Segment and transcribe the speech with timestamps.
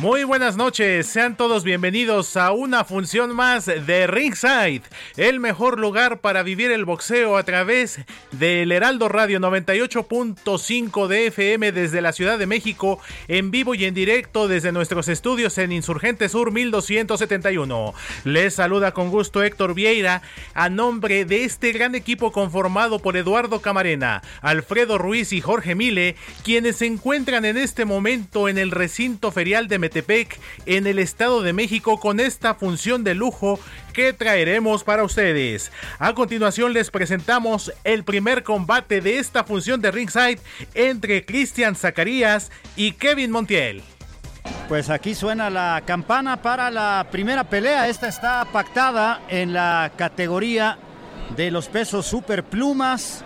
[0.00, 4.80] Muy buenas noches, sean todos bienvenidos a una función más de Ringside,
[5.18, 8.00] el mejor lugar para vivir el boxeo a través
[8.32, 13.92] del Heraldo Radio 98.5 de FM desde la Ciudad de México, en vivo y en
[13.92, 17.92] directo desde nuestros estudios en Insurgente Sur 1271.
[18.24, 20.22] Les saluda con gusto Héctor Vieira
[20.54, 26.16] a nombre de este gran equipo conformado por Eduardo Camarena, Alfredo Ruiz y Jorge Mile,
[26.42, 29.89] quienes se encuentran en este momento en el recinto ferial de
[30.66, 33.58] En el Estado de México con esta función de lujo
[33.92, 35.72] que traeremos para ustedes.
[35.98, 40.40] A continuación les presentamos el primer combate de esta función de ringside
[40.74, 43.82] entre Cristian Zacarías y Kevin Montiel.
[44.68, 47.88] Pues aquí suena la campana para la primera pelea.
[47.88, 50.78] Esta está pactada en la categoría
[51.36, 53.24] de los pesos super plumas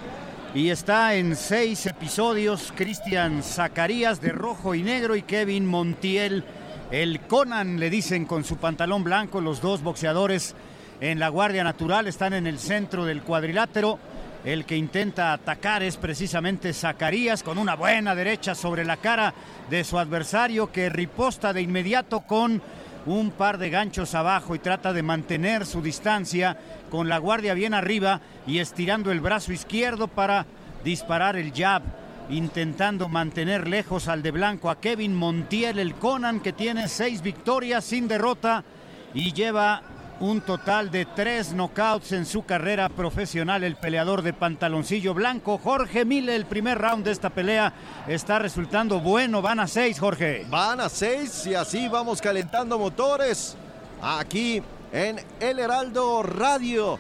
[0.55, 2.73] y está en seis episodios.
[2.77, 6.45] Cristian Zacarías de rojo y negro y Kevin Montiel,
[6.93, 9.41] el Conan, le dicen con su pantalón blanco.
[9.41, 10.55] Los dos boxeadores
[11.01, 13.99] en la Guardia Natural están en el centro del cuadrilátero.
[14.45, 19.35] El que intenta atacar es precisamente Zacarías con una buena derecha sobre la cara
[19.71, 22.63] de su adversario que riposta de inmediato con
[23.07, 26.57] un par de ganchos abajo y trata de mantener su distancia
[26.91, 30.47] con la guardia bien arriba y estirando el brazo izquierdo para
[30.85, 31.83] disparar el jab,
[32.31, 37.85] intentando mantener lejos al de blanco a Kevin Montiel, el Conan que tiene seis victorias
[37.85, 38.65] sin derrota
[39.13, 39.83] y lleva
[40.21, 43.65] un total de tres knockouts en su carrera profesional.
[43.65, 47.73] El peleador de pantaloncillo blanco, Jorge Mille, el primer round de esta pelea
[48.07, 49.43] está resultando bueno.
[49.43, 50.47] Van a seis, Jorge.
[50.49, 53.57] Van a seis y así vamos calentando motores
[54.03, 56.99] aquí en El Heraldo Radio.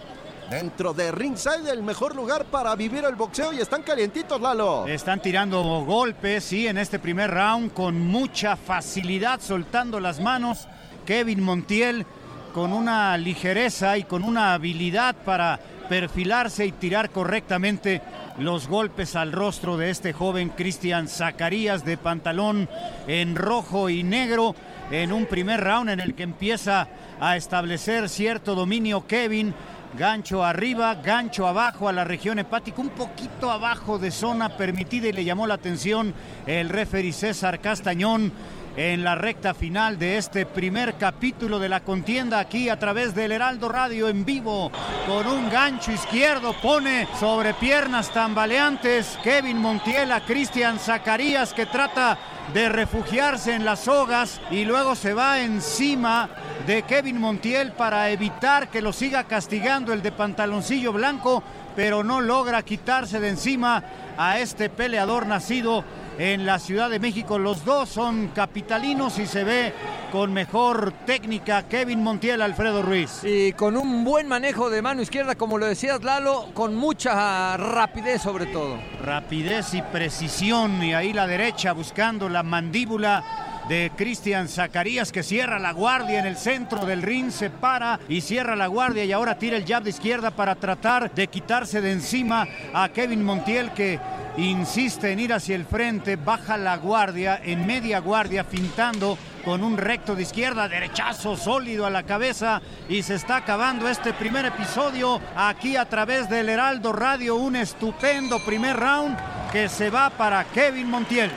[0.51, 4.87] Dentro de Ringside, el mejor lugar para vivir el boxeo y están calientitos, Lalo.
[4.87, 10.69] Están tirando golpes, sí, en este primer round con mucha facilidad, soltando las manos.
[11.07, 12.07] Kevin Montiel
[12.55, 18.01] con una ligereza y con una habilidad para perfilarse y tirar correctamente
[18.39, 22.69] los golpes al rostro de este joven Cristian Zacarías de pantalón
[23.09, 24.55] en rojo y negro
[24.93, 26.87] en un primer round en el que empieza
[27.21, 29.53] a establecer cierto dominio Kevin.
[29.99, 35.13] Gancho arriba, gancho abajo a la región hepática, un poquito abajo de zona permitida y
[35.13, 36.13] le llamó la atención
[36.47, 38.33] el referee César Castañón
[38.77, 43.33] en la recta final de este primer capítulo de la contienda aquí a través del
[43.33, 44.73] Heraldo Radio en vivo.
[45.07, 52.19] Con un gancho izquierdo pone sobre piernas tambaleantes Kevin Montiel a Cristian Zacarías que trata
[52.53, 56.29] de refugiarse en las sogas y luego se va encima
[56.67, 61.43] de Kevin Montiel para evitar que lo siga castigando el de pantaloncillo blanco
[61.77, 63.83] pero no logra quitarse de encima
[64.17, 65.85] a este peleador nacido
[66.19, 67.39] en la Ciudad de México.
[67.39, 69.73] Los dos son capitalinos y se ve
[70.13, 73.23] con mejor técnica Kevin Montiel, Alfredo Ruiz.
[73.25, 78.23] Y con un buen manejo de mano izquierda, como lo decías Lalo, con mucha rapidez
[78.23, 78.79] sobre todo.
[79.03, 85.59] Rapidez y precisión y ahí la derecha buscando la mandíbula de Cristian Zacarías que cierra
[85.59, 89.39] la guardia en el centro del ring, se para y cierra la guardia y ahora
[89.39, 93.99] tira el jab de izquierda para tratar de quitarse de encima a Kevin Montiel que
[94.37, 99.77] insiste en ir hacia el frente, baja la guardia en media guardia fintando con un
[99.77, 105.21] recto de izquierda, derechazo sólido a la cabeza y se está acabando este primer episodio
[105.37, 109.17] aquí a través del Heraldo Radio, un estupendo primer round
[109.53, 111.31] que se va para Kevin Montiel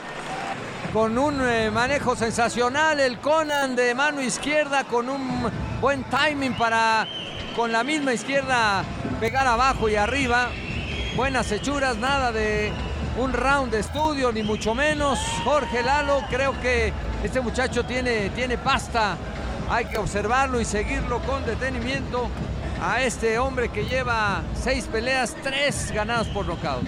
[0.94, 5.50] con un eh, manejo sensacional, el Conan de mano izquierda con un
[5.82, 7.08] buen timing para
[7.56, 8.84] con la misma izquierda
[9.20, 10.50] pegar abajo y arriba.
[11.16, 12.72] Buenas hechuras, nada de
[13.18, 15.20] un round de estudio, ni mucho menos.
[15.44, 16.94] Jorge Lalo, creo que
[17.24, 19.18] este muchacho tiene, tiene pasta.
[19.70, 22.30] Hay que observarlo y seguirlo con detenimiento
[22.82, 26.84] a este hombre que lleva seis peleas, tres ganadas por nocaut.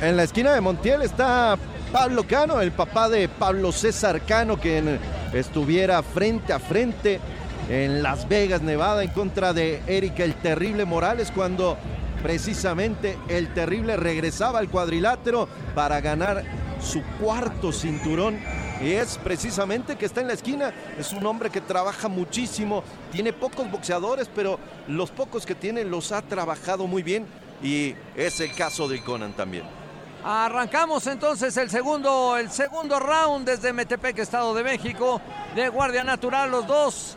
[0.00, 1.56] En la esquina de Montiel está
[1.92, 4.98] Pablo Cano, el papá de Pablo César Cano, quien
[5.34, 7.20] estuviera frente a frente
[7.68, 11.76] en Las Vegas, Nevada, en contra de Erika el Terrible Morales, cuando
[12.22, 16.42] precisamente el Terrible regresaba al cuadrilátero para ganar
[16.80, 18.38] su cuarto cinturón.
[18.80, 20.72] Y es precisamente que está en la esquina.
[20.98, 22.82] Es un hombre que trabaja muchísimo.
[23.12, 24.58] Tiene pocos boxeadores, pero
[24.88, 27.26] los pocos que tiene los ha trabajado muy bien.
[27.62, 29.81] Y es el caso de Conan también.
[30.24, 35.20] Arrancamos entonces el segundo, el segundo round desde Metepec, Estado de México,
[35.56, 37.16] de Guardia Natural, los dos.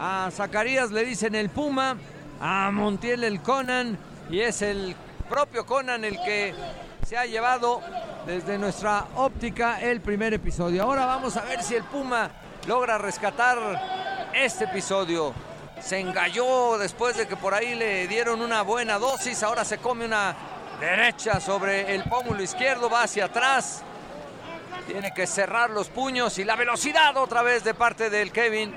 [0.00, 1.96] A Zacarías le dicen el Puma,
[2.40, 3.96] a Montiel el Conan,
[4.28, 4.96] y es el
[5.28, 6.52] propio Conan el que
[7.06, 7.80] se ha llevado
[8.26, 10.82] desde nuestra óptica el primer episodio.
[10.82, 12.28] Ahora vamos a ver si el Puma
[12.66, 15.32] logra rescatar este episodio.
[15.80, 20.06] Se engalló después de que por ahí le dieron una buena dosis, ahora se come
[20.06, 20.34] una
[20.82, 23.82] derecha sobre el pómulo izquierdo, va hacia atrás.
[24.84, 28.74] Tiene que cerrar los puños y la velocidad otra vez de parte del Kevin,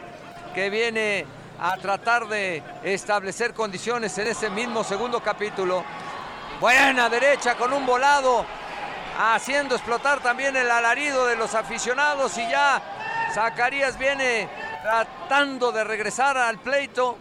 [0.53, 1.25] que viene
[1.59, 5.83] a tratar de establecer condiciones en ese mismo segundo capítulo.
[6.59, 8.45] Buena derecha con un volado,
[9.19, 12.83] haciendo explotar también el alarido de los aficionados y ya
[13.33, 14.47] Zacarías viene
[14.83, 17.17] tratando de regresar al pleito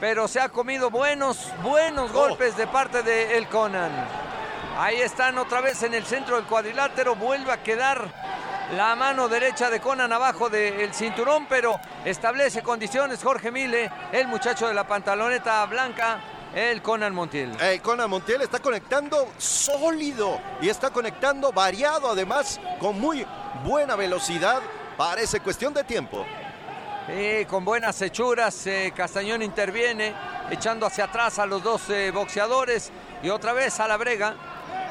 [0.00, 2.14] pero se ha comido buenos, buenos oh.
[2.14, 3.90] golpes de parte de El Conan.
[4.78, 8.12] Ahí están otra vez en el centro del cuadrilátero, vuelve a quedar
[8.76, 14.68] la mano derecha de Conan abajo del cinturón, pero establece condiciones Jorge Mile, el muchacho
[14.68, 16.20] de la pantaloneta blanca,
[16.54, 17.56] el Conan Montiel.
[17.60, 23.26] El Conan Montiel está conectando sólido y está conectando variado, además con muy
[23.64, 24.60] buena velocidad.
[24.98, 26.26] Parece cuestión de tiempo
[27.48, 30.12] con buenas hechuras, eh, Castañón interviene,
[30.50, 32.90] echando hacia atrás a los dos eh, boxeadores
[33.22, 34.34] y otra vez a la brega.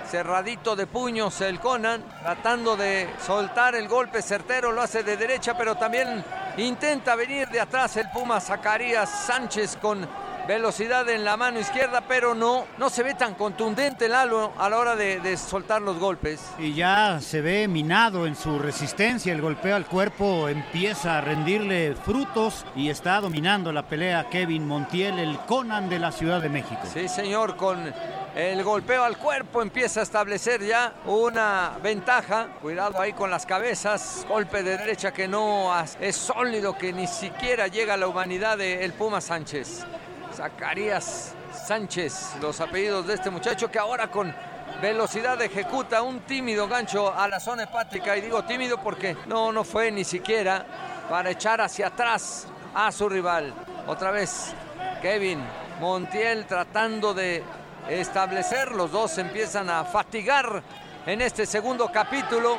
[0.09, 5.57] Cerradito de puños el Conan, tratando de soltar el golpe certero, lo hace de derecha,
[5.57, 6.23] pero también
[6.57, 10.07] intenta venir de atrás el Puma Zacarías Sánchez con
[10.47, 14.77] velocidad en la mano izquierda, pero no, no se ve tan contundente Lalo a la
[14.77, 16.41] hora de, soltar los golpes.
[16.59, 21.95] Y ya se ve minado en su resistencia, el golpeo al cuerpo empieza a rendirle
[21.95, 26.81] frutos y está dominando la pelea Kevin Montiel, el Conan de la Ciudad de México.
[26.93, 27.93] Sí, señor, con
[28.35, 32.47] el golpeo al cuerpo empieza a establecer ya una ventaja.
[32.61, 34.25] Cuidado ahí con las cabezas.
[34.27, 38.91] Golpe de derecha que no es sólido, que ni siquiera llega a la humanidad del
[38.93, 39.85] Puma Sánchez.
[40.35, 41.33] Zacarías
[41.65, 44.35] Sánchez, los apellidos de este muchacho que ahora con
[44.81, 48.17] velocidad ejecuta un tímido gancho a la zona hepática.
[48.17, 50.65] Y digo tímido porque no, no fue ni siquiera
[51.09, 53.53] para echar hacia atrás a su rival.
[53.87, 54.53] Otra vez
[55.01, 55.41] Kevin
[55.79, 57.41] Montiel tratando de
[57.89, 58.73] establecer.
[58.73, 60.61] Los dos empiezan a fatigar
[61.05, 62.57] en este segundo capítulo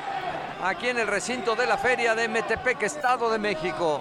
[0.62, 4.00] aquí en el recinto de la feria de Metepec, Estado de México.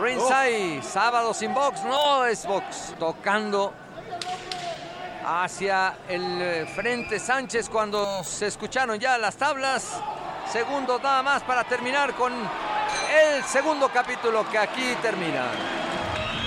[0.00, 2.94] Ringside, sábado sin box, no es box.
[2.98, 3.72] Tocando
[5.24, 10.00] hacia el eh, frente Sánchez cuando se escucharon ya las tablas.
[10.50, 15.46] Segundo nada más para terminar con el segundo capítulo que aquí termina.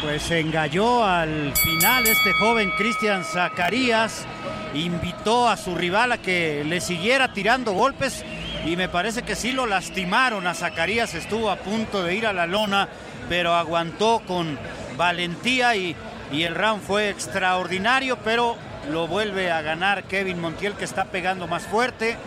[0.01, 4.25] Pues se engalló al final este joven Cristian Zacarías.
[4.73, 8.23] Invitó a su rival a que le siguiera tirando golpes
[8.65, 11.13] y me parece que sí lo lastimaron a Zacarías.
[11.13, 12.87] Estuvo a punto de ir a la lona
[13.31, 14.59] pero aguantó con
[14.97, 15.95] valentía y,
[16.33, 18.57] y el round fue extraordinario, pero
[18.91, 22.17] lo vuelve a ganar Kevin Montiel que está pegando más fuerte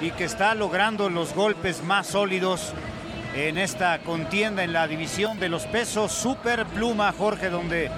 [0.00, 2.74] y que está logrando los golpes más sólidos
[3.34, 7.90] en esta contienda en la división de los pesos super pluma Jorge donde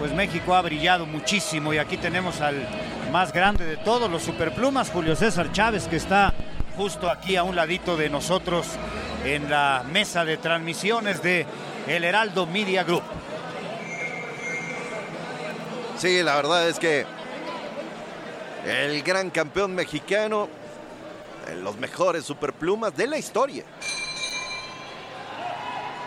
[0.00, 1.72] pues México ha brillado muchísimo.
[1.72, 2.66] Y aquí tenemos al
[3.12, 6.34] más grande de todos los superplumas Julio César Chávez que está
[6.78, 8.64] justo aquí a un ladito de nosotros
[9.24, 11.44] en la mesa de transmisiones de
[11.88, 13.02] el Heraldo Media Group.
[15.96, 17.04] Sí, la verdad es que
[18.64, 20.48] el gran campeón mexicano,
[21.64, 23.64] los mejores superplumas de la historia.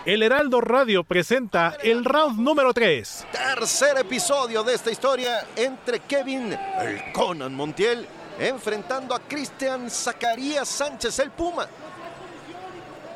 [0.06, 3.26] El Heraldo Radio presenta el round número 3.
[3.30, 8.08] Tercer episodio de esta historia entre Kevin, el Conan Montiel,
[8.38, 11.66] enfrentando a Cristian Zacarías Sánchez, el Puma.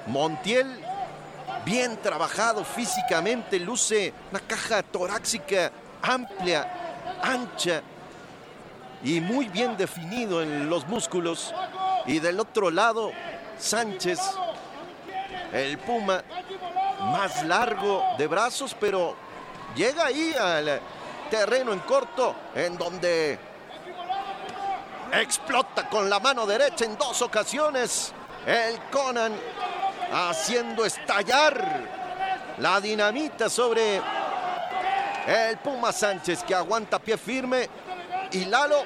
[0.07, 0.85] Montiel
[1.65, 7.83] bien trabajado físicamente, luce una caja torácica amplia, ancha
[9.03, 11.53] y muy bien definido en los músculos.
[12.07, 13.11] Y del otro lado,
[13.59, 14.21] Sánchez,
[15.53, 16.23] el Puma,
[17.01, 19.17] más largo de brazos, pero
[19.75, 20.81] llega ahí al
[21.31, 23.39] terreno en corto, en donde
[25.13, 28.13] explota con la mano derecha en dos ocasiones.
[28.47, 29.33] El Conan
[30.13, 31.81] haciendo estallar
[32.59, 33.97] la dinamita sobre
[35.27, 37.69] el Puma Sánchez que aguanta pie firme
[38.31, 38.77] y Lalo,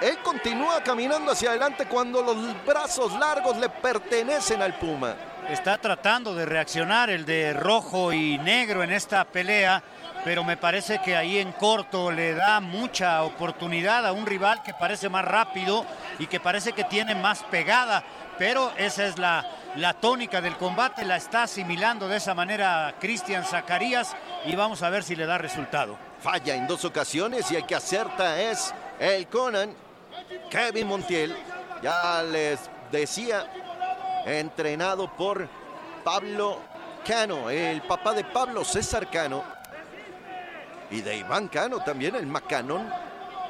[0.00, 5.14] él continúa caminando hacia adelante cuando los brazos largos le pertenecen al Puma.
[5.48, 9.82] Está tratando de reaccionar el de rojo y negro en esta pelea,
[10.24, 14.72] pero me parece que ahí en corto le da mucha oportunidad a un rival que
[14.72, 15.84] parece más rápido
[16.18, 18.02] y que parece que tiene más pegada,
[18.38, 23.44] pero esa es la, la tónica del combate, la está asimilando de esa manera Cristian
[23.44, 24.16] Zacarías
[24.46, 25.98] y vamos a ver si le da resultado.
[26.20, 29.74] Falla en dos ocasiones y el que acerta es el Conan,
[30.50, 31.36] Kevin Montiel.
[31.82, 32.58] Ya les
[32.90, 33.46] decía,
[34.24, 35.46] entrenado por
[36.02, 36.60] Pablo
[37.06, 39.53] Cano, el papá de Pablo César Cano
[40.94, 42.88] y de Iván Cano también, el Macanon.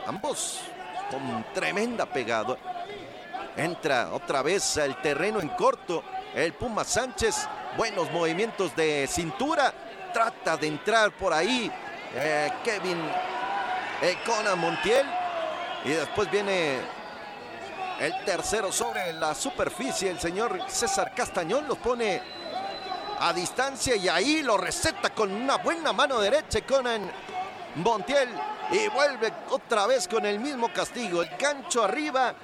[0.06, 0.60] Ambos
[1.10, 2.56] con tremenda pegada.
[3.56, 6.02] Entra otra vez al terreno en corto
[6.34, 7.46] el Puma Sánchez.
[7.76, 9.74] Buenos movimientos de cintura.
[10.12, 11.70] Trata de entrar por ahí
[12.14, 12.98] eh, Kevin
[14.00, 15.06] eh, Conan Montiel.
[15.84, 16.78] Y después viene
[18.00, 20.10] el tercero sobre la superficie.
[20.10, 22.22] El señor César Castañón los pone
[23.18, 27.10] a distancia y ahí lo receta con una buena mano derecha Conan
[27.76, 28.28] Montiel.
[28.71, 31.23] Y vuelve otra vez con el mismo castigo.
[31.23, 32.35] El gancho arriba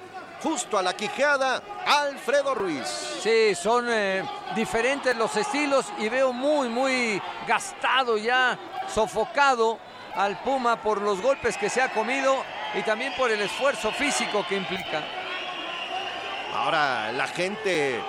[0.41, 2.87] justo a la quijada Alfredo Ruiz.
[3.21, 4.23] Sí, son eh,
[4.55, 8.57] diferentes los estilos y veo muy, muy gastado ya,
[8.93, 9.79] sofocado
[10.15, 14.45] al Puma por los golpes que se ha comido y también por el esfuerzo físico
[14.47, 15.03] que implica.
[16.53, 18.01] Ahora la gente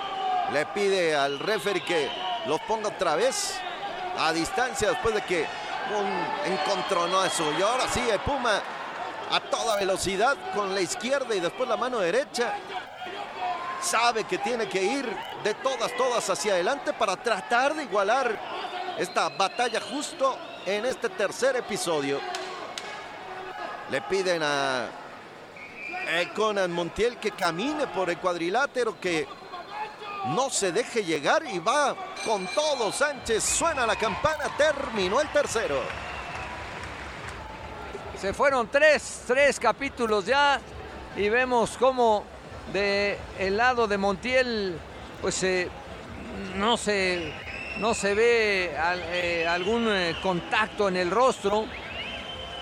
[0.51, 2.09] le pide al referee que
[2.45, 3.59] los ponga otra vez
[4.17, 5.45] a distancia después de que
[5.91, 7.51] un encontró eso.
[7.57, 8.61] Y ahora sí, el Puma
[9.31, 12.53] a toda velocidad con la izquierda y después la mano derecha.
[13.81, 15.05] Sabe que tiene que ir
[15.43, 18.39] de todas, todas hacia adelante para tratar de igualar
[18.97, 22.19] esta batalla justo en este tercer episodio.
[23.89, 24.87] Le piden a
[26.33, 29.27] Conan Montiel que camine por el cuadrilátero, que
[30.27, 32.91] no se deje llegar y va con todo.
[32.91, 35.81] Sánchez suena la campana, terminó el tercero.
[38.19, 40.59] Se fueron tres, tres capítulos ya
[41.15, 42.23] y vemos cómo
[42.71, 44.79] de el lado de Montiel
[45.21, 45.69] pues eh,
[46.55, 47.33] no, se,
[47.79, 51.65] no se ve eh, algún eh, contacto en el rostro.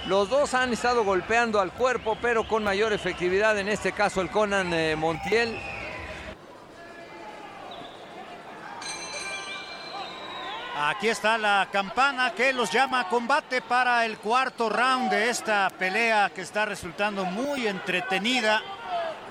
[0.07, 4.29] Los dos han estado golpeando al cuerpo, pero con mayor efectividad, en este caso el
[4.29, 5.59] Conan Montiel.
[10.83, 15.69] Aquí está la campana que los llama a combate para el cuarto round de esta
[15.69, 18.63] pelea que está resultando muy entretenida,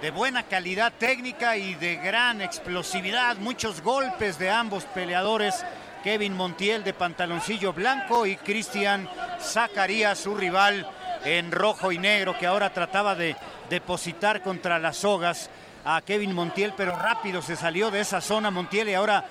[0.00, 3.36] de buena calidad técnica y de gran explosividad.
[3.38, 5.66] Muchos golpes de ambos peleadores.
[6.04, 9.08] Kevin Montiel de pantaloncillo blanco y Cristian
[9.40, 10.88] Zacarías, su rival
[11.24, 13.34] en rojo y negro, que ahora trataba de
[13.68, 15.50] depositar contra las sogas
[15.96, 19.24] a Kevin Montiel, pero rápido se salió de esa zona Montiel y ahora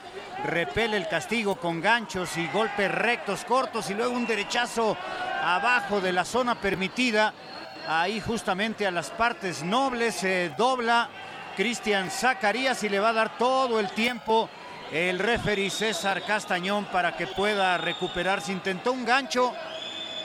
[0.44, 4.98] repele el castigo con ganchos y golpes rectos, cortos y luego un derechazo
[5.42, 7.34] abajo de la zona permitida.
[7.88, 11.10] Ahí justamente a las partes nobles se dobla
[11.56, 14.50] Cristian Zacarías y le va a dar todo el tiempo
[14.92, 18.52] el referee César Castañón para que pueda recuperarse.
[18.52, 19.54] Intentó un gancho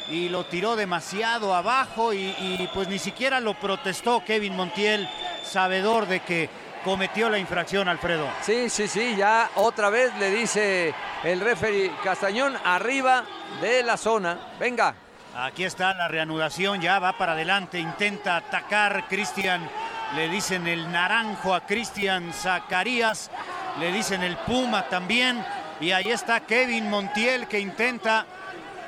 [0.08, 5.08] y lo tiró demasiado abajo y, y pues ni siquiera lo protestó Kevin Montiel,
[5.42, 6.50] sabedor de que
[6.84, 8.28] cometió la infracción, Alfredo.
[8.42, 10.94] Sí, sí, sí, ya otra vez le dice
[11.25, 13.25] el referee Castañón arriba
[13.61, 14.38] de la zona.
[14.61, 14.94] Venga.
[15.37, 19.68] Aquí está la reanudación, ya va para adelante, intenta atacar Cristian.
[20.14, 23.32] Le dicen el naranjo a Cristian Zacarías,
[23.80, 25.44] le dicen el Puma también.
[25.80, 28.26] Y ahí está Kevin Montiel que intenta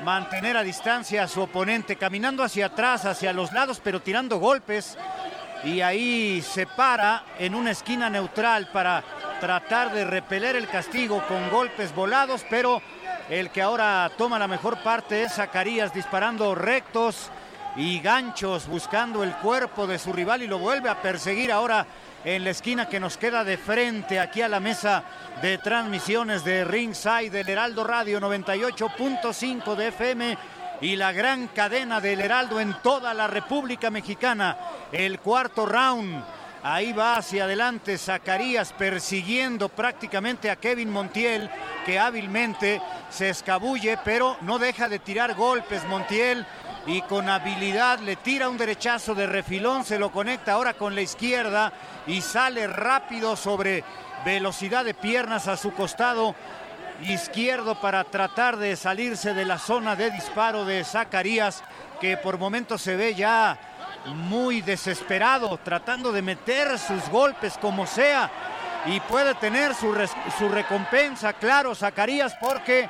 [0.03, 4.97] mantener a distancia a su oponente, caminando hacia atrás, hacia los lados, pero tirando golpes.
[5.65, 9.03] Y ahí se para en una esquina neutral para
[9.41, 12.83] tratar de repeler el castigo con golpes volados, pero
[13.29, 17.31] el que ahora toma la mejor parte es Zacarías disparando rectos
[17.75, 21.87] y ganchos buscando el cuerpo de su rival y lo vuelve a perseguir ahora
[22.27, 25.05] en la esquina que nos queda de frente aquí a la mesa
[25.41, 30.39] de transmisiones de Ringside del Heraldo Radio 98.5 de FM
[30.81, 34.59] y la gran cadena del Heraldo en toda la República Mexicana.
[34.91, 36.25] El cuarto round
[36.69, 41.49] Ahí va hacia adelante Zacarías persiguiendo prácticamente a Kevin Montiel,
[41.85, 46.45] que hábilmente se escabulle, pero no deja de tirar golpes Montiel
[46.87, 51.01] y con habilidad le tira un derechazo de refilón, se lo conecta ahora con la
[51.01, 51.73] izquierda
[52.07, 53.83] y sale rápido sobre
[54.25, 56.35] velocidad de piernas a su costado
[57.03, 61.63] izquierdo para tratar de salirse de la zona de disparo de Zacarías,
[62.01, 63.59] que por momentos se ve ya
[64.07, 68.31] muy desesperado, tratando de meter sus golpes como sea
[68.87, 69.93] y puede tener su,
[70.39, 72.89] su recompensa, claro, Zacarías, porque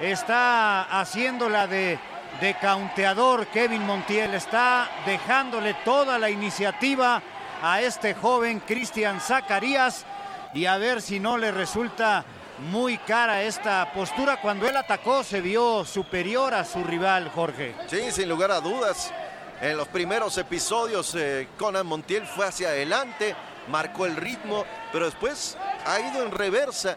[0.00, 1.98] está haciéndola de,
[2.40, 7.22] de caunteador Kevin Montiel, está dejándole toda la iniciativa
[7.62, 10.06] a este joven Cristian Zacarías
[10.54, 12.24] y a ver si no le resulta
[12.70, 14.40] muy cara esta postura.
[14.40, 17.74] Cuando él atacó se vio superior a su rival, Jorge.
[17.88, 19.12] Sí, sin lugar a dudas.
[19.60, 23.34] En los primeros episodios, eh, Conan Montiel fue hacia adelante,
[23.68, 26.96] marcó el ritmo, pero después ha ido en reversa.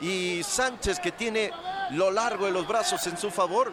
[0.00, 1.50] Y Sánchez, que tiene
[1.90, 3.72] lo largo de los brazos en su favor,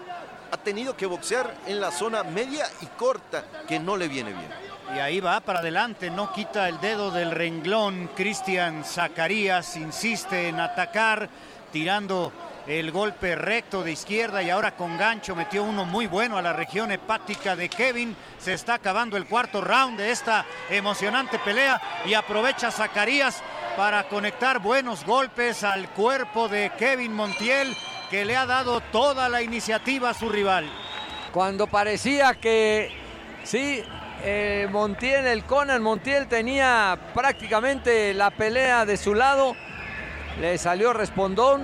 [0.54, 4.52] ha tenido que boxear en la zona media y corta, que no le viene bien.
[4.96, 8.12] Y ahí va para adelante, no quita el dedo del renglón.
[8.16, 11.28] Cristian Zacarías insiste en atacar,
[11.72, 12.32] tirando
[12.68, 16.54] el golpe recto de izquierda y ahora con gancho metió uno muy bueno a la
[16.54, 18.16] región hepática de Kevin.
[18.38, 23.42] Se está acabando el cuarto round de esta emocionante pelea y aprovecha Zacarías
[23.76, 27.76] para conectar buenos golpes al cuerpo de Kevin Montiel
[28.14, 30.70] que le ha dado toda la iniciativa a su rival.
[31.32, 32.92] Cuando parecía que
[33.44, 33.84] sí,
[34.24, 39.56] eh, Montiel, el Conan Montiel tenía prácticamente la pelea de su lado,
[40.40, 41.64] le salió respondón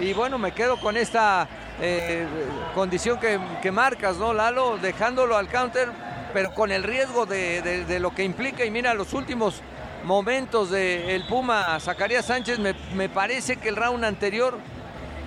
[0.00, 1.48] y bueno, me quedo con esta
[1.80, 2.28] eh,
[2.76, 4.78] condición que, marcas, ¿no, Lalo?
[4.78, 5.88] Dejándolo al counter,
[6.32, 9.62] pero con el riesgo de, lo que implica y mira los últimos
[10.04, 14.56] momentos del Puma Zacarías Sánchez, me, me parece que el round anterior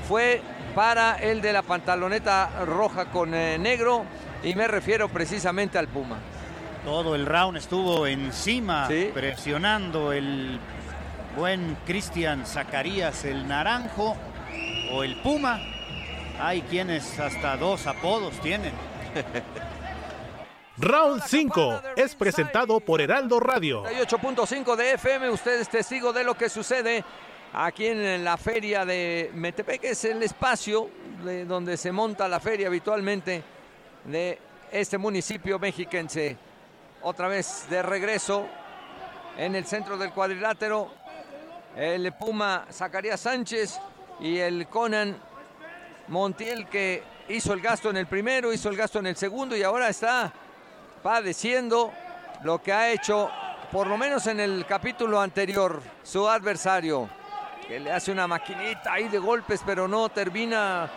[0.08, 0.42] fue
[0.76, 4.06] para el de la pantaloneta roja con eh, negro
[4.44, 6.18] y me refiero precisamente al Puma.
[6.84, 10.60] Todo el round estuvo encima, presionando el
[11.36, 14.18] buen Cristian Zacarías, el naranjo
[14.92, 15.60] o el Puma.
[16.40, 18.74] Hay quienes hasta dos apodos tienen.
[20.78, 23.84] Round 5 es presentado por Heraldo Radio.
[23.84, 27.04] 8.5 de FM, usted es testigo de lo que sucede
[27.54, 30.90] aquí en la feria de Metepec, es el espacio
[31.24, 33.44] de donde se monta la feria habitualmente
[34.06, 34.40] de
[34.72, 36.38] este municipio mexiquense.
[37.04, 38.48] Otra vez de regreso
[39.38, 40.92] en el centro del cuadrilátero,
[41.76, 43.80] el Puma Zacarías Sánchez
[44.20, 45.18] y el Conan
[46.08, 49.64] Montiel que hizo el gasto en el primero, hizo el gasto en el segundo y
[49.64, 50.32] ahora está
[51.02, 51.92] padeciendo
[52.44, 53.30] lo que ha hecho
[53.72, 57.21] por lo menos en el capítulo anterior su adversario
[57.72, 60.90] que le hace una maquinita ahí de golpes, pero no termina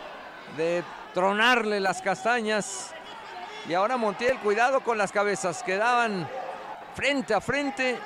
[0.56, 0.82] de
[1.12, 2.92] tronarle las castañas.
[3.68, 6.28] Y ahora Montiel, cuidado con las cabezas, quedaban
[6.96, 7.96] frente a frente.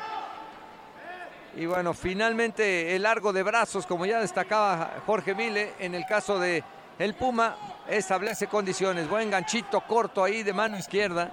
[1.57, 6.39] Y bueno, finalmente el largo de brazos, como ya destacaba Jorge Mile, en el caso
[6.39, 6.63] de
[6.99, 7.57] el Puma,
[7.89, 9.09] establece condiciones.
[9.09, 11.31] Buen ganchito corto ahí de mano izquierda.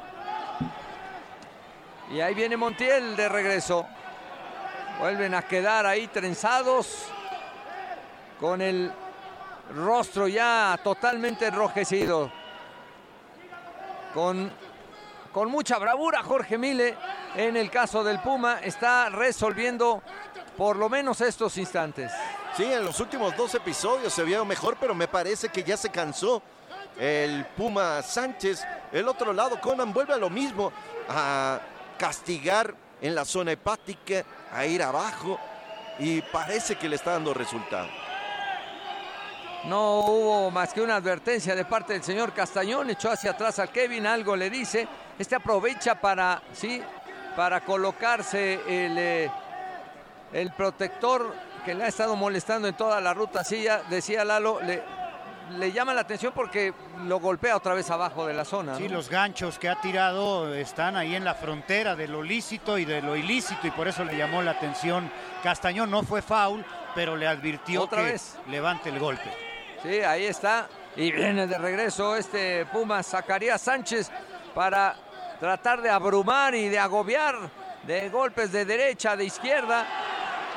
[2.14, 3.86] Y ahí viene Montiel de regreso.
[5.02, 7.12] Vuelven a quedar ahí trenzados
[8.40, 8.92] con el
[9.74, 12.32] rostro ya totalmente enrojecido.
[14.14, 14.52] Con,
[15.32, 16.96] con mucha bravura Jorge Mile
[17.36, 20.02] en el caso del Puma está resolviendo
[20.58, 22.12] por lo menos estos instantes.
[22.56, 25.90] Sí, en los últimos dos episodios se vio mejor, pero me parece que ya se
[25.90, 26.42] cansó
[26.98, 28.66] el Puma Sánchez.
[28.94, 30.72] El otro lado, Conan vuelve a lo mismo,
[31.10, 31.60] a
[31.98, 35.38] castigar en la zona hepática, a ir abajo
[36.00, 37.90] y parece que le está dando resultado.
[39.68, 43.70] No hubo más que una advertencia de parte del señor Castañón, echó hacia atrás al
[43.70, 44.88] Kevin, algo le dice.
[45.18, 46.82] Este aprovecha para, sí,
[47.36, 49.32] para colocarse el, eh,
[50.34, 53.44] el protector que le ha estado molestando en toda la ruta.
[53.44, 54.84] Sí, ya decía Lalo, le,
[55.58, 56.72] le llama la atención porque
[57.06, 58.76] lo golpea otra vez abajo de la zona.
[58.76, 62.86] Sí, los ganchos que ha tirado están ahí en la frontera de lo lícito y
[62.86, 65.10] de lo ilícito y por eso le llamó la atención.
[65.42, 68.38] Castañón no fue foul, pero le advirtió ¿Otra que vez?
[68.48, 69.32] levante el golpe.
[69.84, 70.68] Sí, ahí está.
[70.96, 74.10] Y viene de regreso este Puma Zacarías Sánchez
[74.54, 74.96] para
[75.40, 77.36] tratar de abrumar y de agobiar
[77.84, 79.86] de golpes de derecha, de izquierda.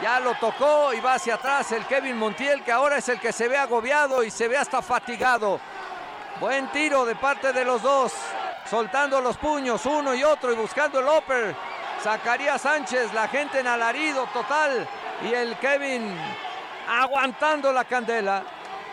[0.02, 3.32] Ya lo tocó y va hacia atrás el Kevin Montiel, que ahora es el que
[3.32, 5.60] se ve agobiado y se ve hasta fatigado.
[6.40, 8.12] Buen tiro de parte de los dos,
[8.70, 11.54] soltando los puños uno y otro y buscando el upper.
[12.00, 14.86] Zacarías Sánchez, la gente en alarido total
[15.28, 16.16] y el Kevin
[16.88, 18.44] aguantando la candela,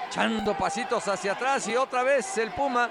[0.08, 2.90] echando pasitos hacia atrás y otra vez el Puma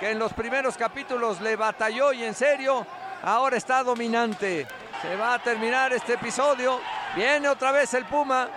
[0.00, 2.86] que en los primeros capítulos le batalló y en serio
[3.22, 4.66] ahora está dominante.
[5.02, 6.80] Se va a terminar este episodio.
[7.14, 8.48] Viene otra vez el Puma.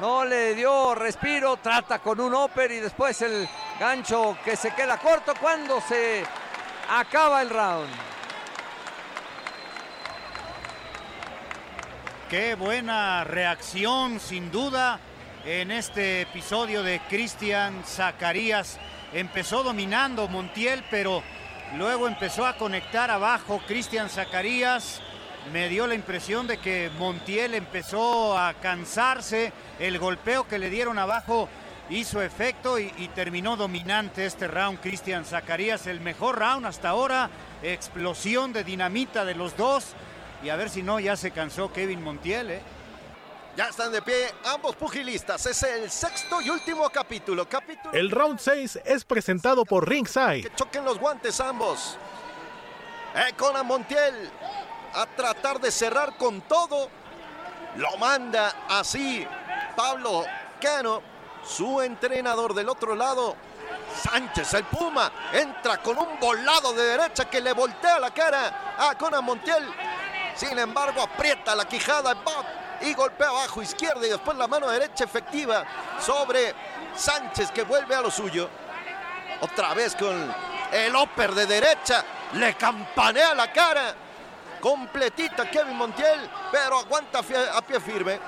[0.00, 1.56] No le dio respiro.
[1.56, 3.48] Trata con un upper y después el
[3.78, 6.24] gancho que se queda corto cuando se
[6.90, 7.90] acaba el round.
[12.28, 14.98] Qué buena reacción, sin duda,
[15.46, 18.78] en este episodio de Cristian Zacarías.
[19.12, 21.22] Empezó dominando Montiel, pero
[21.76, 25.02] luego empezó a conectar abajo Cristian Zacarías.
[25.52, 29.52] Me dio la impresión de que Montiel empezó a cansarse.
[29.78, 31.48] El golpeo que le dieron abajo
[31.90, 34.80] hizo efecto y, terminó dominante este round.
[34.80, 37.28] Cristian Zacarías, el mejor round hasta ahora.
[37.62, 39.92] Explosión de dinamita de los dos.
[40.42, 42.50] Y a ver si no, ya se cansó Kevin Montiel.
[42.50, 42.62] ¿eh?
[43.56, 45.46] Ya están de pie ambos pugilistas.
[45.46, 47.48] Es el sexto y último capítulo.
[47.48, 50.42] Capítulo El round 6 es presentado por Ringside.
[50.42, 51.96] que choquen los guantes ambos.
[53.14, 54.28] Eh, Conan Montiel
[54.94, 56.88] a tratar de cerrar con todo.
[57.76, 59.24] Lo manda así
[59.76, 60.24] Pablo
[60.60, 61.00] Cano,
[61.44, 63.36] su entrenador del otro lado.
[64.02, 68.98] Sánchez, el Puma, entra con un volado de derecha que le voltea la cara a
[68.98, 69.64] Conan Montiel.
[70.34, 72.44] Sin embargo, aprieta la quijada Bob,
[72.82, 75.64] y golpea abajo izquierda y después la mano derecha efectiva
[76.00, 76.54] sobre
[76.94, 78.48] Sánchez que vuelve a lo suyo.
[79.40, 80.34] Otra vez con
[80.72, 82.04] el upper de derecha.
[82.34, 83.94] Le campanea la cara.
[84.60, 88.18] Completita Kevin Montiel, pero aguanta a pie firme.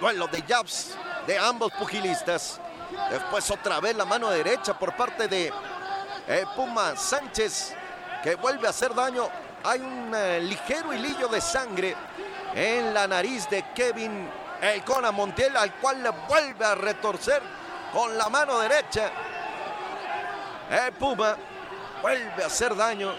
[0.00, 2.60] Duelo de jabs de ambos pugilistas.
[3.10, 5.52] Después otra vez la mano derecha por parte de
[6.26, 7.74] eh, Puma Sánchez
[8.22, 9.28] que vuelve a hacer daño.
[9.62, 11.94] Hay un eh, ligero hilillo de sangre
[12.54, 14.28] en la nariz de Kevin
[14.60, 17.42] el Conan Montiel al cual le vuelve a retorcer
[17.92, 19.10] con la mano derecha.
[20.70, 21.36] El Puma
[22.02, 23.14] vuelve a hacer daño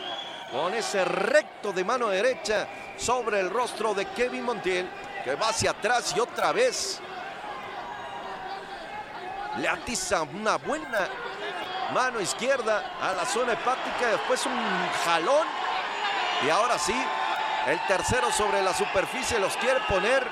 [0.52, 4.90] con ese recto de mano derecha sobre el rostro de Kevin Montiel
[5.24, 7.00] que va hacia atrás y otra vez
[9.58, 11.08] le atiza una buena
[11.94, 15.48] mano izquierda a la zona hepática, después un jalón
[16.46, 16.96] y ahora sí,
[17.68, 20.26] el tercero sobre la superficie los quiere poner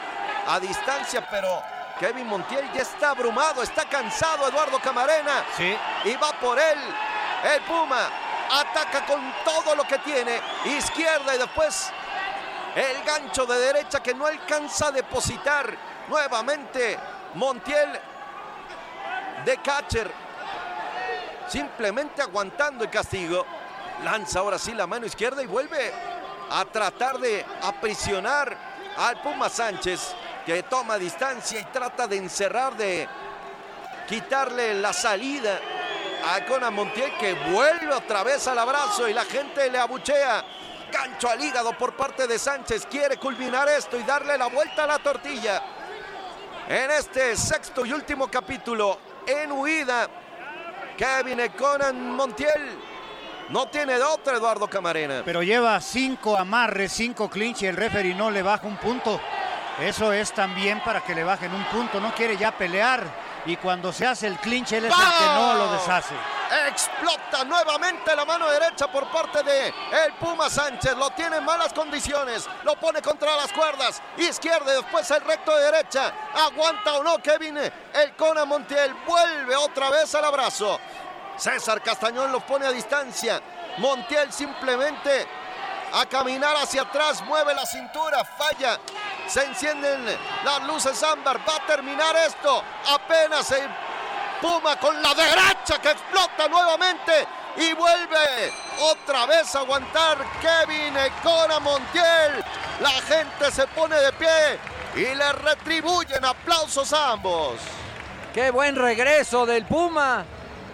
[0.48, 1.62] a distancia, pero
[2.00, 5.76] Kevin Montiel ya está abrumado, está cansado Eduardo Camarena Sí.
[6.06, 6.80] y va por él.
[7.44, 8.10] El Puma
[8.52, 11.92] ataca con todo lo que tiene, izquierda y después
[12.76, 15.76] el gancho de derecha que no alcanza a depositar
[16.08, 16.98] nuevamente
[17.34, 18.00] Montiel
[19.44, 20.12] de catcher.
[21.48, 23.46] Simplemente aguantando el castigo.
[24.04, 25.94] Lanza ahora sí la mano izquierda y vuelve
[26.50, 28.58] a tratar de aprisionar
[28.98, 33.08] al Puma Sánchez que toma distancia y trata de encerrar, de
[34.08, 35.60] quitarle la salida
[36.26, 40.44] a Conan Montiel que vuelve otra vez al abrazo y la gente le abuchea.
[40.90, 42.88] Gancho al hígado por parte de Sánchez.
[42.90, 45.62] Quiere culminar esto y darle la vuelta a la tortilla.
[46.70, 50.08] En este sexto y último capítulo, en huida,
[50.98, 52.78] Kevin Conan Montiel
[53.50, 55.22] no tiene de otra Eduardo Camarena.
[55.24, 59.20] Pero lleva cinco amarres, cinco clinch y el referee no le baja un punto.
[59.80, 62.00] Eso es también para que le bajen un punto.
[62.00, 63.28] No quiere ya pelear.
[63.46, 66.16] Y cuando se hace el clinch, él es el que no lo deshace.
[66.68, 70.98] Explota nuevamente la mano derecha por parte de el Puma Sánchez.
[70.98, 72.50] Lo tiene en malas condiciones.
[72.64, 74.02] Lo pone contra las cuerdas.
[74.18, 76.12] Izquierda y después el recto de derecha.
[76.34, 77.58] Aguanta o no Kevin.
[77.58, 80.80] El Conan Montiel vuelve otra vez al abrazo.
[81.38, 83.42] César Castañón lo pone a distancia.
[83.78, 85.28] Montiel simplemente
[85.94, 87.22] a caminar hacia atrás.
[87.24, 88.26] Mueve la cintura.
[88.26, 88.80] Falla.
[89.28, 90.06] Se encienden
[90.44, 91.40] las luces ámbar.
[91.48, 92.64] Va a terminar esto.
[92.88, 93.70] Apenas el
[94.42, 101.60] Puma con la derecha que explota nuevamente y vuelve otra vez a aguantar Kevin Cona
[101.60, 102.44] Montiel.
[102.80, 104.60] La gente se pone de pie
[104.96, 107.56] y le retribuyen aplausos a ambos.
[108.32, 110.24] Qué buen regreso del Puma.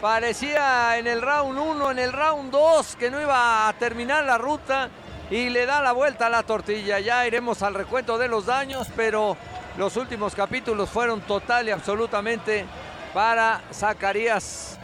[0.03, 4.37] Parecía en el round 1, en el round 2 que no iba a terminar la
[4.37, 4.89] ruta
[5.31, 6.99] y le da la vuelta a la tortilla.
[6.99, 9.37] Ya iremos al recuento de los daños, pero
[9.77, 12.65] los últimos capítulos fueron total y absolutamente
[13.13, 14.77] para Zacarías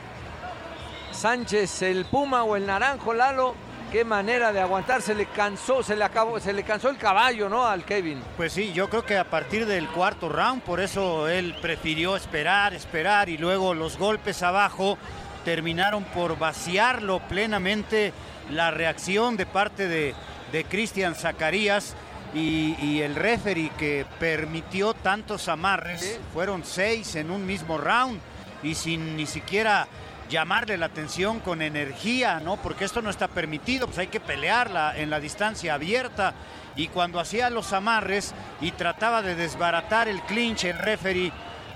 [1.11, 3.55] Sánchez, el Puma o el Naranjo Lalo.
[3.91, 7.49] Qué manera de aguantar, se le cansó, se le acabó, se le cansó el caballo,
[7.49, 7.65] ¿no?
[7.65, 8.21] Al Kevin.
[8.37, 12.73] Pues sí, yo creo que a partir del cuarto round, por eso él prefirió esperar,
[12.73, 14.97] esperar y luego los golpes abajo
[15.43, 18.13] terminaron por vaciarlo plenamente
[18.51, 20.13] la reacción de parte de
[20.51, 21.95] de Cristian Zacarías
[22.33, 28.19] y, el referee que permitió tantos amarres, fueron seis en un mismo round
[28.61, 29.87] y sin ni siquiera
[30.29, 32.57] llamarle la atención con energía, ¿no?
[32.57, 36.33] Porque esto no está permitido, pues hay que pelearla en la distancia abierta.
[36.75, 41.31] Y cuando hacía los amarres y trataba de desbaratar el clinch, el referee,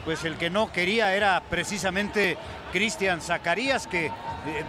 [0.05, 2.37] pues el que no quería era precisamente
[2.71, 4.11] Cristian Zacarías, que, eh,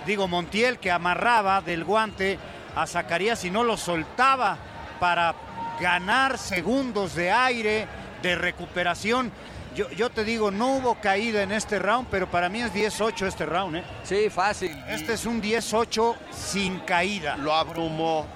[0.06, 2.38] digo, Montiel, que amarraba del guante
[2.74, 4.56] a Zacarías y no lo soltaba
[4.98, 5.34] para
[5.80, 7.86] ganar segundos de aire,
[8.22, 9.30] de recuperación.
[9.74, 13.44] Yo, te digo, no hubo caída en este round, pero para mí es 10-8 este
[13.44, 13.76] round.
[13.76, 13.84] ¿eh?
[14.04, 14.70] Sí, fácil.
[14.88, 17.36] Este es un 10-8 sin caída.
[17.36, 18.26] Lo abrumó.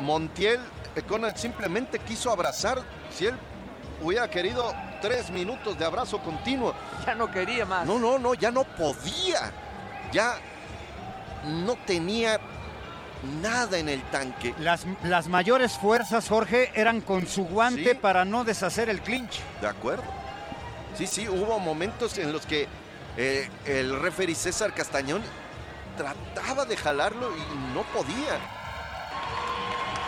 [0.00, 0.60] Montiel,
[1.06, 2.82] Conan simplemente quiso abrazar.
[3.16, 3.36] Si él
[4.02, 6.74] hubiera querido tres minutos de abrazo continuo.
[7.06, 7.86] Ya no quería más.
[7.86, 9.52] No, no, no, ya no podía.
[10.12, 10.34] Ya
[11.44, 12.40] no tenía
[13.40, 14.54] nada en el tanque.
[14.58, 19.40] Las, las mayores fuerzas, Jorge, eran con su guante para no deshacer el clinch.
[19.60, 20.21] De acuerdo.
[20.96, 22.68] Sí, sí, hubo momentos en los que
[23.16, 25.22] eh, el referee César Castañón
[25.96, 28.38] trataba de jalarlo y no podía.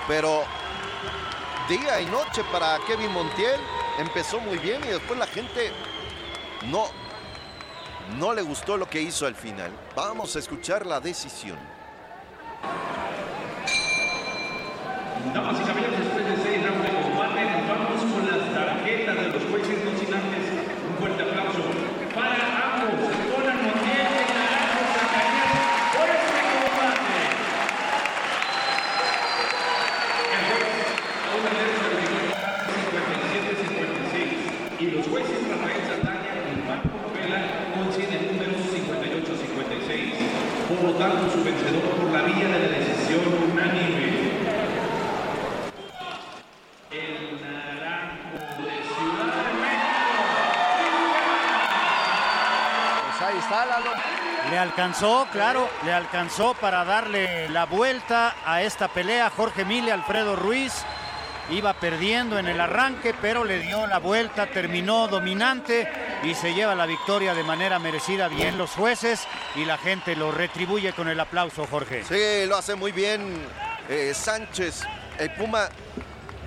[0.06, 0.44] Pero
[1.68, 3.60] día y noche para Kevin Montiel
[3.98, 5.72] empezó muy bien y después la gente
[6.70, 6.86] no,
[8.18, 9.72] no le gustó lo que hizo al final.
[9.96, 11.58] Vamos a escuchar la decisión
[15.32, 19.90] caballeros, después de seis rounds de combate, vamos con las tarjetas de los jueces, no
[19.98, 20.46] sin antes
[20.84, 21.62] un fuerte aplauso
[22.14, 22.38] para
[22.76, 23.08] ambos.
[23.32, 25.50] Conan Montiel y Naranjo Zacarías
[25.96, 27.18] por este combate.
[30.34, 30.70] El juez,
[31.34, 31.98] una vez de
[34.14, 37.40] 57-56 y los jueces Rafael Saldaña y Marco Vela
[37.74, 40.68] coinciden números 58-56.
[40.68, 44.14] Por lo tanto, su vencedor por la vía de la decisión unánime.
[54.50, 59.30] Le alcanzó, claro, le alcanzó para darle la vuelta a esta pelea.
[59.30, 60.72] Jorge Mille, Alfredo Ruiz
[61.50, 65.86] iba perdiendo en el arranque, pero le dio la vuelta, terminó dominante
[66.22, 68.28] y se lleva la victoria de manera merecida.
[68.28, 72.02] Bien los jueces y la gente lo retribuye con el aplauso, Jorge.
[72.02, 73.46] Sí, lo hace muy bien
[73.90, 74.82] eh, Sánchez.
[75.18, 75.68] El Puma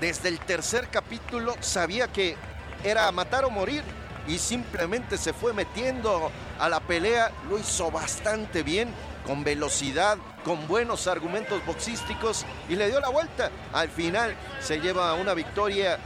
[0.02, 2.36] desde el tercer capítulo sabía que
[2.84, 3.84] era matar o morir
[4.28, 7.32] y simplemente se fue metiendo a la pelea.
[7.50, 8.90] Lo hizo bastante bien,
[9.26, 13.52] con velocidad, con buenos argumentos boxísticos y le dio la vuelta.
[13.74, 15.98] Al final se lleva una victoria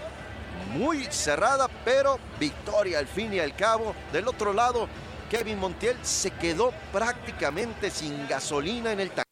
[0.73, 3.95] muy cerrada, pero victoria al fin y al cabo.
[4.12, 4.88] Del otro lado,
[5.29, 9.31] Kevin Montiel se quedó prácticamente sin gasolina en el tanque.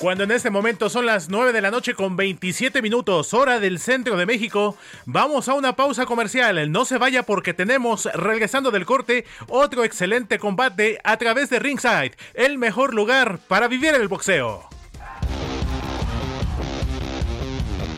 [0.00, 3.80] Cuando en este momento son las 9 de la noche con 27 minutos, hora del
[3.80, 6.70] centro de México, vamos a una pausa comercial.
[6.70, 12.12] No se vaya porque tenemos, regresando del corte, otro excelente combate a través de Ringside,
[12.34, 14.68] el mejor lugar para vivir el boxeo.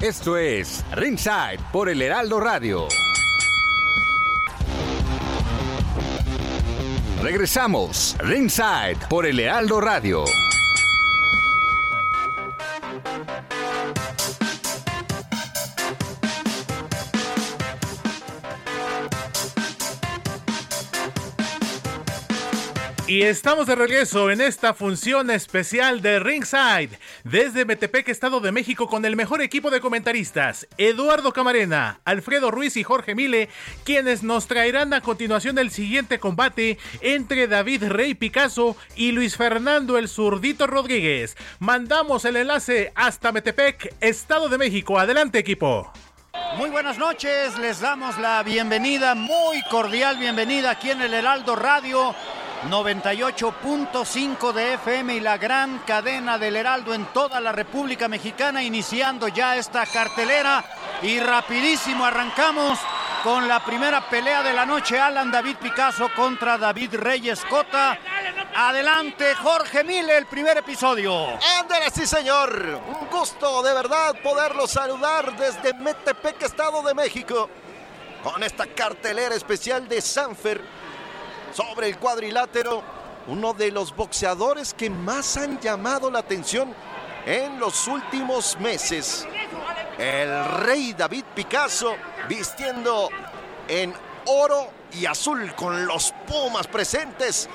[0.01, 2.89] Esto es Ringside por el Heraldo Radio.
[7.23, 10.25] Regresamos, Ringside por el Heraldo Radio.
[13.05, 13.50] thank you.
[23.11, 28.87] Y estamos de regreso en esta función especial de Ringside desde Metepec, Estado de México,
[28.87, 33.49] con el mejor equipo de comentaristas, Eduardo Camarena, Alfredo Ruiz y Jorge Mile,
[33.83, 39.99] quienes nos traerán a continuación el siguiente combate entre David Rey Picasso y Luis Fernando
[39.99, 41.37] el Zurdito Rodríguez.
[41.59, 45.01] Mandamos el enlace hasta Metepec, Estado de México.
[45.01, 45.93] Adelante equipo.
[46.57, 52.15] Muy buenas noches, les damos la bienvenida, muy cordial bienvenida aquí en el Heraldo Radio
[52.69, 59.29] 98.5 de FM y la gran cadena del Heraldo en toda la República Mexicana, iniciando
[59.29, 60.63] ya esta cartelera
[61.01, 62.79] y rapidísimo arrancamos
[63.25, 67.99] con la primera pelea de la noche, Alan David Picasso contra David Reyes Cota.
[68.55, 71.39] Adelante, Jorge Mille, el primer episodio.
[71.59, 72.81] Ándale, sí, señor.
[72.89, 77.49] Un gusto de verdad poderlo saludar desde Metepec, Estado de México,
[78.23, 80.80] con esta cartelera especial de Sanfer
[81.53, 82.83] sobre el cuadrilátero,
[83.27, 86.75] uno de los boxeadores que más han llamado la atención
[87.27, 89.27] en los últimos meses.
[89.99, 91.95] El rey David Picasso
[92.29, 93.11] vistiendo
[93.69, 93.95] en
[94.27, 97.49] oro y azul con los pumas presentes.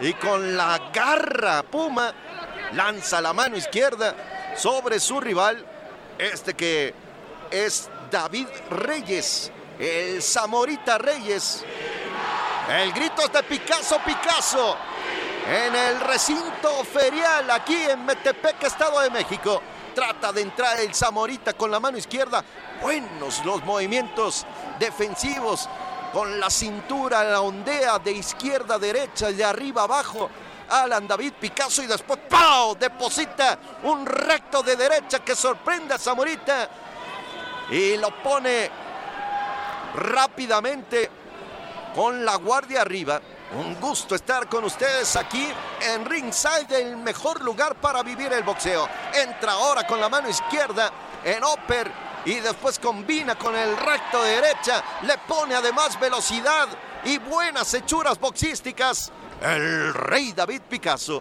[0.00, 2.14] Y con la garra Puma
[2.72, 4.14] lanza la mano izquierda
[4.56, 5.64] sobre su rival.
[6.18, 6.94] Este que
[7.50, 11.64] es David Reyes, el Zamorita Reyes.
[12.68, 14.76] El grito es de Picasso, Picasso.
[15.46, 19.62] En el recinto ferial aquí en Metepec, Estado de México.
[19.94, 22.44] Trata de entrar el Zamorita con la mano izquierda.
[22.82, 24.44] Buenos los movimientos
[24.78, 25.66] defensivos.
[26.12, 30.28] Con la cintura, la ondea de izquierda a derecha, de arriba abajo.
[30.68, 32.76] Alan David Picasso y después ¡pau!
[32.76, 36.68] deposita un recto de derecha que sorprende a Zamorita
[37.70, 38.70] y lo pone
[39.94, 41.17] rápidamente
[41.98, 43.20] con la guardia arriba.
[43.56, 45.48] Un gusto estar con ustedes aquí
[45.80, 48.88] en Ringside, el mejor lugar para vivir el boxeo.
[49.12, 50.92] Entra ahora con la mano izquierda
[51.24, 51.90] en upper
[52.24, 54.84] y después combina con el recto de derecha.
[55.02, 56.68] Le pone además velocidad
[57.02, 59.10] y buenas hechuras boxísticas.
[59.42, 61.20] El rey David Picasso,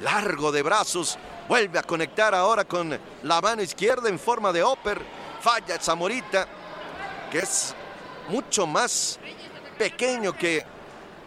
[0.00, 1.16] largo de brazos,
[1.48, 5.00] vuelve a conectar ahora con la mano izquierda en forma de upper.
[5.40, 6.46] Falla Zamorita,
[7.32, 7.74] que es
[8.28, 9.18] mucho más
[9.80, 10.62] pequeño que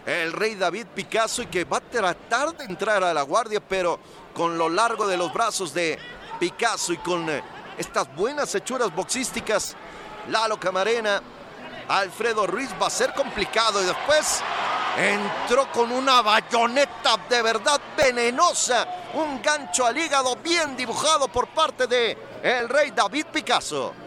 [0.05, 3.99] el rey David Picasso y que va a tratar de entrar a la guardia, pero
[4.31, 5.97] con lo largo de los brazos de
[6.39, 7.41] Picasso y con eh,
[7.79, 9.75] estas buenas hechuras boxísticas,
[10.29, 11.19] Lalo Camarena,
[11.87, 14.43] Alfredo Ruiz va a ser complicado y después
[14.99, 21.87] entró con una bayoneta de verdad venenosa, un gancho al hígado bien dibujado por parte
[21.87, 24.02] de el rey David Picasso.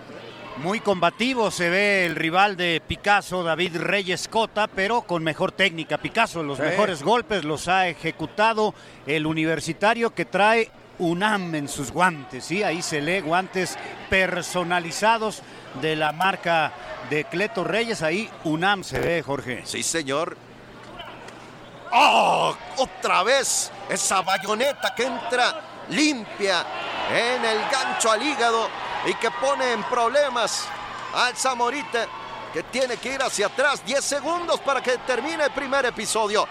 [0.59, 5.99] Muy combativo se ve el rival de Picasso, David Reyes Cota, pero con mejor técnica.
[5.99, 6.64] Picasso los Sí.
[6.64, 8.75] mejores golpes los ha ejecutado
[9.07, 12.45] el universitario que trae UNAM en sus guantes.
[12.47, 12.62] ¿sí?
[12.62, 13.77] Ahí se lee guantes
[14.09, 15.42] personalizados
[15.83, 16.73] de la marca
[17.11, 18.01] de Cleto Reyes.
[18.01, 19.61] Ahí UNAM se ve, Jorge.
[19.64, 20.38] Sí, señor.
[21.92, 22.57] ¡Oh!
[22.79, 26.64] Otra vez esa bayoneta que entra limpia
[27.14, 28.69] en el gancho al hígado
[29.07, 30.66] y que pone en problemas
[31.14, 32.07] al Zamorita
[32.53, 36.47] que tiene que ir hacia atrás 10 segundos para que termine el primer episodio.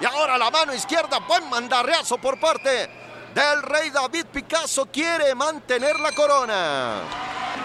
[0.00, 2.88] Y ahora la mano izquierda, buen mandarreazo por parte
[3.34, 7.00] del rey David Picasso, quiere mantener la corona.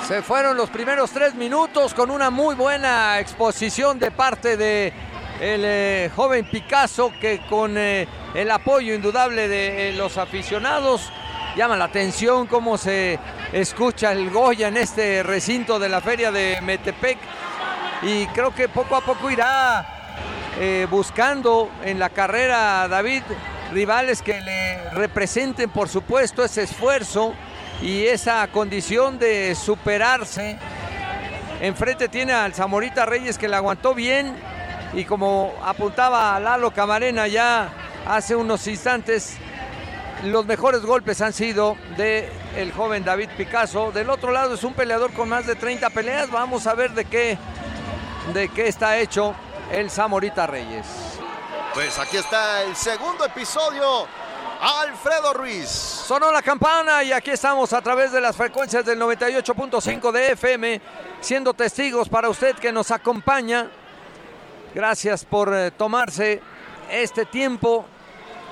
[0.08, 4.93] Se fueron los primeros tres minutos con una muy buena exposición de parte de
[5.39, 11.12] el eh, joven Picasso que con eh, el apoyo indudable de eh, los aficionados
[11.56, 13.20] llama la atención cómo se
[13.52, 17.18] escucha el Goya en este recinto de la feria de Metepec
[18.02, 19.86] y creo que poco a poco irá
[20.60, 23.24] eh, buscando en la carrera David
[23.72, 27.34] rivales que le representen por supuesto ese esfuerzo
[27.82, 30.58] y esa condición de superarse.
[31.62, 34.36] Enfrente tiene al Zamorita Reyes que le aguantó bien
[34.94, 37.70] y como apuntaba Lalo Camarena ya
[38.06, 39.38] hace unos instantes,
[40.24, 43.92] los mejores golpes han sido de el joven David Picasso.
[43.92, 46.30] Del otro lado es un peleador con más de 30 peleas.
[46.32, 47.38] Vamos a ver de qué,
[48.34, 49.36] de qué está hecho
[49.72, 50.86] el Zamorita Reyes.
[51.74, 54.08] Pues aquí está el segundo episodio.
[54.62, 55.68] Alfredo Ruiz.
[55.68, 60.82] Sonó la campana y aquí estamos a través de las frecuencias del 98.5 de FM,
[61.20, 63.70] siendo testigos para usted que nos acompaña.
[64.74, 66.42] Gracias por eh, tomarse
[66.90, 67.86] este tiempo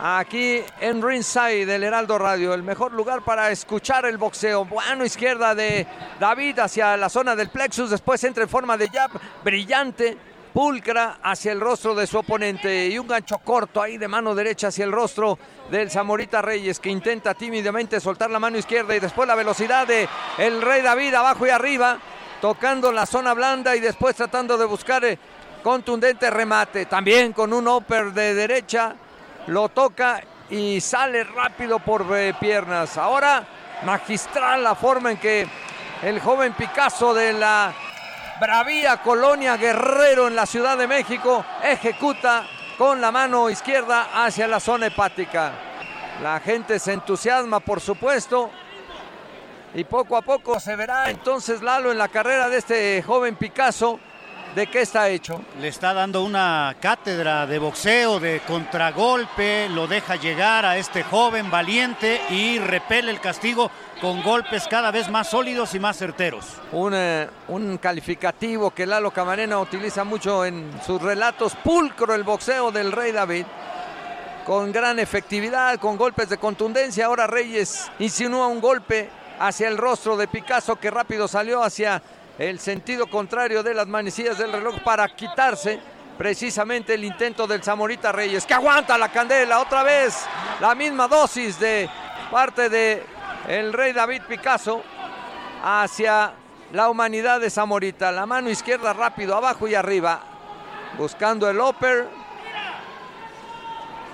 [0.01, 4.65] aquí en Ringside del Heraldo Radio, el mejor lugar para escuchar el boxeo.
[4.65, 5.85] Mano izquierda de
[6.19, 9.11] David hacia la zona del plexus, después entra en forma de jab
[9.43, 10.17] brillante,
[10.53, 14.67] pulcra hacia el rostro de su oponente y un gancho corto ahí de mano derecha
[14.69, 15.37] hacia el rostro
[15.69, 20.09] del Zamorita Reyes que intenta tímidamente soltar la mano izquierda y después la velocidad de
[20.39, 21.99] el Rey David abajo y arriba,
[22.41, 25.19] tocando la zona blanda y después tratando de buscar eh,
[25.61, 28.95] contundente remate, también con un upper de derecha,
[29.47, 32.97] lo toca y sale rápido por eh, piernas.
[32.97, 33.45] Ahora
[33.83, 35.47] magistral la forma en que
[36.03, 37.73] el joven Picasso de la
[38.39, 44.59] Bravía Colonia Guerrero en la Ciudad de México ejecuta con la mano izquierda hacia la
[44.59, 45.51] zona hepática.
[46.21, 48.49] La gente se entusiasma, por supuesto,
[49.73, 53.99] y poco a poco se verá entonces Lalo en la carrera de este joven Picasso
[54.55, 55.41] de qué está hecho.
[55.59, 61.49] Le está dando una cátedra de boxeo, de contragolpe, lo deja llegar a este joven
[61.49, 63.71] valiente y repele el castigo
[64.01, 66.45] con golpes cada vez más sólidos y más certeros.
[66.71, 72.71] Un, eh, un calificativo que Lalo Camarena utiliza mucho en sus relatos, pulcro el boxeo
[72.71, 73.45] del Rey David,
[74.45, 77.05] con gran efectividad, con golpes de contundencia.
[77.05, 82.01] Ahora Reyes insinúa un golpe hacia el rostro de Picasso que rápido salió hacia
[82.37, 85.79] el sentido contrario de las manecillas del reloj para quitarse
[86.17, 90.25] precisamente el intento del Zamorita Reyes, que aguanta la candela otra vez,
[90.59, 91.89] la misma dosis de
[92.29, 93.03] parte de
[93.47, 94.83] el rey David Picasso
[95.63, 96.33] hacia
[96.73, 98.11] la humanidad de Zamorita.
[98.11, 100.21] La mano izquierda rápido, abajo y arriba,
[100.97, 102.07] buscando el upper.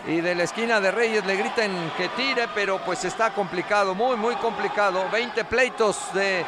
[0.07, 4.15] Y de la esquina de Reyes le gritan que tire, pero pues está complicado, muy,
[4.15, 5.05] muy complicado.
[5.11, 6.45] 20 pleitos de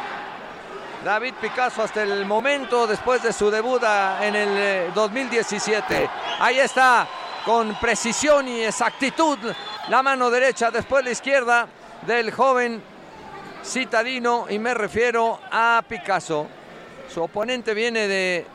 [1.03, 3.81] David Picasso hasta el momento después de su debut
[4.21, 6.03] en el 2017.
[6.03, 7.07] Eh, Ahí está,
[7.45, 9.37] con precisión y exactitud,
[9.87, 11.67] la mano derecha, después la izquierda
[12.05, 12.83] del joven
[13.63, 16.47] citadino y me refiero a Picasso.
[17.13, 18.45] Su oponente viene de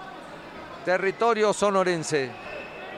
[0.84, 2.30] territorio sonorense.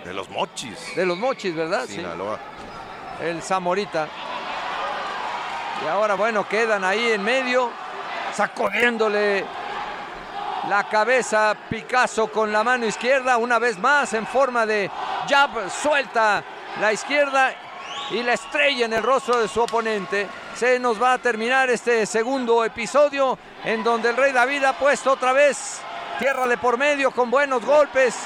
[0.04, 0.94] De los mochis.
[0.94, 1.86] De los mochis, ¿verdad?
[1.86, 2.36] Sinaloa.
[3.18, 3.26] Sí.
[3.26, 4.08] El Zamorita.
[5.84, 7.70] Y ahora, bueno, quedan ahí en medio,
[8.36, 9.46] sacudiéndole
[10.68, 14.90] la cabeza Picasso con la mano izquierda, una vez más en forma de
[15.26, 16.44] jab, suelta
[16.78, 17.54] la izquierda
[18.10, 20.28] y la estrella en el rostro de su oponente.
[20.54, 25.12] Se nos va a terminar este segundo episodio en donde el Rey David ha puesto
[25.12, 25.80] otra vez
[26.18, 28.16] tierra de por medio con buenos golpes.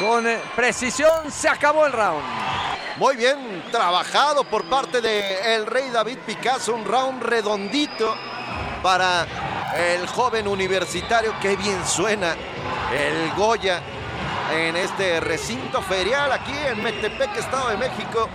[0.00, 2.24] Con eh, precisión se acabó el round.
[2.96, 8.16] Muy bien trabajado por parte de el Rey David Picasso, un round redondito
[8.82, 9.26] para
[9.76, 11.34] el joven universitario.
[11.42, 12.34] Qué bien suena
[12.94, 13.82] el Goya
[14.54, 18.26] en este recinto ferial aquí en Metepec, Estado de México.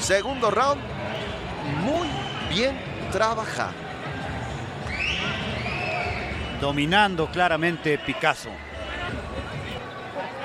[0.00, 0.82] Segundo round,
[1.84, 2.08] muy
[2.48, 2.76] bien
[3.12, 3.74] trabajado.
[6.60, 8.65] Dominando claramente Picasso.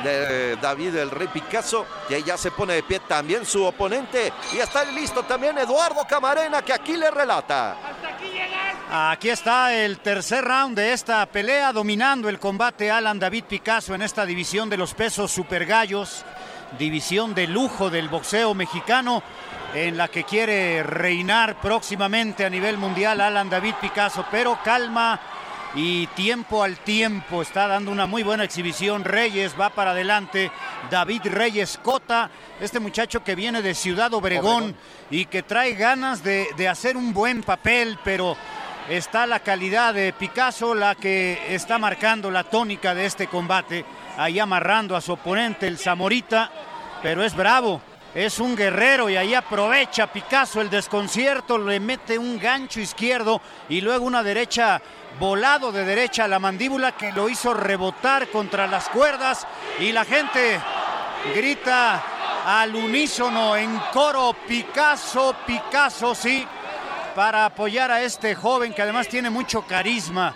[0.04, 4.34] De David el Rey Picasso, que ya se pone de pie también su oponente.
[4.54, 7.76] Y está listo también Eduardo Camarena, que aquí le relata.
[8.92, 14.02] Aquí está el tercer round de esta pelea, dominando el combate Alan David Picasso en
[14.02, 16.26] esta división de los pesos super gallos,
[16.78, 19.24] división de lujo del boxeo mexicano,
[19.74, 25.20] en la que quiere reinar próximamente a nivel mundial Alan David Picasso, pero calma
[25.76, 27.42] y tiempo al tiempo.
[27.42, 29.04] Está dando una muy buena exhibición.
[29.04, 30.52] Reyes va para adelante.
[30.90, 34.76] David Reyes Cota, este muchacho que viene de Ciudad Obregón, Obregón.
[35.10, 38.36] y que trae ganas de, de hacer un buen papel, pero
[38.90, 43.86] está la calidad de Picasso la que está marcando la tónica de este combate,
[44.18, 46.52] ahí amarrando a su oponente el Zamorita,
[47.02, 47.82] pero es bravo,
[48.14, 53.82] es un guerrero y ahí aprovecha Picasso el desconcierto, le mete un gancho izquierdo y
[53.82, 54.82] luego una derecha
[55.20, 59.48] volado de derecha a la mandíbula que lo hizo rebotar contra las cuerdas
[59.80, 60.60] y la gente
[61.36, 62.04] grita
[62.46, 66.48] al unísono en coro Picasso, Picasso, sí
[67.16, 70.34] para apoyar a este joven que además tiene mucho carisma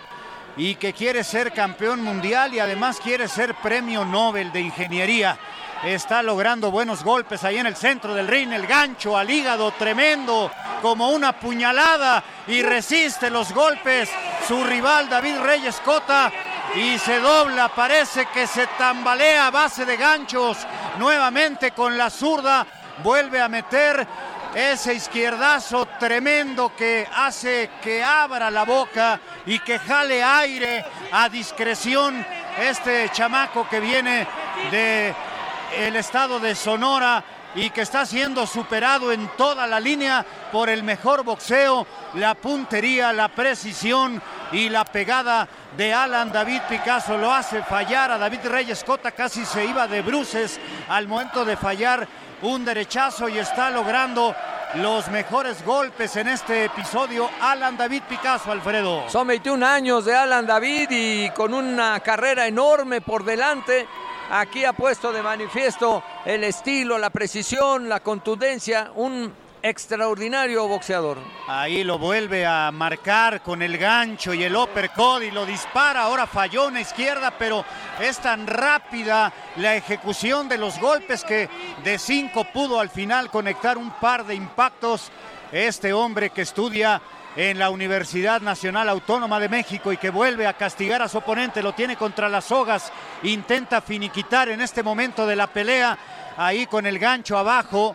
[0.56, 5.38] y que quiere ser campeón mundial y además quiere ser premio Nobel de Ingeniería.
[5.84, 10.50] Está logrando buenos golpes ahí en el centro del ring, el gancho al hígado tremendo,
[10.82, 14.10] como una puñalada y resiste los golpes
[14.46, 16.30] su rival David Reyes Cota
[16.74, 20.58] y se dobla, parece que se tambalea a base de ganchos,
[20.98, 22.66] nuevamente con la zurda,
[23.02, 24.06] vuelve a meter
[24.54, 32.24] ese izquierdazo tremendo que hace que abra la boca y que jale aire a discreción
[32.58, 34.26] este chamaco que viene
[34.70, 35.14] de
[35.74, 40.82] el estado de Sonora y que está siendo superado en toda la línea por el
[40.82, 47.16] mejor boxeo, la puntería, la precisión y la pegada de Alan David Picasso.
[47.16, 51.56] Lo hace fallar a David Reyes Cota, casi se iba de bruces al momento de
[51.56, 52.06] fallar
[52.42, 54.34] un derechazo y está logrando
[54.74, 57.30] los mejores golpes en este episodio.
[57.40, 59.08] Alan David Picasso, Alfredo.
[59.08, 63.86] Son 21 años de Alan David y con una carrera enorme por delante.
[64.30, 71.18] Aquí ha puesto de manifiesto el estilo, la precisión, la contundencia, un extraordinario boxeador.
[71.46, 76.02] Ahí lo vuelve a marcar con el gancho y el uppercut y lo dispara.
[76.02, 77.64] Ahora falló una izquierda, pero
[78.00, 81.48] es tan rápida la ejecución de los golpes que
[81.84, 85.10] de cinco pudo al final conectar un par de impactos.
[85.52, 87.00] Este hombre que estudia
[87.36, 91.62] en la Universidad Nacional Autónoma de México y que vuelve a castigar a su oponente,
[91.62, 92.90] lo tiene contra las sogas,
[93.22, 95.98] intenta finiquitar en este momento de la pelea,
[96.38, 97.94] ahí con el gancho abajo,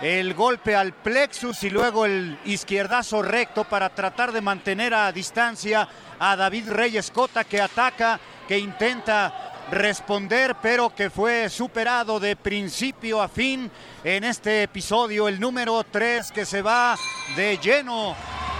[0.00, 5.88] el golpe al plexus y luego el izquierdazo recto para tratar de mantener a distancia
[6.18, 13.20] a David Reyes Cota que ataca, que intenta responder, pero que fue superado de principio
[13.20, 13.70] a fin
[14.04, 16.96] en este episodio, el número 3 que se va
[17.34, 18.14] de lleno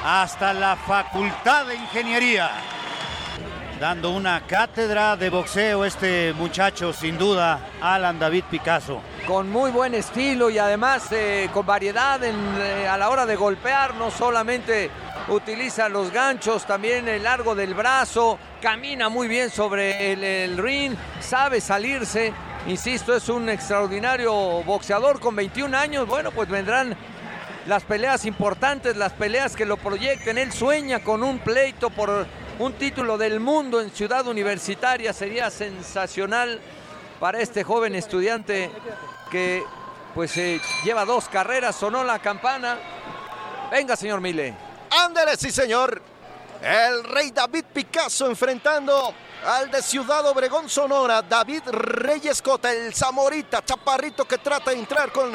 [0.05, 2.51] hasta la Facultad de Ingeniería.
[3.81, 9.01] Dando una cátedra de boxeo este muchacho, sin duda, Alan David Picasso.
[9.27, 13.37] Con muy buen estilo y además eh, con variedad en, eh, a la hora de
[13.37, 14.91] golpear, no solamente
[15.29, 20.95] utiliza los ganchos, también el largo del brazo, camina muy bien sobre el, el ring,
[21.21, 22.33] sabe salirse.
[22.69, 24.33] Insisto, es un extraordinario
[24.65, 26.09] boxeador con 21 años.
[26.09, 26.97] Bueno, pues vendrán
[27.67, 30.39] las peleas importantes, las peleas que lo proyecten.
[30.39, 32.27] Él sueña con un pleito por
[32.59, 35.13] un título del mundo en Ciudad Universitaria.
[35.13, 36.61] Sería sensacional
[37.21, 38.71] para este joven estudiante
[39.31, 39.65] que
[40.15, 42.79] pues eh, lleva dos carreras, sonó la campana.
[43.71, 44.55] Venga, señor Mile.
[44.91, 46.01] Ándale, sí, señor.
[46.63, 49.13] El rey David Picasso enfrentando
[49.45, 55.13] al de Ciudad Obregón, Sonora, David Reyes Cota, el Zamorita, chaparrito que trata de entrar
[55.13, 55.33] con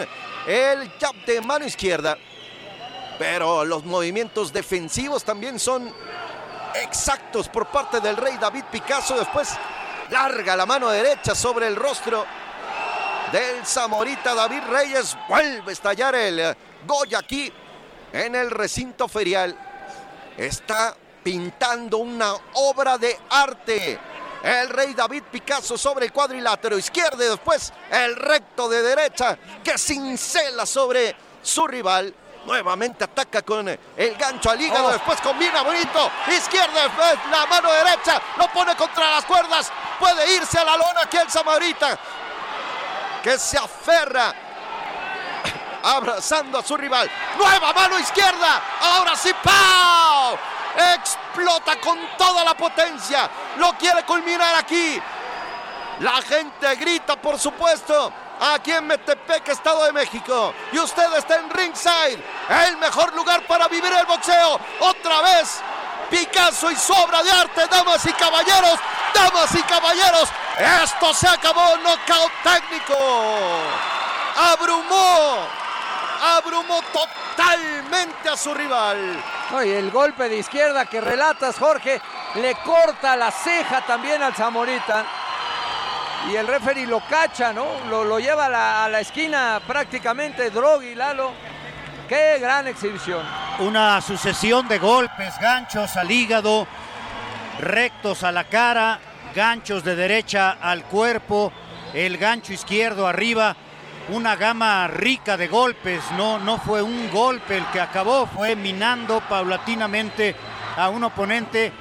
[0.48, 2.18] el jab de mano izquierda.
[3.20, 5.94] Pero los movimientos defensivos también son
[6.76, 9.18] exactos por parte del rey David Picasso.
[9.18, 9.50] Después
[10.10, 12.26] larga la mano derecha sobre el rostro
[13.32, 15.18] del Zamorita David Reyes.
[15.28, 16.56] Vuelve a estallar el
[16.86, 17.52] Goya aquí
[18.12, 19.58] en el recinto ferial.
[20.38, 24.00] Está pintando una obra de arte.
[24.44, 29.78] El rey David Picasso sobre el cuadrilátero izquierdo y después el recto de derecha que
[29.78, 32.14] cincela sobre su rival.
[32.46, 34.92] Nuevamente ataca con el gancho al hígado, Oh.
[34.92, 36.12] después combina bonito.
[36.28, 36.88] Izquierda,
[37.30, 39.72] la mano derecha, lo pone contra las cuerdas.
[40.00, 41.98] Puede irse a la lona aquí el Samarita,
[43.22, 44.34] que se aferra
[45.84, 47.10] abrazando a su rival.
[47.38, 48.62] Nueva mano izquierda.
[48.82, 50.38] Ahora sí, ¡pau!
[50.96, 53.30] Explota con toda la potencia.
[53.58, 55.00] Lo quiere culminar aquí.
[56.00, 58.12] La gente grita, por supuesto,
[58.42, 60.54] aquí en Metepec, Estado de México.
[60.72, 62.24] Y usted está en ringside,
[62.68, 64.60] el mejor lugar para vivir el boxeo.
[64.80, 65.62] Otra vez,
[66.10, 68.80] Picasso y su obra de arte, damas y caballeros,
[69.14, 70.30] damas y caballeros.
[70.84, 72.98] Esto se acabó, knockout técnico.
[74.36, 75.48] Abrumó,
[76.22, 79.24] abrumó totalmente a su rival.
[79.54, 82.02] Oye, el golpe de izquierda que relatas, Jorge,
[82.36, 85.06] le corta la ceja también al Zamorita.
[86.30, 87.66] Y el referee lo cacha, ¿no?
[87.90, 91.32] Lo, lo lleva a la, esquina prácticamente, Drogui, Lalo.
[92.08, 93.26] Qué gran exhibición.
[93.60, 96.68] Una sucesión de golpes, ganchos al hígado,
[97.60, 99.00] rectos a la cara,
[99.34, 101.52] ganchos de derecha al cuerpo,
[101.94, 103.56] el gancho izquierdo arriba.
[104.10, 109.22] Una gama rica de golpes, no, no fue un golpe el que acabó, fue minando
[109.22, 110.36] paulatinamente
[110.76, 111.72] a un oponente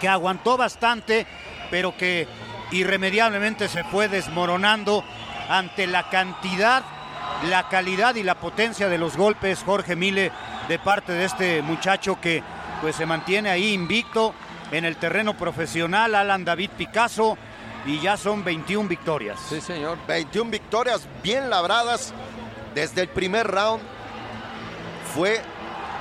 [0.00, 1.26] que aguantó bastante,
[1.70, 2.26] pero que
[2.70, 5.04] irremediablemente se fue desmoronando
[5.48, 6.82] ante la cantidad,
[7.48, 10.30] la calidad y la potencia de los golpes, Jorge Mile,
[10.68, 12.42] de parte de este muchacho que
[12.80, 14.34] pues se mantiene ahí invicto
[14.70, 17.36] en el terreno profesional, Alan David Picasso,
[17.86, 19.38] y ya son 21 victorias.
[19.48, 19.98] Sí, señor.
[20.06, 22.12] 21 victorias bien labradas
[22.74, 23.82] desde el primer round.
[25.14, 25.40] Fue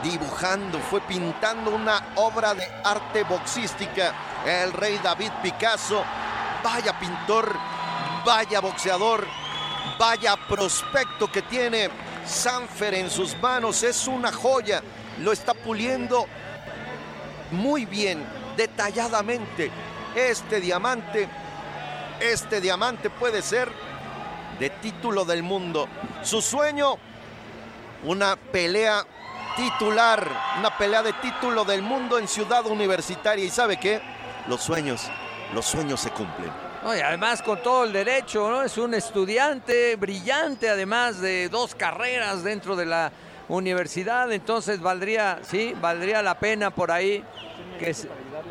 [0.03, 4.13] dibujando, fue pintando una obra de arte boxística.
[4.45, 6.03] El rey David Picasso,
[6.64, 7.55] vaya pintor,
[8.26, 9.26] vaya boxeador,
[9.97, 11.89] vaya prospecto que tiene
[12.26, 13.84] Sanfer en sus manos.
[13.84, 14.82] Es una joya,
[15.20, 16.28] lo está puliendo
[17.51, 19.72] muy bien, detalladamente.
[20.16, 21.30] Este diamante
[22.20, 23.72] este diamante puede ser
[24.60, 25.88] de título del mundo.
[26.22, 26.97] Su sueño,
[28.03, 29.05] una pelea
[29.55, 30.28] titular,
[30.60, 33.45] una pelea de título del mundo en Ciudad Universitaria.
[33.45, 34.01] ¿Y sabe qué?
[34.47, 35.10] Los sueños,
[35.54, 36.52] los sueños se cumplen.
[36.86, 38.64] Y además con todo el derecho, ¿no?
[38.64, 43.12] Es un estudiante brillante, además de dos carreras dentro de la
[43.50, 47.24] universidad, entonces valdría, sí, valdría la pena por ahí
[47.80, 47.95] que,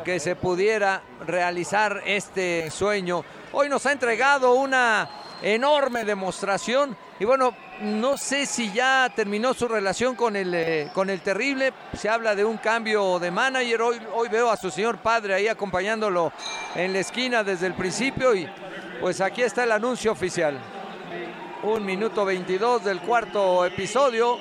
[0.03, 3.23] que se pudiera realizar este sueño.
[3.51, 5.09] Hoy nos ha entregado una
[5.41, 11.09] enorme demostración y bueno, no sé si ya terminó su relación con el, eh, con
[11.09, 14.97] el terrible, se habla de un cambio de manager, hoy, hoy veo a su señor
[14.97, 16.33] padre ahí acompañándolo
[16.75, 18.47] en la esquina desde el principio y
[18.99, 20.59] pues aquí está el anuncio oficial.
[21.63, 24.37] Un minuto 22 del cuarto episodio.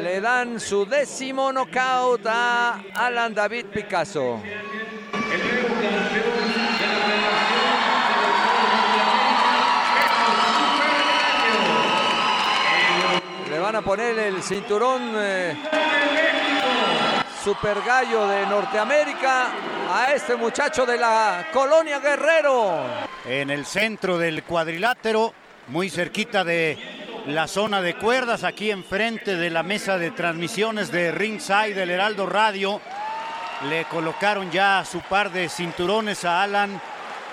[0.00, 4.40] Le dan su décimo knockout a Alan David Picasso.
[13.76, 15.56] A poner el cinturón eh,
[17.42, 19.46] super gallo de Norteamérica
[19.90, 22.84] a este muchacho de la colonia Guerrero.
[23.24, 25.32] En el centro del cuadrilátero,
[25.68, 26.76] muy cerquita de
[27.26, 32.26] la zona de cuerdas, aquí enfrente de la mesa de transmisiones de Ringside del Heraldo
[32.26, 32.80] Radio.
[33.68, 36.80] Le colocaron ya su par de cinturones a Alan,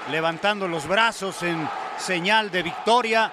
[0.09, 1.67] levantando los brazos en
[1.97, 3.31] señal de victoria.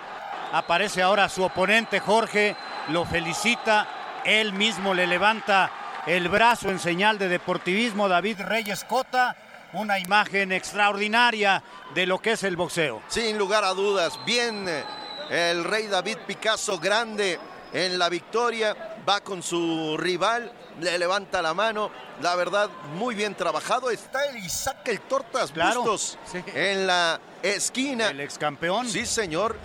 [0.53, 2.57] Aparece ahora su oponente Jorge,
[2.89, 3.87] lo felicita,
[4.25, 5.71] él mismo le levanta
[6.07, 9.37] el brazo en señal de deportivismo David Reyes Cota.
[9.73, 11.63] Una imagen extraordinaria
[11.95, 13.03] de lo que es el boxeo.
[13.09, 14.85] Sin lugar a dudas, bien eh,
[15.29, 17.39] el rey David Picasso grande
[17.73, 21.91] en la victoria, va con su rival, le levanta la mano,
[22.23, 26.43] la verdad muy bien trabajado, está el Isaac el Tortas Claro, Bustos sí.
[26.55, 28.09] en la esquina.
[28.09, 28.89] El ex campeón.
[28.89, 29.57] Sí, señor.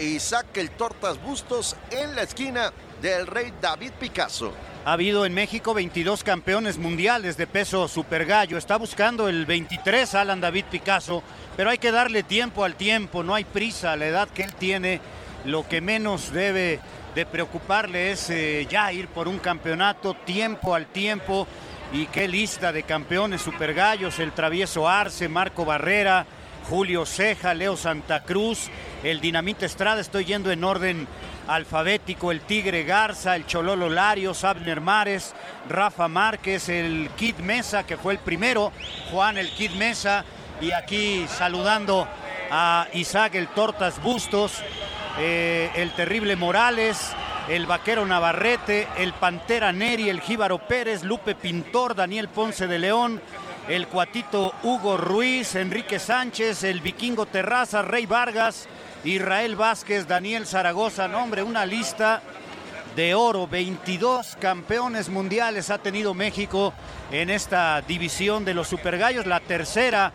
[0.00, 4.52] Isaac el Tortas Bustos en la esquina del rey David Picasso.
[4.84, 8.58] Ha habido en México 22 campeones mundiales de peso super gallo.
[8.58, 11.22] Está buscando el 23 Alan David Picasso,
[11.56, 13.96] pero hay que darle tiempo al tiempo, no hay prisa.
[13.96, 15.00] La edad que él tiene,
[15.44, 16.80] lo que menos debe
[17.14, 21.46] de preocuparle es eh, ya ir por un campeonato, tiempo al tiempo.
[21.92, 26.26] Y qué lista de campeones super gallos, el travieso Arce, Marco Barrera,
[26.68, 28.70] Julio Ceja, Leo Santa Cruz,
[29.02, 31.06] el Dinamita Estrada, estoy yendo en orden
[31.46, 35.34] alfabético, el Tigre Garza, el Chololo Larios, Abner Mares,
[35.68, 38.72] Rafa Márquez, el Kid Mesa, que fue el primero,
[39.10, 40.24] Juan el Kid Mesa,
[40.60, 42.08] y aquí saludando
[42.50, 44.62] a Isaac el Tortas Bustos,
[45.18, 47.14] eh, el Terrible Morales,
[47.48, 53.20] el Vaquero Navarrete, el Pantera Neri, el Jíbaro Pérez, Lupe Pintor, Daniel Ponce de León,
[53.68, 58.68] el Cuatito Hugo Ruiz, Enrique Sánchez, el Vikingo Terraza, Rey Vargas,
[59.04, 62.22] Israel Vázquez, Daniel Zaragoza, no, hombre, una lista
[62.94, 66.72] de oro, 22 campeones mundiales ha tenido México
[67.10, 70.12] en esta división de los Supergallos, la tercera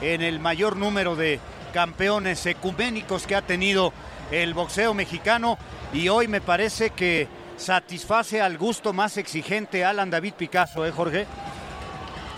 [0.00, 1.40] en el mayor número de
[1.72, 3.92] campeones ecuménicos que ha tenido
[4.30, 5.58] el boxeo mexicano.
[5.92, 11.26] Y hoy me parece que satisface al gusto más exigente Alan David Picasso, ¿eh, Jorge?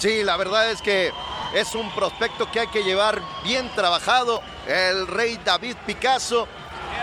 [0.00, 1.12] Sí, la verdad es que
[1.52, 4.40] es un prospecto que hay que llevar bien trabajado.
[4.66, 6.48] El rey David Picasso.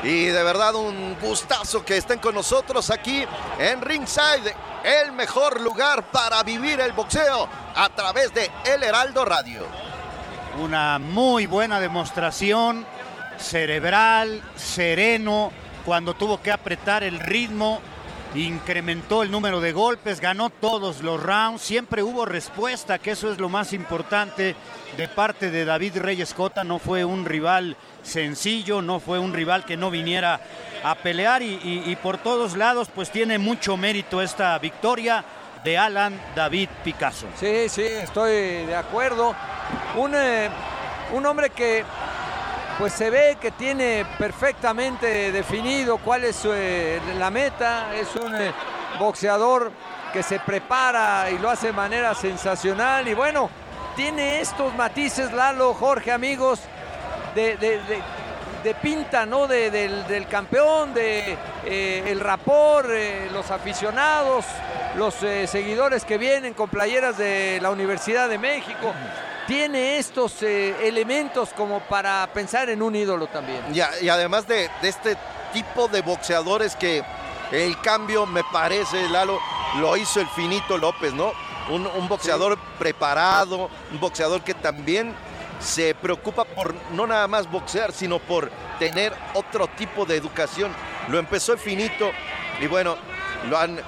[0.01, 3.23] Y de verdad un gustazo que estén con nosotros aquí
[3.59, 9.61] en Ringside, el mejor lugar para vivir el boxeo a través de El Heraldo Radio.
[10.59, 12.83] Una muy buena demostración,
[13.37, 15.51] cerebral, sereno,
[15.85, 17.79] cuando tuvo que apretar el ritmo,
[18.43, 23.39] incrementó el número de golpes, ganó todos los rounds, siempre hubo respuesta, que eso es
[23.39, 24.55] lo más importante
[24.95, 29.65] de parte de David Reyes Cota, no fue un rival sencillo, no fue un rival
[29.65, 30.39] que no viniera
[30.83, 35.23] a pelear y, por todos lados pues tiene mucho mérito esta victoria
[35.63, 37.27] de Alan David Picasso.
[37.35, 39.35] Sí, sí, estoy de acuerdo.
[39.95, 40.49] Un, eh,
[41.13, 41.83] un hombre que
[42.77, 47.95] pues se ve que tiene perfectamente definido cuál es eh, la meta.
[47.95, 48.51] Es un eh,
[48.99, 49.71] boxeador
[50.13, 53.07] que se prepara y lo hace de manera sensacional.
[53.07, 53.49] Y bueno,
[53.95, 56.59] tiene estos matices, Lalo, Jorge, amigos,
[57.33, 57.57] de,
[58.81, 59.47] pinta, ¿no?
[59.47, 62.87] De- del, del campeón, de eh, el rapor,
[63.31, 64.45] los aficionados,
[64.95, 68.93] los seguidores que vienen con playeras de la Universidad de México.
[69.47, 73.61] Tiene estos eh, elementos como para pensar en un ídolo también.
[73.73, 75.17] Y, además de, de este
[75.53, 77.01] tipo de boxeadores que
[77.51, 79.39] el cambio me parece, Lalo,
[79.77, 81.31] lo hizo el Finito López, ¿no?
[81.69, 85.15] Un, un boxeador preparado, un boxeador que también
[85.59, 90.73] se preocupa por no nada más boxear, sino por tener otro tipo de educación.
[91.07, 92.11] Lo empezó el Finito
[92.59, 92.97] y bueno,
[93.49, 93.79] lo han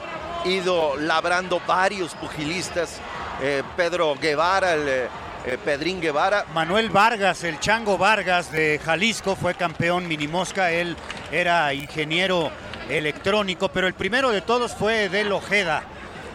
[0.45, 3.01] ido labrando varios pugilistas.
[3.41, 5.07] eh, Pedro Guevara, el
[5.45, 10.71] eh, Pedrín Guevara, Manuel Vargas, el Chango Vargas de Jalisco, fue campeón minimosca.
[10.71, 10.95] Él
[11.31, 12.51] era ingeniero
[12.89, 15.83] electrónico, pero el primero de todos fue Del Ojeda,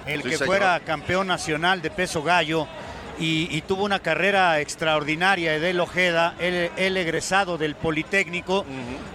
[0.07, 0.46] el Sí, que señor.
[0.46, 2.66] fuera campeón nacional de peso gallo.
[3.16, 8.66] Y, y tuvo una carrera extraordinaria, Edel Ojeda, él egresado del Politécnico,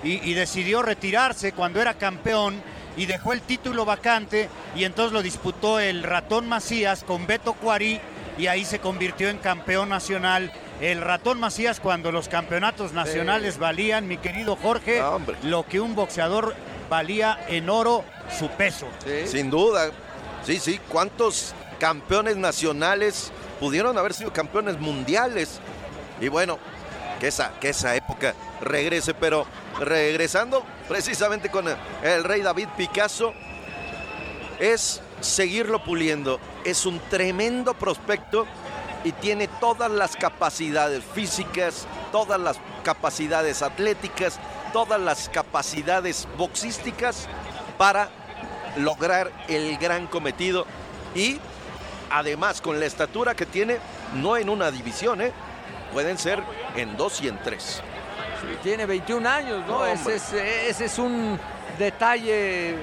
[0.04, 2.62] y, y decidió retirarse cuando era campeón
[2.96, 8.00] y dejó el título vacante y entonces lo disputó el ratón Macías con Beto Cuarí
[8.40, 10.52] y ahí se convirtió en campeón nacional.
[10.80, 15.94] El ratón Macías cuando los campeonatos nacionales valían, mi querido Jorge, No, lo que un
[15.94, 16.56] boxeador
[16.90, 18.06] valía en oro
[18.40, 18.88] su peso.
[19.26, 19.92] Sin duda.
[20.46, 20.80] Sí, sí.
[20.88, 25.60] ¿Cuántos campeones nacionales pudieron haber sido campeones mundiales?
[26.22, 26.58] Y bueno,
[27.20, 29.46] que esa, que esa época regrese, pero
[29.82, 33.34] regresando precisamente con el, el rey David Picasso,
[34.60, 36.40] es seguirlo puliendo.
[36.64, 38.46] Es un tremendo prospecto
[39.04, 44.40] y tiene todas las capacidades físicas, todas las capacidades atléticas,
[44.74, 47.28] todas las capacidades boxísticas
[47.78, 48.10] para
[48.78, 50.66] lograr el gran cometido
[51.16, 51.40] y
[52.10, 53.78] además con la estatura que tiene,
[54.16, 55.32] no en una división, ¿eh?
[55.94, 56.44] pueden ser
[56.76, 57.82] en dos y en tres.
[58.42, 59.86] Sí, tiene 21 años, ¿no?
[59.86, 61.40] Es, ese es un
[61.80, 62.76] detalle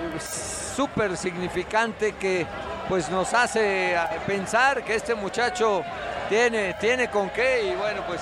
[0.74, 2.47] súper significante que
[2.88, 5.84] pues nos hace ah, pensar que este muchacho
[6.28, 8.20] tiene, tiene con qué y bueno pues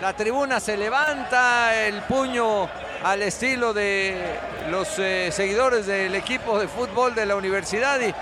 [0.00, 2.68] la tribuna se levanta, el puño
[3.04, 4.16] al estilo de
[4.70, 8.14] los eh, seguidores del equipo de fútbol de la universidad y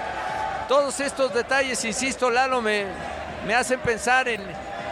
[0.68, 2.84] todos estos detalles, insisto, Lalo, me,
[3.47, 4.43] me hacen pensar en,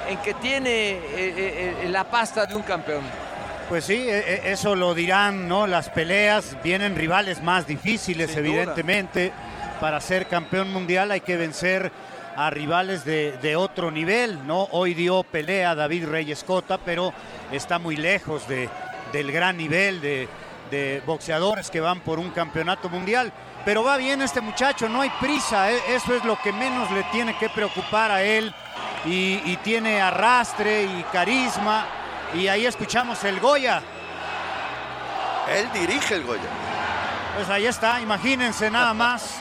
[0.09, 1.01] en que tiene eh,
[1.83, 3.03] eh, la pasta de un campeón.
[3.69, 5.67] Pues sí, e- e- eso lo dirán, ¿no?
[5.67, 8.49] Las peleas vienen rivales más difíciles, Sin duda.
[8.55, 9.33] evidentemente.
[9.81, 11.91] Para ser campeón mundial hay que vencer
[12.37, 14.69] a rivales de, de otro nivel, ¿no?
[14.71, 17.13] Hoy dio pelea David Reyes Cota, pero
[17.53, 18.69] está muy lejos de,
[19.13, 20.29] del gran nivel de,
[20.71, 23.33] de boxeadores que van por un campeonato mundial.
[23.65, 27.03] Pero va bien este muchacho, no hay prisa, e- eso es lo que menos le
[27.05, 28.55] tiene que preocupar a él.
[29.05, 31.87] Y, y tiene arrastre y carisma.
[32.35, 33.83] Y ahí escuchamos el Goya.
[35.55, 36.51] Él dirige el Goya.
[37.37, 39.41] Pues ahí está, imagínense nada más.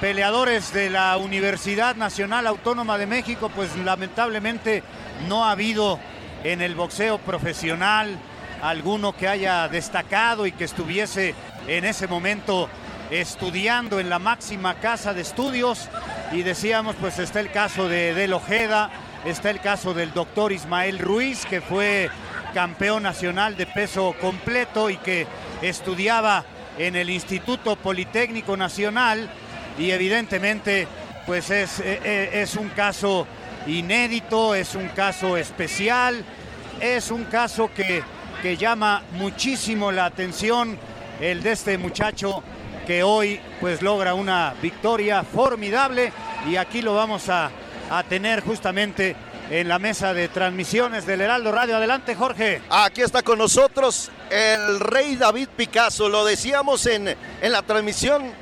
[0.00, 4.82] Peleadores de la Universidad Nacional Autónoma de México, pues lamentablemente
[5.26, 5.98] no ha habido
[6.44, 8.18] en el boxeo profesional
[8.62, 11.34] alguno que haya destacado y que estuviese
[11.66, 12.68] en ese momento
[13.10, 15.88] estudiando en la máxima casa de estudios.
[16.32, 18.90] Y decíamos, pues está el caso de Del Ojeda,
[19.24, 22.10] está el caso del doctor Ismael Ruiz, que fue
[22.54, 25.26] campeón nacional de peso completo y que
[25.62, 26.44] estudiaba
[26.78, 29.28] en el Instituto Politécnico Nacional.
[29.78, 30.86] Y evidentemente
[31.26, 33.26] pues es, eh, eh, es un caso
[33.66, 36.24] inédito, es un caso especial,
[36.80, 38.02] es un caso que,
[38.42, 40.78] que llama muchísimo la atención
[41.20, 42.42] el de este muchacho
[42.86, 46.12] que hoy pues logra una victoria formidable.
[46.48, 47.50] Y aquí lo vamos a,
[47.90, 49.16] a tener justamente
[49.50, 51.76] en la mesa de transmisiones del Heraldo Radio.
[51.76, 52.62] Adelante Jorge.
[52.68, 56.08] Aquí está con nosotros el rey David Picasso.
[56.08, 58.32] Lo decíamos en, en la transmisión.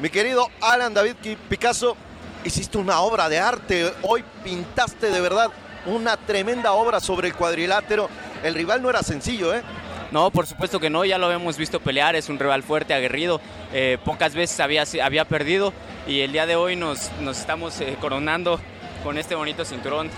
[0.00, 1.14] Mi querido Alan David
[1.48, 1.96] Picasso,
[2.44, 3.92] hiciste una obra de arte.
[4.02, 5.50] Hoy pintaste de verdad
[5.86, 8.08] una tremenda obra sobre el cuadrilátero.
[8.42, 9.62] El rival no era sencillo, ¿eh?
[10.10, 13.40] No, por supuesto que no, ya lo hemos visto pelear, es un rival fuerte, aguerrido,
[13.72, 15.72] eh, pocas veces había, había perdido
[16.06, 18.60] y el día de hoy nos, nos estamos eh, coronando
[19.02, 20.10] con este bonito cinturón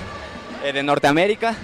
[0.65, 1.55] eh, de Norteamérica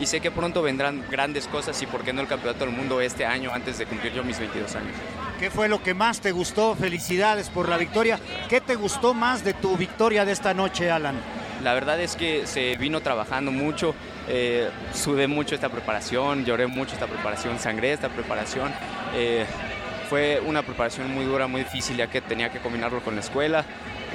[0.00, 3.00] y sé que pronto vendrán grandes cosas y por qué no el campeonato del mundo
[3.00, 4.92] este año antes de cumplir yo mis 22 años.
[5.38, 6.74] ¿Qué fue lo que más te gustó?
[6.74, 8.18] Felicidades por la victoria.
[8.48, 11.16] ¿Qué te gustó más de tu victoria de esta noche, Alan?
[11.62, 13.94] La verdad es que se vino trabajando mucho,
[14.28, 18.72] eh, sudé mucho esta preparación, lloré mucho esta preparación, sangré esta preparación.
[19.14, 19.46] eh,
[20.04, 23.64] fue una preparación muy dura, muy difícil, ya que tenía que combinarlo con la escuela.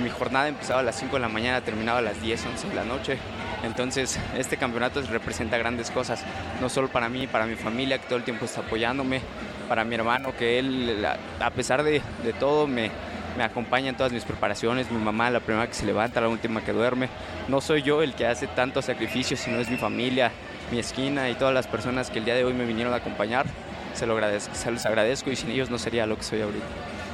[0.01, 2.75] Mi jornada empezaba a las 5 de la mañana, terminaba a las 10, 11 de
[2.75, 3.17] la noche.
[3.63, 6.23] Entonces, este campeonato representa grandes cosas,
[6.61, 9.21] no solo para mí, para mi familia, que todo el tiempo está apoyándome,
[9.67, 11.05] para mi hermano, que él,
[11.39, 12.89] a pesar de, de todo, me,
[13.37, 16.61] me acompaña en todas mis preparaciones, mi mamá la primera que se levanta, la última
[16.61, 17.09] que duerme.
[17.47, 20.31] No soy yo el que hace tantos sacrificios, sino es mi familia,
[20.71, 23.45] mi esquina y todas las personas que el día de hoy me vinieron a acompañar.
[23.93, 26.65] Se, lo agradezco, se los agradezco y sin ellos no sería lo que soy ahorita.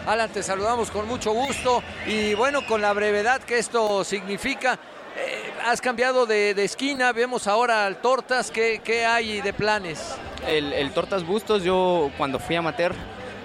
[0.08, 4.78] Alan, te saludamos con mucho gusto y bueno, con la brevedad que esto significa.
[5.18, 10.16] eh, has cambiado de, de esquina, vemos ahora al Tortas, ¿qué, qué hay de planes?
[10.48, 12.94] El, el Tortas Bustos, yo cuando fui amateur,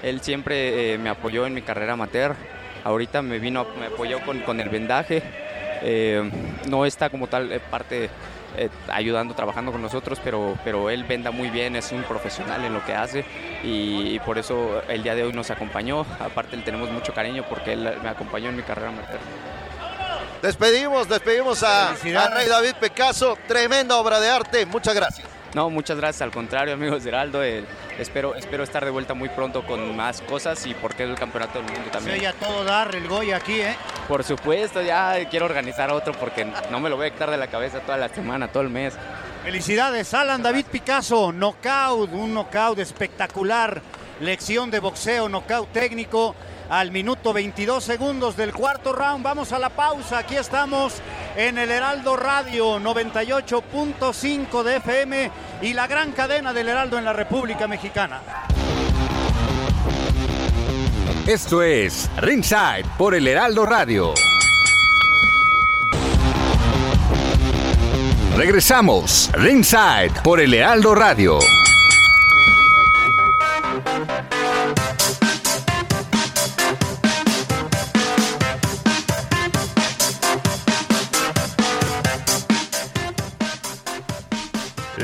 [0.02, 2.34] él siempre eh, me apoyó en mi carrera amateur.
[2.84, 5.22] Ahorita me vino, me apoyó con, con el vendaje.
[5.82, 6.30] Eh,
[6.68, 8.10] no está como tal parte
[8.56, 12.74] eh, ayudando, trabajando con nosotros, pero, pero él venda muy bien, es un profesional en
[12.74, 13.24] lo que hace
[13.62, 16.04] y, por eso el día de hoy nos acompañó.
[16.18, 19.20] Aparte le tenemos mucho cariño porque él me acompañó en mi carrera amateur.
[20.42, 23.36] Despedimos, despedimos a, a Rey David Picasso.
[23.46, 24.66] Tremenda obra de arte.
[24.66, 25.39] Muchas gracias.
[25.54, 27.42] No, muchas gracias, al contrario, amigos de Heraldo.
[27.42, 27.64] eh,
[27.98, 31.72] espero, espero estar de vuelta muy pronto con más cosas y porque el campeonato del
[31.72, 32.18] mundo también.
[32.18, 33.74] oye a todo dar el Goya aquí, ¿eh?
[34.06, 37.48] Por supuesto, ya quiero organizar otro porque no me lo voy a quitar de la
[37.48, 38.94] cabeza toda la semana, todo el mes.
[39.42, 43.80] Felicidades, Alan David Picasso, knockout, un knockout espectacular,
[44.20, 46.34] lección de boxeo, knockout técnico
[46.70, 49.22] al minuto 22 segundos del cuarto round.
[49.22, 50.94] Vamos a la pausa, aquí estamos
[51.36, 55.30] en el Heraldo Radio 98.5 de FM
[55.62, 58.20] y la gran cadena del Heraldo en la República Mexicana.
[61.26, 64.14] Esto es Ringside por el Heraldo Radio.
[68.36, 71.40] Regresamos, Ringside por el Heraldo Radio.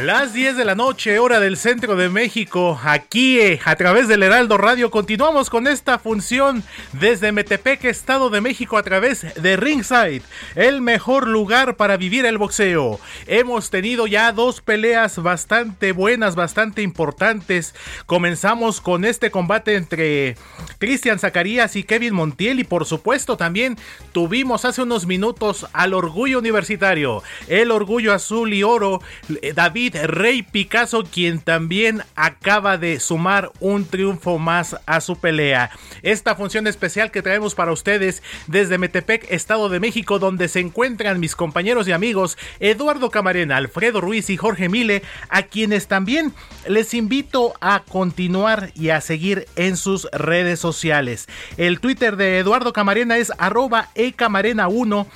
[0.06, 4.22] Las 10 de la noche, hora del centro de México, aquí eh, a través del
[4.22, 10.22] Heraldo Radio, continuamos con esta función desde Metepec, Estado de México, a través de Ringside,
[10.54, 13.00] el mejor lugar para vivir el boxeo.
[13.26, 17.74] Hemos tenido ya dos peleas bastante buenas, bastante importantes.
[18.06, 20.36] Comenzamos con este combate entre
[20.78, 23.76] Cristian Zacarías y Kevin Montiel, y por supuesto también
[24.12, 29.02] tuvimos hace unos minutos al orgullo universitario, el orgullo azul y oro,
[29.42, 35.70] eh, David Rey Picasso, quien también acaba de sumar un triunfo más a su pelea.
[36.02, 41.20] Esta función especial que traemos para ustedes desde Metepec, Estado de México, donde se encuentran
[41.20, 46.32] mis compañeros y amigos Eduardo Camarena, Alfredo Ruiz y Jorge Mile, a quienes también
[46.68, 51.26] les invito a continuar y a seguir en sus redes sociales.
[51.56, 55.06] El Twitter de Eduardo Camarena es arroba ecamarena1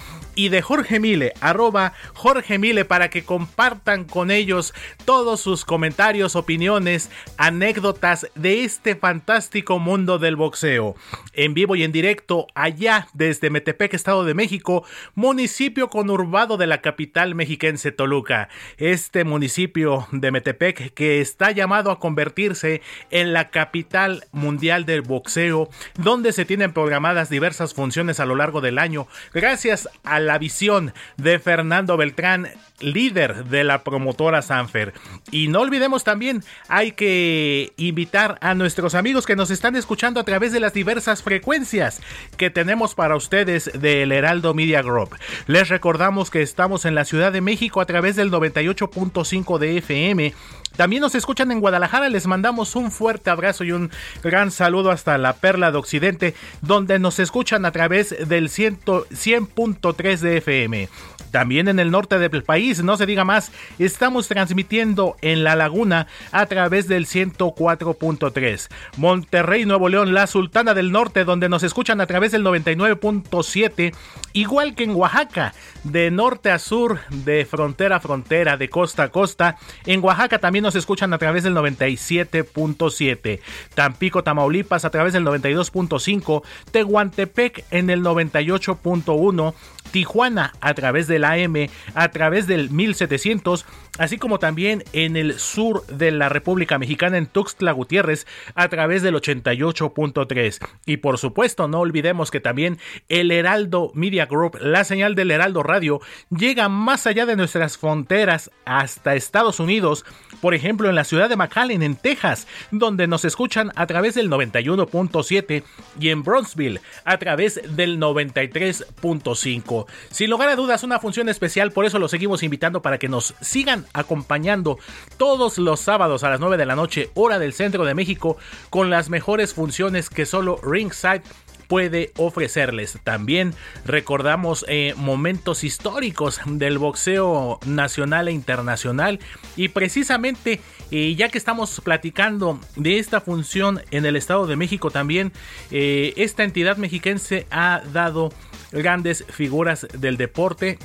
[0.41, 4.73] y de Jorge Mile, arroba Jorge Mile, para que compartan con ellos
[5.05, 10.95] todos sus comentarios, opiniones, anécdotas de este fantástico mundo del boxeo.
[11.35, 14.83] En vivo y en directo, allá desde Metepec, Estado de México,
[15.15, 18.49] municipio conurbado de la capital mexiquense Toluca.
[18.79, 22.81] Este municipio de Metepec que está llamado a convertirse
[23.11, 25.69] en la capital mundial del boxeo,
[25.99, 30.93] donde se tienen programadas diversas funciones a lo largo del año, gracias a la visión
[31.17, 32.49] de Fernando Beltrán,
[32.81, 34.93] líder de la promotora Sanfer.
[35.31, 40.25] Y no olvidemos también, hay que invitar a nuestros amigos que nos están escuchando a
[40.25, 42.01] través de las diversas frecuencias
[42.37, 45.17] que tenemos para ustedes del Heraldo Media Group.
[45.47, 50.35] Les recordamos que estamos en la Ciudad de México a través del 98.5 de FM.
[50.77, 53.91] También nos escuchan en Guadalajara, les mandamos un fuerte abrazo y un
[54.23, 60.37] gran saludo hasta la Perla de Occidente, donde nos escuchan a través del 100.3 de
[60.39, 60.89] FM.
[61.31, 66.09] También en el norte del país, no se diga más, estamos transmitiendo en La Laguna
[66.33, 68.69] a través del 104.3.
[68.97, 73.95] Monterrey, Nuevo León, la Sultana del Norte, donde nos escuchan a través del 99.7,
[74.33, 75.55] igual que en Oaxaca,
[75.85, 79.57] de norte a sur, de frontera a frontera, de costa a costa.
[79.87, 83.41] En Oaxaca también nos escuchan a través del 97.7.
[83.75, 86.43] Tampico, Tamaulipas a través del 92.5.
[86.71, 89.55] Tehuantepec en el 98.1.
[89.91, 93.67] Tijuana a través del AM, a través del 1700,
[93.99, 99.03] así como también en el sur de la República Mexicana en Tuxtla Gutiérrez a través
[99.03, 100.59] del 88.3.
[100.87, 105.63] Y por supuesto, no olvidemos que también el Heraldo Media Group, la señal del Heraldo
[105.63, 106.01] Radio,
[106.31, 110.05] llega más allá de nuestras fronteras hasta Estados Unidos,
[110.41, 114.31] por ejemplo en la ciudad de McAllen, en Texas, donde nos escuchan a través del
[114.31, 115.63] 91.7
[115.99, 119.87] y en Bronxville a través del 93.5.
[120.11, 123.35] Sin lugar a dudas, una función especial, por eso los seguimos invitando para que nos
[123.41, 124.79] sigan acompañando
[125.17, 128.37] todos los sábados a las 9 de la noche, hora del centro de México,
[128.71, 131.23] con las mejores funciones que solo Ringside
[131.71, 132.99] puede ofrecerles.
[133.05, 133.55] También
[133.87, 139.21] recordamos eh, momentos históricos del boxeo nacional e internacional
[139.57, 140.61] y precisamente
[140.91, 145.33] eh, ya que estamos platicando de esta función en el Estado de México también,
[145.71, 148.33] eh, esta entidad mexiquense ha dado
[148.73, 150.77] grandes figuras del deporte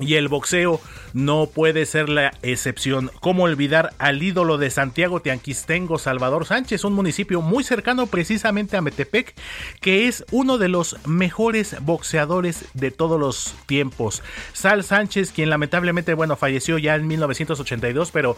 [0.00, 0.80] y el boxeo
[1.12, 3.10] no puede ser la excepción.
[3.20, 8.82] ¿Cómo olvidar al ídolo de Santiago Tianquistengo, Salvador Sánchez, un municipio muy cercano precisamente a
[8.82, 9.34] Metepec,
[9.80, 14.22] que es uno de los mejores boxeadores de todos los tiempos?
[14.52, 18.36] Sal Sánchez, quien lamentablemente, bueno, falleció ya en 1982, pero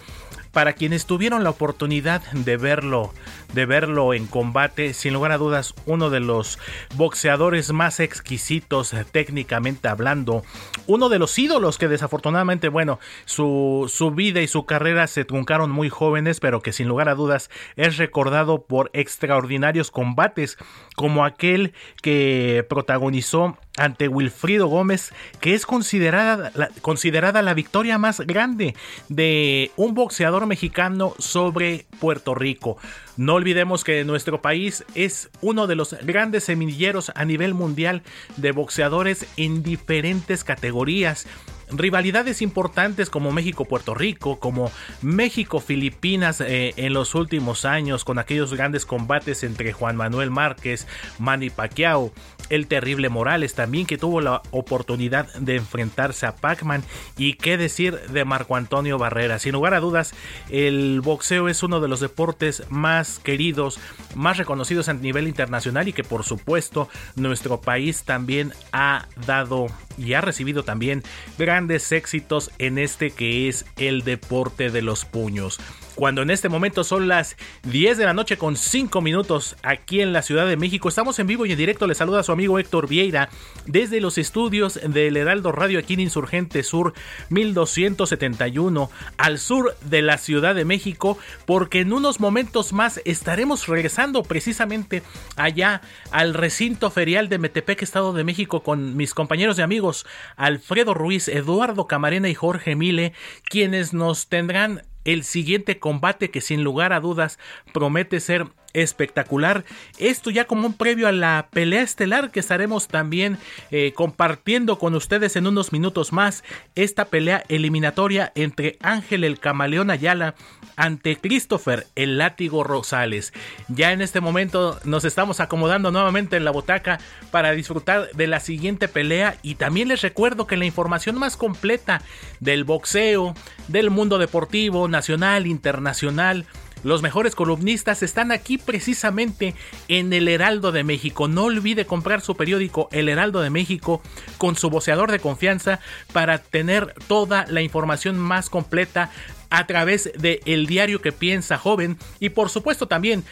[0.53, 3.13] para quienes tuvieron la oportunidad de verlo,
[3.53, 6.59] de verlo en combate, sin lugar a dudas, uno de los
[6.95, 10.43] boxeadores más exquisitos técnicamente hablando,
[10.87, 11.31] uno de los
[11.79, 16.73] que desafortunadamente, bueno, su, su vida y su carrera se truncaron muy jóvenes, pero que
[16.73, 20.59] sin lugar a dudas es recordado por extraordinarios combates
[20.95, 21.73] como aquel
[22.03, 28.74] que protagonizó ante Wilfrido Gómez, que es considerada la, considerada la victoria más grande
[29.09, 32.76] de un boxeador mexicano sobre Puerto Rico.
[33.16, 38.03] No olvidemos que nuestro país es uno de los grandes semilleros a nivel mundial
[38.37, 41.26] de boxeadores en diferentes categorías
[41.71, 44.71] rivalidades importantes como México-Puerto Rico, como
[45.03, 50.87] México-Filipinas eh, en los últimos años, con aquellos grandes combates entre Juan Manuel Márquez,
[51.19, 52.12] Manny Pacquiao,
[52.51, 56.83] el terrible Morales también que tuvo la oportunidad de enfrentarse a Pac-Man
[57.16, 59.39] y qué decir de Marco Antonio Barrera.
[59.39, 60.14] Sin lugar a dudas,
[60.49, 63.79] el boxeo es uno de los deportes más queridos,
[64.14, 69.69] más reconocidos a nivel internacional y que por supuesto nuestro país también ha dado
[69.99, 71.03] y ha recibido también
[71.39, 75.61] grandes éxitos en este que es el deporte de los puños
[75.99, 80.13] cuando en este momento son las 10 de la noche con 5 minutos aquí en
[80.13, 80.89] la Ciudad de México.
[80.89, 81.89] Estamos en vivo y en directo.
[81.89, 83.31] Le saluda a su amigo Héctor Vieira
[83.67, 86.95] desde los estudios del Heraldo Radio aquí en Insurgente Sur
[87.31, 94.23] 1271 al sur de la Ciudad de México porque en unos momentos más estaremos regresando
[94.23, 95.03] precisamente
[95.35, 95.81] allá
[96.13, 101.27] al recinto ferial de Metepec, Estado de México con mis compañeros y amigos Alfredo Ruiz,
[101.27, 103.15] Eduardo Camarena y Jorge Mile,
[103.51, 104.83] quienes nos tendrán
[105.13, 107.39] el siguiente combate que sin lugar a dudas
[107.73, 109.64] promete ser espectacular.
[109.99, 113.39] Esto ya como un previo a la pelea estelar que estaremos también
[113.71, 116.45] eh, compartiendo con ustedes en unos minutos más.
[116.75, 120.35] Esta pelea eliminatoria entre Ángel el Camaleón Ayala
[120.77, 123.33] ante Christopher el Látigo Rosales.
[123.69, 126.99] Ya en este momento nos estamos acomodando nuevamente en la botaca
[127.31, 132.03] para disfrutar de la siguiente pelea y también les recuerdo que la información más completa
[132.41, 133.35] del boxeo,
[133.69, 136.47] del mundo deportivo, nacional, internacional,
[136.83, 139.55] los mejores columnistas están aquí precisamente
[139.89, 141.29] en el Heraldo de México.
[141.29, 144.03] No olvide comprar su periódico El Heraldo de México
[144.37, 145.81] con su voceador de confianza
[146.12, 149.11] para tener toda la información más completa
[149.51, 153.24] a través de El Diario que Piensa Joven y por supuesto también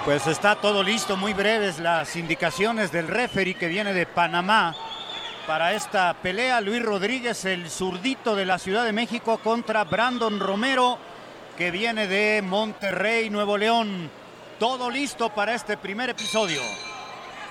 [0.09, 4.75] Pues está todo listo, muy breves las indicaciones del referee que viene de Panamá
[5.47, 6.63] para esta pelea.
[6.63, 10.97] Luis Rodríguez, el zurdito de la Ciudad de México contra Brandon Romero
[11.59, 14.11] que viene de Monterrey, Nuevo León.
[14.59, 16.63] Todo listo para este primer episodio.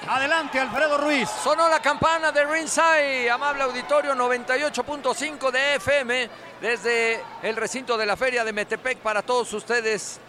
[0.08, 1.30] Adelante, Alfredo Ruiz.
[1.30, 6.30] Sonó la campana de Ringside, amable auditorio 98.5 de FM,
[6.60, 10.20] desde el recinto de la Feria de Metepec para todos ustedes.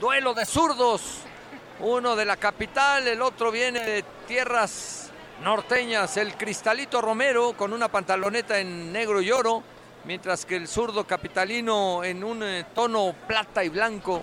[0.00, 1.26] Duelo de zurdos,
[1.82, 5.10] uno de la capital, el otro viene de tierras
[5.42, 9.62] norteñas, el Cristalito Romero con una pantaloneta en negro y oro,
[10.04, 14.22] mientras que el zurdo capitalino en un eh, tono plata y blanco,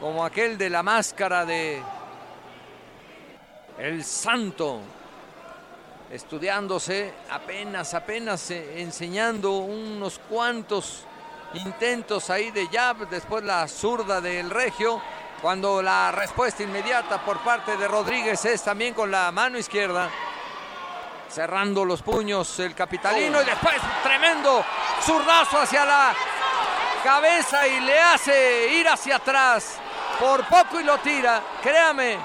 [0.00, 1.82] como aquel de la máscara de
[3.78, 4.80] El Santo,
[6.12, 11.06] estudiándose apenas, apenas eh, enseñando unos cuantos
[11.54, 15.00] intentos ahí de jab, después la zurda del Regio
[15.44, 20.08] cuando la respuesta inmediata por parte de Rodríguez es también con la mano izquierda.
[21.28, 24.64] Cerrando los puños el capitalino y después tremendo
[25.02, 26.14] zurdazo hacia la
[27.04, 29.76] cabeza y le hace ir hacia atrás.
[30.18, 31.42] Por poco y lo tira.
[31.62, 32.16] Créame,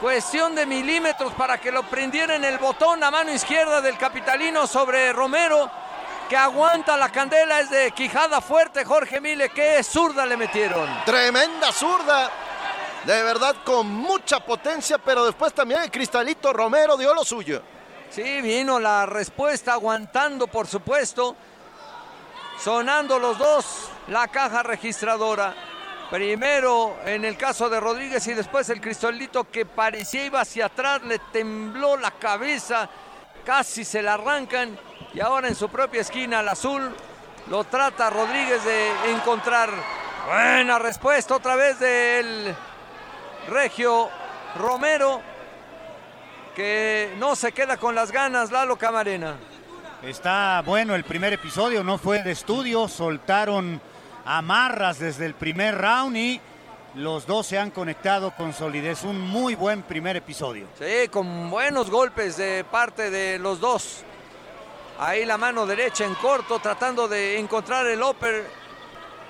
[0.00, 4.64] cuestión de milímetros para que lo prendiera en el botón a mano izquierda del capitalino
[4.68, 5.68] sobre Romero
[6.28, 10.88] que aguanta la candela es de Quijada fuerte, Jorge Mile, que zurda le metieron.
[11.04, 12.30] Tremenda zurda.
[13.04, 17.62] De verdad con mucha potencia, pero después también el Cristalito Romero dio lo suyo.
[18.10, 21.34] Sí, vino la respuesta aguantando, por supuesto.
[22.58, 25.54] Sonando los dos, la caja registradora.
[26.10, 31.02] Primero en el caso de Rodríguez y después el Cristalito que parecía iba hacia atrás,
[31.02, 32.88] le tembló la cabeza,
[33.44, 34.78] casi se la arrancan
[35.14, 36.94] y ahora en su propia esquina el azul
[37.48, 39.70] lo trata Rodríguez de encontrar.
[40.26, 42.54] Buena respuesta otra vez del
[43.48, 44.10] Regio
[44.56, 45.22] Romero
[46.54, 49.36] que no se queda con las ganas Lalo Camarena.
[50.02, 53.80] Está bueno el primer episodio, no fue de estudio, soltaron
[54.24, 56.40] amarras desde el primer round y
[56.94, 59.04] los dos se han conectado con solidez.
[59.04, 60.66] Un muy buen primer episodio.
[60.78, 64.04] Sí, con buenos golpes de parte de los dos.
[65.00, 68.50] Ahí la mano derecha en corto tratando de encontrar el upper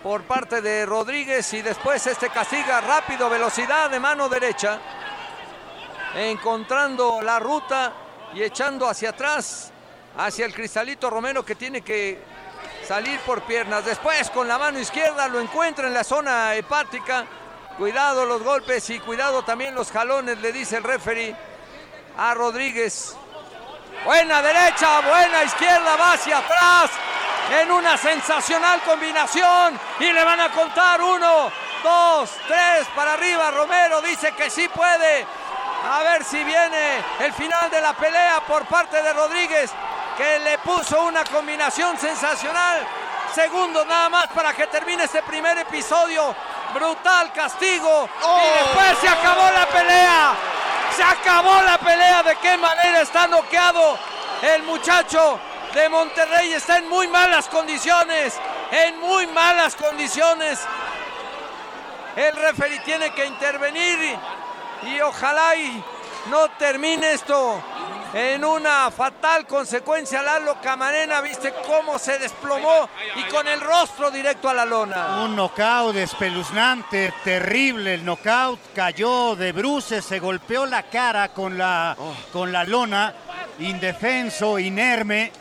[0.03, 4.81] por parte de Rodríguez y después este castiga rápido, velocidad de mano derecha.
[6.15, 7.93] Encontrando la ruta
[8.33, 9.71] y echando hacia atrás,
[10.17, 12.19] hacia el Cristalito Romero que tiene que
[12.87, 13.85] salir por piernas.
[13.85, 17.27] Después con la mano izquierda lo encuentra en la zona hepática.
[17.77, 21.37] Cuidado los golpes y cuidado también los jalones, le dice el referee
[22.17, 23.15] a Rodríguez.
[24.05, 26.91] Buena derecha, buena izquierda, va hacia atrás.
[27.61, 29.79] En una sensacional combinación.
[30.01, 31.51] Y le van a contar uno,
[31.83, 33.51] dos, tres para arriba.
[33.51, 35.27] Romero dice que sí puede.
[35.91, 39.71] A ver si viene el final de la pelea por parte de Rodríguez,
[40.17, 42.87] que le puso una combinación sensacional.
[43.35, 46.35] Segundos nada más para que termine este primer episodio.
[46.75, 48.09] Brutal castigo.
[48.21, 50.35] Y después se acabó la pelea.
[50.97, 52.23] Se acabó la pelea.
[52.23, 53.99] ¿De qué manera está noqueado
[54.43, 55.39] el muchacho
[55.75, 56.53] de Monterrey?
[56.53, 58.39] Está en muy malas condiciones.
[58.71, 60.61] En muy malas condiciones.
[62.17, 64.19] El referee tiene que intervenir
[64.83, 65.83] y, y ojalá y
[66.31, 67.63] no termine esto
[68.13, 70.23] en una fatal consecuencia.
[70.23, 75.23] Lalo Camarena, viste cómo se desplomó y con el rostro directo a la lona.
[75.25, 81.97] Un knockout espeluznante, terrible el knockout, cayó de bruces, se golpeó la cara con la,
[82.33, 83.15] con la lona,
[83.59, 85.33] indefenso, inerme.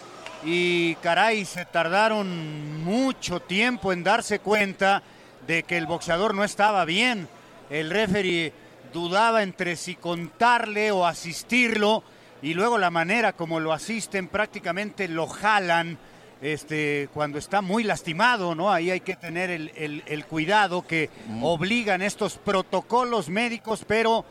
[0.43, 5.01] Y caray, se tardaron mucho tiempo en darse cuenta
[5.47, 7.27] de que el boxeador no estaba bien.
[7.69, 8.53] El referee
[8.93, 12.03] dudaba entre si contarle o asistirlo
[12.41, 15.97] y luego la manera como lo asisten prácticamente lo jalan
[16.41, 18.71] este, cuando está muy lastimado, ¿no?
[18.71, 21.09] Ahí hay que tener el, el- el cuidado que
[21.41, 24.23] obligan estos protocolos médicos, pero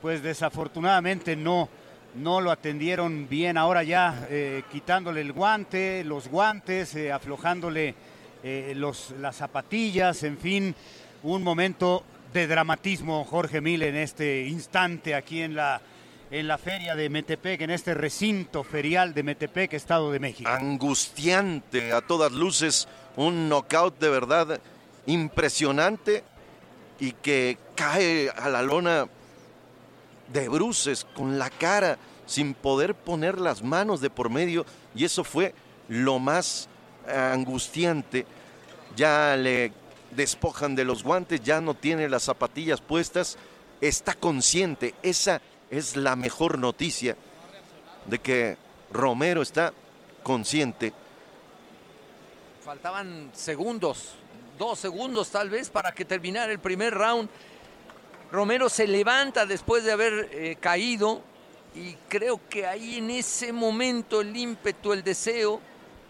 [0.00, 1.68] pues desafortunadamente no,
[2.16, 3.56] no lo atendieron bien.
[3.56, 7.94] Ahora ya eh, quitándole el guante, los guantes, eh, aflojándole
[8.42, 10.74] eh, los, las zapatillas, en fin,
[11.22, 12.02] un momento
[12.34, 15.80] de dramatismo, Jorge Mil, en este instante aquí en la,
[16.32, 20.48] en la feria de Metepec, en este recinto ferial de Metepec, Estado de México.
[20.50, 24.58] Angustiante a todas luces, un knockout de verdad
[25.04, 26.24] impresionante
[26.98, 29.08] y que cae a la lona
[30.32, 34.64] de bruces, con la cara, sin poder poner las manos de por medio,
[34.94, 35.54] y eso fue
[35.88, 36.66] lo más
[37.08, 38.24] eh, angustiante.
[38.96, 39.72] Ya le
[40.12, 43.36] despojan de los guantes, ya no tiene las zapatillas puestas,
[43.82, 45.42] está consciente, esa
[45.72, 47.16] es la mejor noticia
[48.04, 48.58] de que
[48.92, 49.72] Romero está
[50.22, 50.92] consciente.
[52.62, 54.14] Faltaban segundos,
[54.58, 57.28] dos segundos tal vez para que terminara el primer round.
[58.30, 61.22] Romero se levanta después de haber eh, caído
[61.74, 65.58] y creo que ahí en ese momento el ímpetu, el deseo,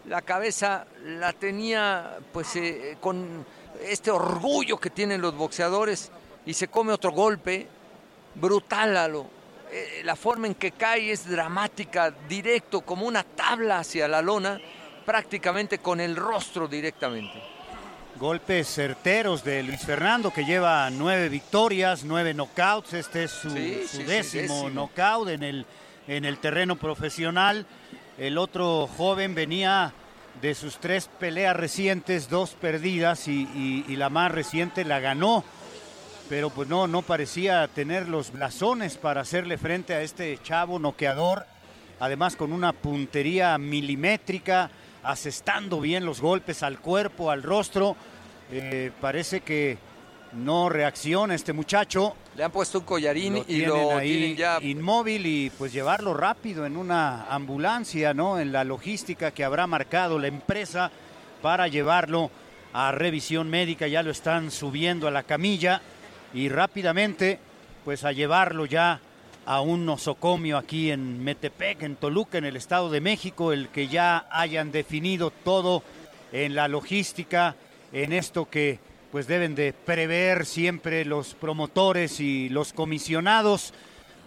[0.08, 3.46] la cabeza la tenía pues eh, con
[3.80, 6.10] este orgullo que tienen los boxeadores
[6.44, 7.68] y se come otro golpe
[8.34, 9.41] brutal a lo.
[9.72, 14.60] Eh, la forma en que cae es dramática, directo, como una tabla hacia la lona,
[15.06, 17.42] prácticamente con el rostro directamente.
[18.16, 22.92] Golpes certeros de Luis Fernando, que lleva nueve victorias, nueve knockouts.
[22.92, 24.70] Este es su, Sí, su sí, sí, décimo, décimo.
[24.70, 25.66] knockout en el,
[26.06, 27.66] en el terreno profesional.
[28.18, 29.92] El otro joven venía
[30.40, 35.42] de sus tres peleas recientes, dos perdidas y, y- y la más reciente la ganó.
[36.32, 41.44] Pero pues no, no parecía tener los blasones para hacerle frente a este chavo noqueador.
[42.00, 44.70] Además con una puntería milimétrica,
[45.02, 47.96] asestando bien los golpes al cuerpo, al rostro.
[48.50, 49.76] Eh, parece que
[50.32, 52.16] no reacciona este muchacho.
[52.34, 56.14] Le han puesto un collarín Lo y lo ahí tienen ya inmóvil y pues llevarlo
[56.14, 58.40] rápido en una ambulancia, ¿no?
[58.40, 60.90] En la logística que habrá marcado la empresa
[61.42, 62.30] para llevarlo
[62.72, 63.86] a revisión médica.
[63.86, 65.82] Ya lo están subiendo a la camilla
[66.34, 67.38] y rápidamente
[67.84, 69.00] pues a llevarlo ya
[69.44, 73.88] a un nosocomio aquí en Metepec, en Toluca, en el Estado de México, el que
[73.88, 75.82] ya hayan definido todo
[76.30, 77.56] en la logística,
[77.92, 78.78] en esto que
[79.10, 83.74] pues deben de prever siempre los promotores y los comisionados,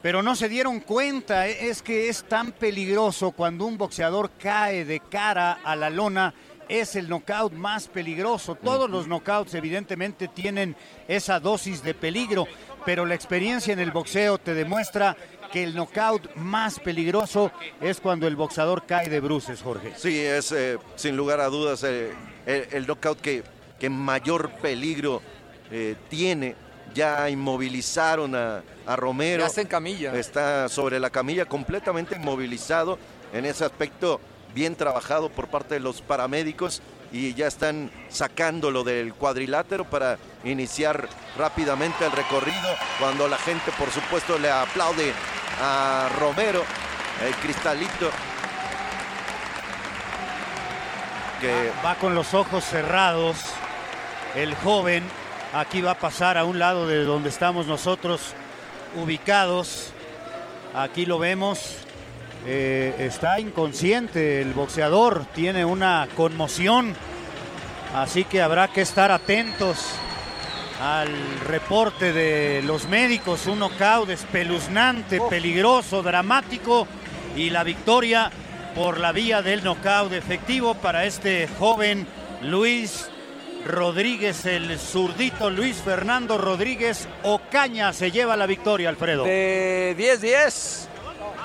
[0.03, 4.86] pero no se dieron cuenta, e- es que es tan peligroso cuando un boxeador cae
[4.86, 6.34] de cara a la lona,
[6.69, 8.55] es el knockout más peligroso.
[8.55, 10.75] Todos los knockouts evidentemente tienen
[11.07, 12.47] esa dosis de peligro,
[12.85, 15.15] pero la experiencia en el boxeo te demuestra
[15.51, 19.93] que el knockout más peligroso es cuando el boxeador cae de bruces, Jorge.
[19.95, 22.11] Sí, es eh, sin lugar a dudas eh,
[22.45, 23.43] el, el knockout que,
[23.79, 25.21] que mayor peligro
[25.71, 26.55] eh, tiene.
[26.93, 29.41] Ya inmovilizaron a, a Romero.
[29.41, 30.15] Ya está en camilla.
[30.15, 32.97] Está sobre la camilla completamente inmovilizado.
[33.33, 34.21] En ese aspecto,
[34.56, 41.07] bien trabajado por parte de los paramédicos y ya están sacándolo del cuadrilátero para iniciar
[41.38, 42.69] rápidamente el recorrido.
[42.99, 45.14] Cuando la gente, por supuesto, le aplaude
[45.61, 46.64] a Romero,
[47.23, 48.10] el cristalito.
[51.41, 53.38] Que Va con los ojos cerrados.
[54.36, 55.03] El joven
[55.53, 58.34] aquí va a pasar a un lado de donde estamos nosotros
[58.95, 59.91] ubicados.
[60.73, 61.85] Aquí lo vemos.
[62.47, 65.26] Eh, está inconsciente el boxeador.
[65.34, 66.95] Tiene una conmoción.
[67.93, 69.95] Así que habrá que estar atentos
[70.81, 71.09] al
[71.47, 76.88] reporte de los médicos, un knockout espeluznante, peligroso, dramático
[77.35, 78.30] y la victoria
[78.76, 82.05] por la vía del knockout efectivo para este joven
[82.41, 83.09] Luis
[83.65, 89.23] Rodríguez, el zurdito Luis Fernando Rodríguez Ocaña se lleva la victoria, Alfredo.
[89.23, 90.94] De 10-10.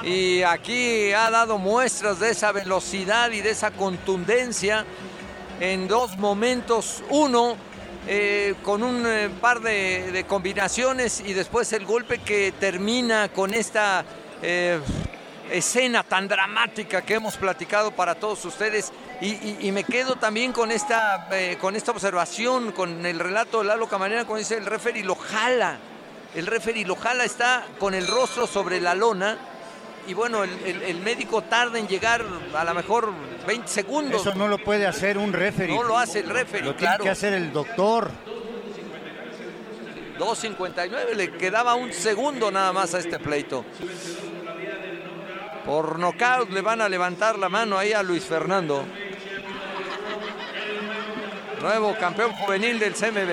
[0.03, 4.85] Y aquí ha dado muestras de esa velocidad y de esa contundencia
[5.61, 7.03] en dos momentos.
[7.11, 7.57] Uno,
[8.07, 14.05] eh, con un eh, par de, combinaciones y después el golpe que termina con esta
[14.43, 14.81] eh,
[15.51, 18.93] escena tan dramática que hemos platicado para todos ustedes.
[19.21, 21.29] Y, y, me quedo también con esta,
[21.61, 25.79] con esta observación, con el relato de Lalo Camarena, cuando dice el referee lo jala.
[26.35, 29.37] El referee lo jala, está con el rostro sobre la lona.
[30.11, 33.13] Y bueno, el, el, el médico tarda en llegar a lo mejor
[33.47, 34.21] 20 segundos.
[34.23, 35.73] Eso no lo puede hacer un referee.
[35.73, 36.97] No lo hace el referee, Lo claro.
[36.97, 38.11] tiene que hacer el doctor.
[40.19, 43.65] 2.59, le quedaba un segundo nada más a este pleito.
[45.65, 48.85] Por nocaut le van a levantar la mano ahí a Luis Fernando.
[51.63, 53.31] Nuevo campeón juvenil del CMB.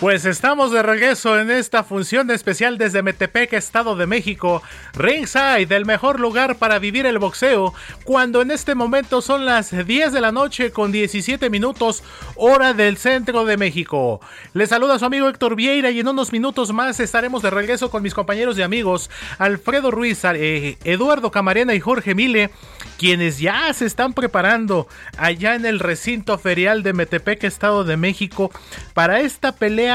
[0.00, 4.62] Pues estamos de regreso en esta función especial desde Metepec, Estado de México,
[4.94, 10.12] ringside, el mejor lugar para vivir el boxeo, cuando en este momento son las 10
[10.12, 12.04] de la noche con 17 minutos,
[12.36, 14.20] hora del centro de México.
[14.54, 18.04] Les saluda su amigo Héctor Vieira y en unos minutos más estaremos de regreso con
[18.04, 22.50] mis compañeros y amigos Alfredo Ruiz, eh, Eduardo Camarena y Jorge Mile,
[22.98, 28.52] quienes ya se están preparando allá en el recinto ferial de Metepec, Estado de México,
[28.94, 29.87] para esta pelea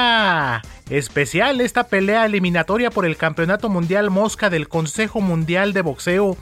[0.89, 6.37] especial, esta pelea eliminatoria por el Campeonato Mundial Mosca del Consejo Mundial de Boxeo,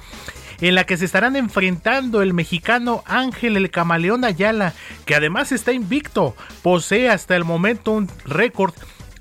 [0.62, 4.74] en la que se estarán enfrentando el mexicano Ángel el Camaleón Ayala,
[5.06, 8.74] que además está invicto, posee hasta el momento un récord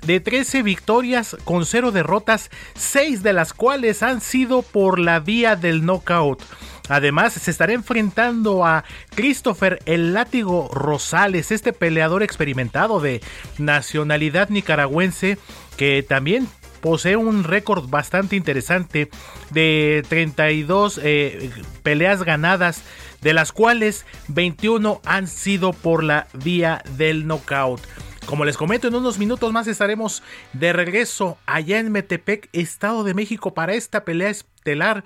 [0.05, 5.55] de 13 victorias con 0 derrotas, 6 de las cuales han sido por la vía
[5.55, 6.41] del knockout.
[6.89, 8.83] Además, se estará enfrentando a
[9.15, 13.21] Christopher el Látigo Rosales, este peleador experimentado de
[13.57, 15.37] nacionalidad nicaragüense
[15.77, 16.47] que también
[16.81, 19.09] posee un récord bastante interesante
[19.51, 21.51] de 32 eh,
[21.83, 22.81] peleas ganadas,
[23.21, 27.81] de las cuales 21 han sido por la vía del knockout.
[28.25, 30.23] Como les comento, en unos minutos más estaremos
[30.53, 35.03] de regreso allá en Metepec, Estado de México, para esta pelea estelar.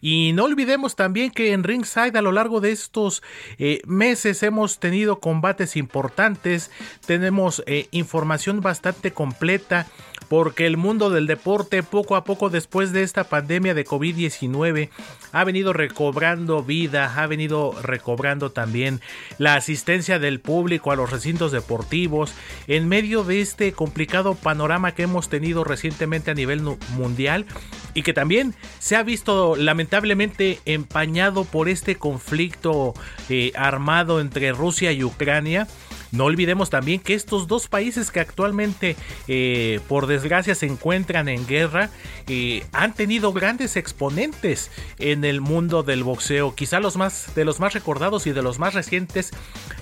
[0.00, 3.22] Y no olvidemos también que en Ringside a lo largo de estos
[3.58, 6.70] eh, meses hemos tenido combates importantes,
[7.06, 9.86] tenemos eh, información bastante completa
[10.28, 14.90] porque el mundo del deporte poco a poco después de esta pandemia de COVID-19
[15.32, 19.00] ha venido recobrando vida, ha venido recobrando también
[19.38, 22.34] la asistencia del público a los recintos deportivos
[22.66, 26.62] en medio de este complicado panorama que hemos tenido recientemente a nivel
[26.96, 27.46] mundial
[27.94, 32.94] y que también se ha visto lamentablemente empañado por este conflicto
[33.28, 35.66] eh, armado entre Rusia y Ucrania.
[36.12, 41.46] No olvidemos también que estos dos países que actualmente, eh, por desgracia, se encuentran en
[41.46, 41.90] guerra,
[42.26, 46.54] eh, han tenido grandes exponentes en el mundo del boxeo.
[46.54, 49.30] Quizá los más de los más recordados y de los más recientes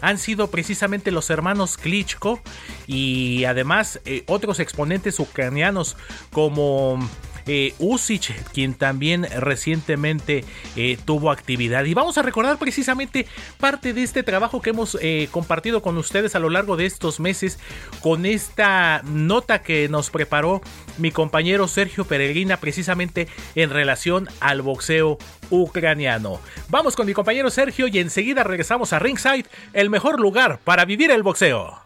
[0.00, 2.40] han sido precisamente los hermanos Klitschko
[2.86, 5.96] y además eh, otros exponentes ucranianos
[6.32, 6.98] como
[7.46, 10.44] eh, Usic, quien también recientemente
[10.74, 11.84] eh, tuvo actividad.
[11.84, 13.26] Y vamos a recordar precisamente
[13.58, 17.20] parte de este trabajo que hemos eh, compartido con ustedes a lo largo de estos
[17.20, 17.58] meses
[18.00, 20.60] con esta nota que nos preparó
[20.98, 25.18] mi compañero Sergio Peregrina precisamente en relación al boxeo
[25.50, 26.40] ucraniano.
[26.68, 31.10] Vamos con mi compañero Sergio y enseguida regresamos a Ringside, el mejor lugar para vivir
[31.10, 31.78] el boxeo.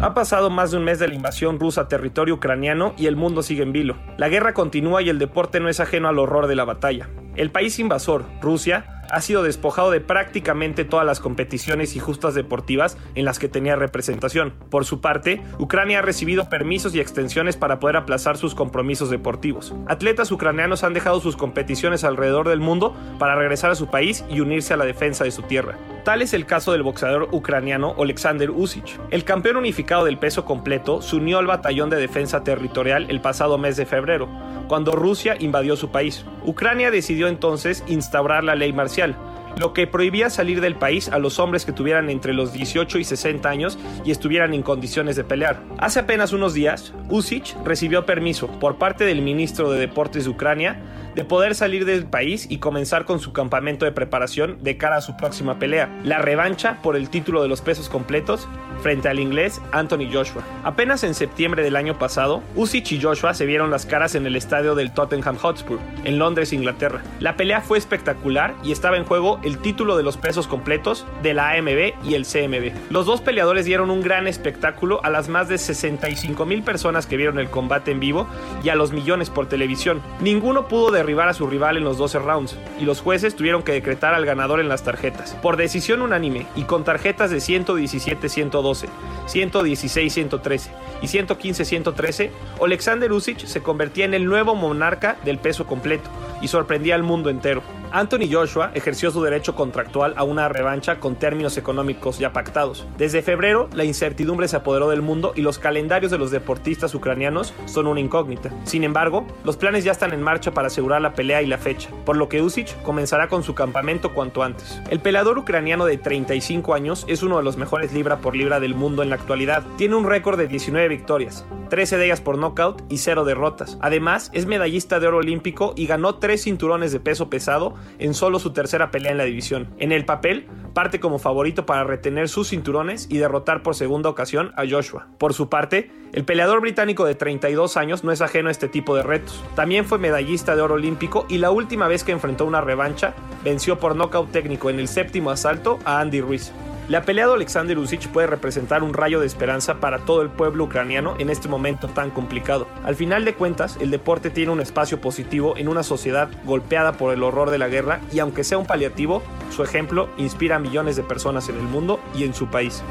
[0.00, 3.16] Ha pasado más de un mes de la invasión rusa a territorio ucraniano y el
[3.16, 3.96] mundo sigue en vilo.
[4.16, 7.08] La guerra continúa y el deporte no es ajeno al horror de la batalla.
[7.34, 12.96] El país invasor, Rusia, ha sido despojado de prácticamente todas las competiciones y justas deportivas
[13.16, 14.54] en las que tenía representación.
[14.70, 19.74] Por su parte, Ucrania ha recibido permisos y extensiones para poder aplazar sus compromisos deportivos.
[19.88, 24.40] Atletas ucranianos han dejado sus competiciones alrededor del mundo para regresar a su país y
[24.40, 25.76] unirse a la defensa de su tierra.
[26.04, 29.00] Tal es el caso del boxeador ucraniano Alexander Usyk.
[29.10, 33.58] El campeón unificado del peso completo se unió al batallón de defensa territorial el pasado
[33.58, 34.28] mes de febrero,
[34.68, 36.24] cuando Rusia invadió su país.
[36.44, 39.16] Ucrania decidió entonces instaurar la ley marcial,
[39.58, 43.04] lo que prohibía salir del país a los hombres que tuvieran entre los 18 y
[43.04, 45.62] 60 años y estuvieran en condiciones de pelear.
[45.78, 50.80] Hace apenas unos días, Usyk recibió permiso por parte del ministro de Deportes de Ucrania
[51.18, 55.00] de poder salir del país y comenzar con su campamento de preparación de cara a
[55.00, 58.46] su próxima pelea, la revancha por el título de los pesos completos
[58.82, 60.44] frente al inglés Anthony Joshua.
[60.62, 64.36] Apenas en septiembre del año pasado, Usyk y Joshua se vieron las caras en el
[64.36, 67.02] estadio del Tottenham Hotspur, en Londres, Inglaterra.
[67.18, 71.34] La pelea fue espectacular y estaba en juego el título de los pesos completos de
[71.34, 72.92] la AMB y el CMB.
[72.92, 77.16] Los dos peleadores dieron un gran espectáculo a las más de 65 mil personas que
[77.16, 78.28] vieron el combate en vivo
[78.62, 80.00] y a los millones por televisión.
[80.20, 83.72] Ninguno pudo derribar a su rival en los 12 rounds y los jueces tuvieron que
[83.72, 85.34] decretar al ganador en las tarjetas.
[85.40, 88.88] Por decisión unánime y con tarjetas de 117-112,
[89.26, 90.68] 116-113
[91.00, 92.30] y 115-113,
[92.62, 96.10] Alexander Usyk se convertía en el nuevo monarca del peso completo
[96.42, 97.62] y sorprendía al mundo entero.
[97.90, 102.86] Anthony Joshua ejerció su derecho contractual a una revancha con términos económicos ya pactados.
[102.98, 107.54] Desde febrero, la incertidumbre se apoderó del mundo y los calendarios de los deportistas ucranianos
[107.66, 108.50] son una incógnita.
[108.64, 111.90] Sin embargo, los planes ya están en marcha para asegurar la pelea y la fecha,
[112.04, 114.80] por lo que Usyk comenzará con su campamento cuanto antes.
[114.90, 118.74] El peleador ucraniano de 35 años es uno de los mejores libra por libra del
[118.74, 119.64] mundo en la actualidad.
[119.76, 123.78] Tiene un récord de 19 victorias, 13 de ellas por knockout y 0 derrotas.
[123.80, 128.38] Además, es medallista de oro olímpico y ganó 3 cinturones de peso pesado en solo
[128.38, 129.68] su tercera pelea en la división.
[129.78, 134.52] En el papel, parte como favorito para retener sus cinturones y derrotar por segunda ocasión
[134.56, 135.08] a Joshua.
[135.18, 138.96] Por su parte, el peleador británico de 32 años no es ajeno a este tipo
[138.96, 139.42] de retos.
[139.54, 143.14] También fue medallista de oro olímpico y la última vez que enfrentó una revancha,
[143.44, 146.52] venció por nocaut técnico en el séptimo asalto a Andy Ruiz.
[146.88, 150.64] La pelea de Alexander Usyk puede representar un rayo de esperanza para todo el pueblo
[150.64, 152.66] ucraniano en este momento tan complicado.
[152.82, 157.12] Al final de cuentas, el deporte tiene un espacio positivo en una sociedad golpeada por
[157.12, 160.96] el horror de la guerra y aunque sea un paliativo, su ejemplo inspira a millones
[160.96, 162.82] de personas en el mundo y en su país.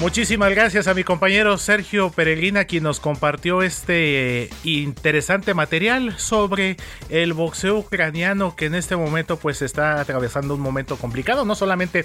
[0.00, 6.76] Muchísimas gracias a mi compañero Sergio Peregrina quien nos compartió este eh, interesante material sobre
[7.08, 12.04] el boxeo ucraniano que en este momento pues está atravesando un momento complicado, no solamente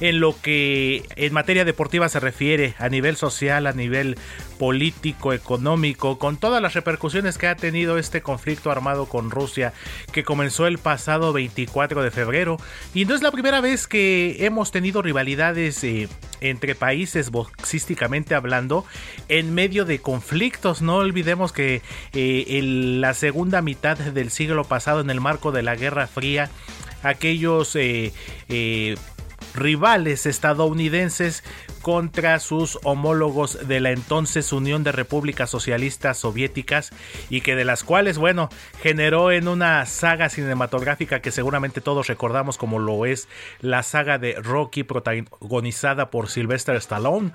[0.00, 4.18] en lo que en materia deportiva se refiere, a nivel social, a nivel
[4.58, 9.72] político, económico, con todas las repercusiones que ha tenido este conflicto armado con Rusia
[10.12, 12.56] que comenzó el pasado 24 de febrero.
[12.94, 16.08] Y no es la primera vez que hemos tenido rivalidades eh,
[16.40, 18.86] entre países boxísticamente hablando
[19.28, 20.80] en medio de conflictos.
[20.80, 21.82] No olvidemos que
[22.14, 26.48] eh, en la segunda mitad del siglo pasado, en el marco de la Guerra Fría,
[27.02, 28.14] aquellos eh,
[28.48, 28.96] eh,
[29.54, 31.44] rivales estadounidenses
[31.82, 36.90] contra sus homólogos de la entonces Unión de Repúblicas Socialistas Soviéticas
[37.28, 38.48] y que de las cuales, bueno,
[38.82, 43.28] generó en una saga cinematográfica que seguramente todos recordamos como lo es
[43.60, 47.32] la saga de Rocky protagonizada por Sylvester Stallone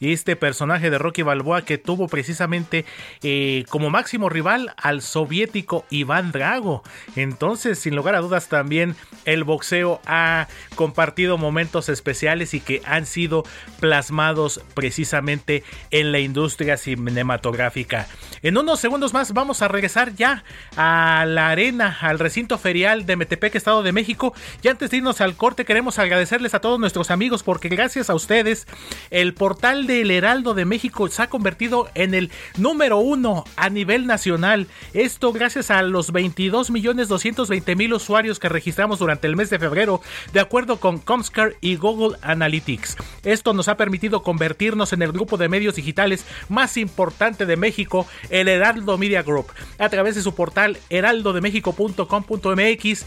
[0.00, 2.84] y este personaje de Rocky Balboa que tuvo precisamente
[3.22, 6.82] eh, como máximo rival al soviético Iván Drago.
[7.14, 13.06] Entonces, sin lugar a dudas, también el boxeo ha compartido momentos especiales y que han
[13.06, 13.44] sido
[13.86, 18.08] plasmados precisamente en la industria cinematográfica.
[18.42, 20.42] En unos segundos más vamos a regresar ya
[20.76, 24.34] a la arena, al recinto ferial de Metepec, Estado de México.
[24.60, 28.16] Y antes de irnos al corte, queremos agradecerles a todos nuestros amigos porque gracias a
[28.16, 28.66] ustedes
[29.10, 34.08] el portal del Heraldo de México se ha convertido en el número uno a nivel
[34.08, 34.66] nacional.
[34.94, 39.60] Esto gracias a los 22 millones 220 mil usuarios que registramos durante el mes de
[39.60, 40.00] febrero,
[40.32, 42.96] de acuerdo con Comscar y Google Analytics.
[43.22, 48.06] Esto nos ha permitido convertirnos en el grupo de medios digitales más importante de México,
[48.30, 49.46] el Heraldo Media Group,
[49.78, 53.06] a través de su portal heraldodemexico.com.mx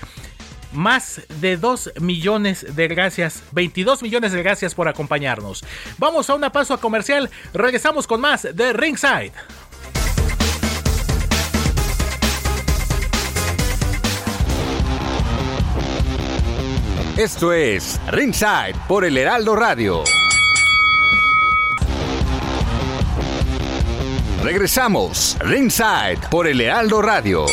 [0.72, 5.64] más de 2 millones de gracias, 22 millones de gracias por acompañarnos.
[5.98, 9.34] Vamos a una paso a comercial, regresamos con más de Ringside.
[17.18, 20.04] Esto es Ringside por el Heraldo Radio.
[24.60, 27.46] Regresamos, Ringside por el Heraldo Radio.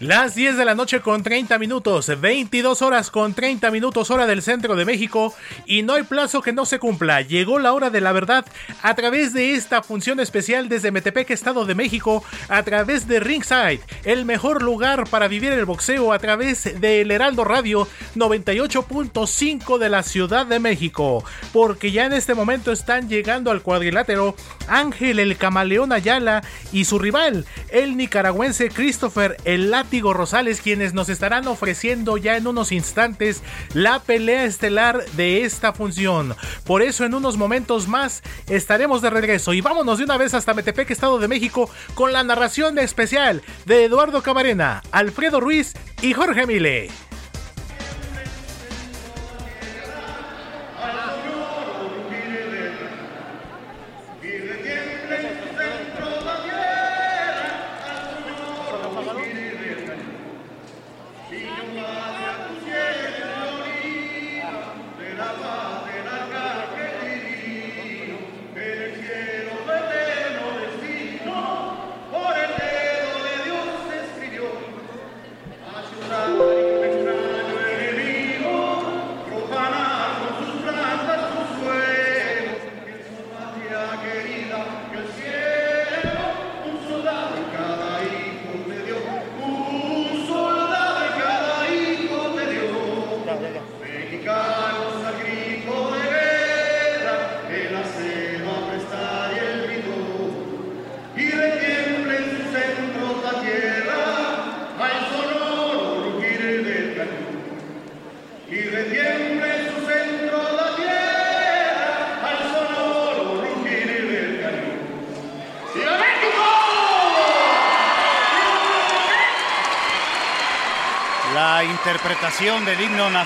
[0.00, 4.40] Las 10 de la noche con 30 minutos, 22 horas con 30 minutos hora del
[4.40, 5.34] centro de México
[5.66, 7.20] y no hay plazo que no se cumpla.
[7.20, 8.46] Llegó la hora de la verdad
[8.80, 13.82] a través de esta función especial desde Metepec, Estado de México, a través de Ringside,
[14.04, 17.86] el mejor lugar para vivir el boxeo a través de El Heraldo Radio
[18.16, 21.22] 98.5 de la Ciudad de México.
[21.52, 24.34] Porque ya en este momento están llegando al cuadrilátero
[24.66, 31.48] Ángel el Camaleón Ayala y su rival, el nicaragüense Christopher el Rosales, quienes nos estarán
[31.48, 33.42] ofreciendo ya en unos instantes
[33.74, 36.36] la pelea estelar de esta función.
[36.64, 40.54] Por eso en unos momentos más estaremos de regreso y vámonos de una vez hasta
[40.54, 46.46] Metepec, Estado de México, con la narración especial de Eduardo Camarena, Alfredo Ruiz y Jorge
[46.46, 46.88] Mile.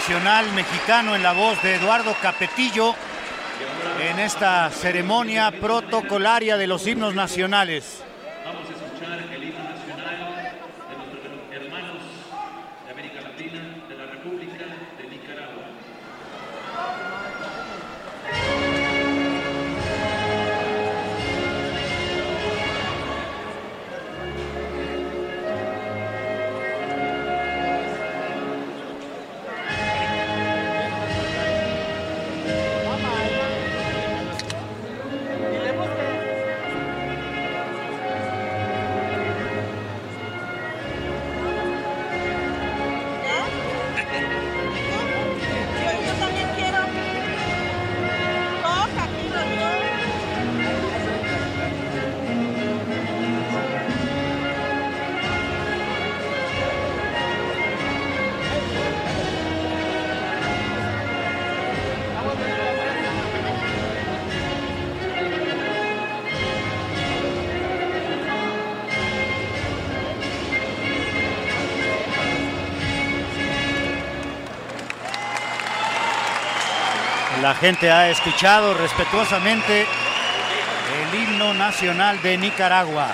[0.06, 2.94] Nacional mexicano en la voz de Eduardo Capetillo
[3.98, 8.02] en esta ceremonia protocolaria de los himnos nacionales.
[77.44, 83.08] La gente ha escuchado respetuosamente el himno nacional de Nicaragua.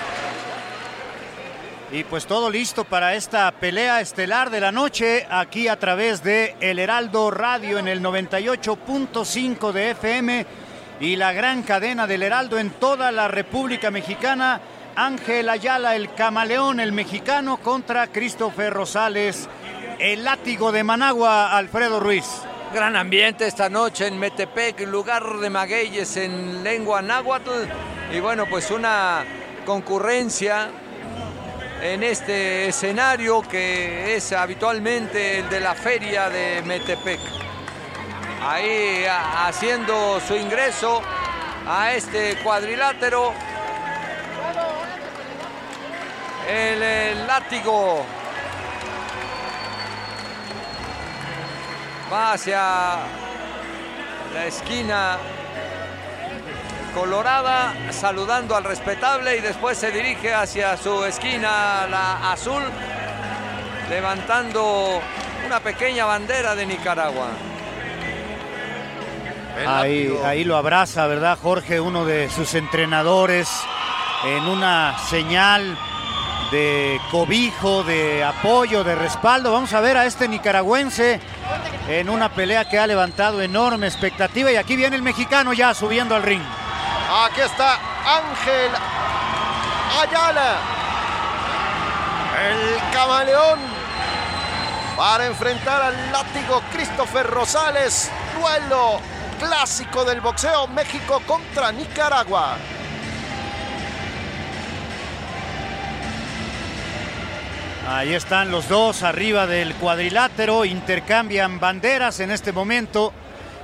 [1.91, 6.55] Y pues todo listo para esta pelea estelar de la noche aquí a través de
[6.61, 10.45] El Heraldo Radio en el 98.5 de FM
[11.01, 14.61] y la gran cadena del Heraldo en toda la República Mexicana.
[14.95, 19.49] Ángel Ayala, el camaleón, el mexicano, contra Christopher Rosales,
[19.99, 22.45] el látigo de Managua, Alfredo Ruiz.
[22.73, 27.65] Gran ambiente esta noche en Metepec, lugar de magueyes en lengua náhuatl.
[28.13, 29.25] Y bueno, pues una
[29.65, 30.69] concurrencia
[31.81, 37.19] en este escenario que es habitualmente el de la feria de Metepec.
[38.41, 41.01] Ahí haciendo su ingreso
[41.67, 43.33] a este cuadrilátero.
[46.47, 48.05] el látigo
[52.11, 52.61] va hacia
[54.33, 55.17] la esquina
[56.93, 62.63] colorada, saludando al respetable y después se dirige hacia su esquina, la azul,
[63.89, 64.99] levantando
[65.45, 67.29] una pequeña bandera de Nicaragua.
[69.67, 71.79] Ahí, ahí lo abraza, ¿verdad, Jorge?
[71.79, 73.49] Uno de sus entrenadores
[74.25, 75.77] en una señal
[76.51, 79.53] de cobijo, de apoyo, de respaldo.
[79.53, 81.19] Vamos a ver a este nicaragüense
[81.87, 86.15] en una pelea que ha levantado enorme expectativa y aquí viene el mexicano ya subiendo
[86.15, 86.41] al ring.
[87.25, 88.71] Aquí está Ángel
[89.99, 90.57] Ayala.
[92.49, 93.59] El camaleón
[94.95, 98.11] para enfrentar al látigo Christopher Rosales.
[98.39, 98.99] Duelo
[99.39, 102.57] clásico del boxeo México contra Nicaragua.
[107.87, 113.11] Ahí están los dos arriba del cuadrilátero, intercambian banderas en este momento.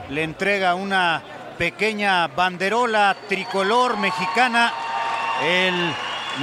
[0.10, 1.22] Le entrega una
[1.58, 4.74] pequeña banderola tricolor mexicana
[5.44, 5.94] el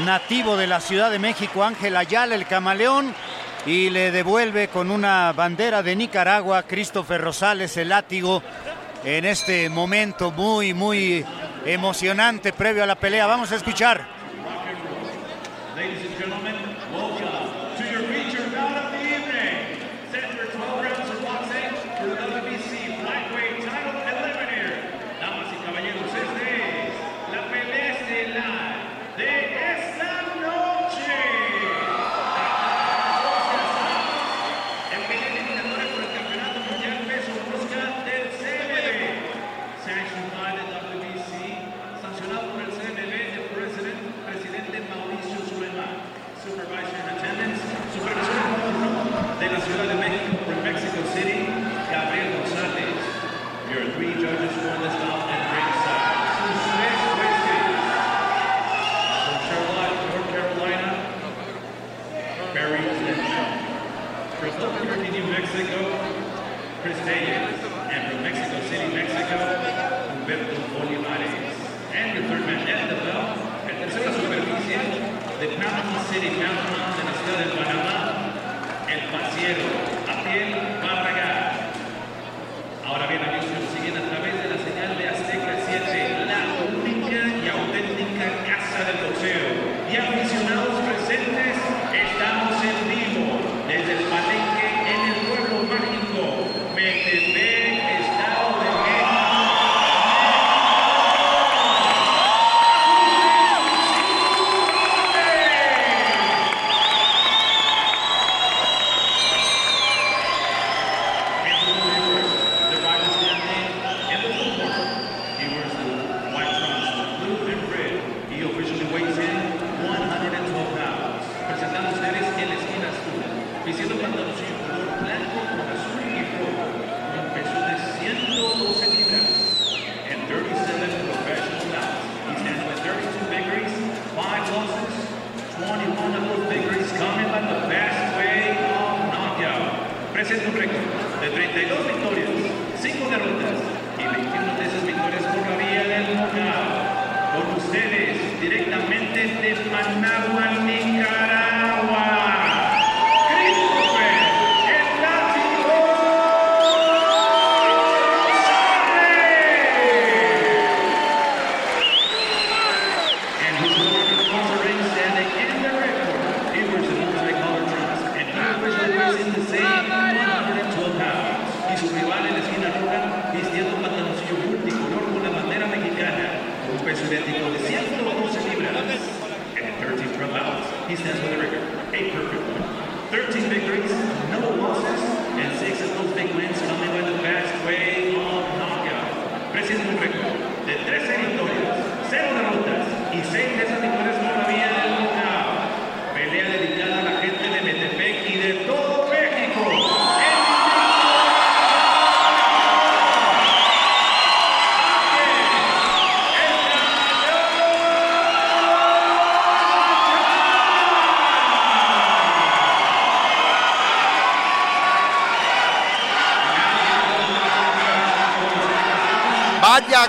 [0.05, 3.12] nativo de la Ciudad de México, Ángel Ayala, el camaleón,
[3.66, 8.40] y le devuelve con una bandera de Nicaragua, Christopher Rosales, el látigo,
[9.05, 11.24] en este momento muy, muy
[11.66, 13.26] emocionante previo a la pelea.
[13.26, 14.14] Vamos a escuchar.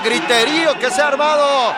[0.05, 1.73] Griterío que se ha armado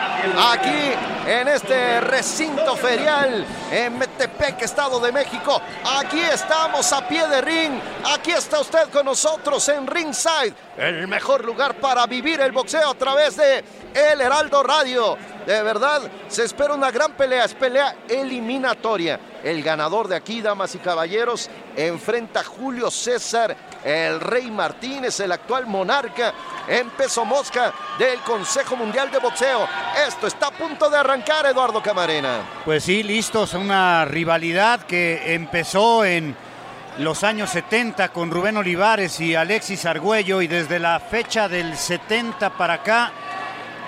[0.52, 0.92] aquí
[1.26, 5.60] en este recinto ferial en Metepec, Estado de México.
[5.98, 7.80] Aquí estamos a pie de ring.
[8.04, 12.94] Aquí está usted con nosotros en Ringside, el mejor lugar para vivir el boxeo a
[12.94, 13.64] través de
[13.94, 15.16] El Heraldo Radio.
[15.46, 19.18] De verdad, se espera una gran pelea, es pelea eliminatoria.
[19.42, 25.32] El ganador de aquí, damas y caballeros, enfrenta a Julio César, el Rey Martínez, el
[25.32, 26.32] actual monarca
[26.66, 29.66] en peso mosca del Consejo Mundial de Boxeo.
[30.06, 32.40] Esto está a punto de arrancar, Eduardo Camarena.
[32.64, 36.36] Pues sí, listos, una rivalidad que empezó en
[36.98, 42.50] los años 70 con Rubén Olivares y Alexis Argüello y desde la fecha del 70
[42.50, 43.12] para acá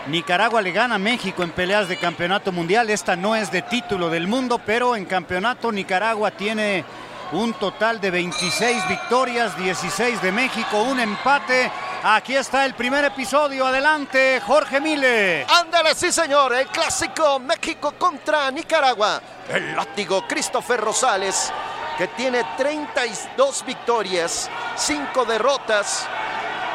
[0.07, 2.89] Nicaragua le gana a México en peleas de campeonato mundial.
[2.89, 6.85] Esta no es de título del mundo, pero en campeonato Nicaragua tiene
[7.33, 11.71] un total de 26 victorias, 16 de México, un empate.
[12.03, 13.67] Aquí está el primer episodio.
[13.67, 15.47] Adelante, Jorge Mile.
[15.49, 16.53] Ándale, sí, señor.
[16.55, 19.21] El clásico México contra Nicaragua.
[19.49, 21.53] El látigo Christopher Rosales,
[21.97, 26.07] que tiene 32 victorias, 5 derrotas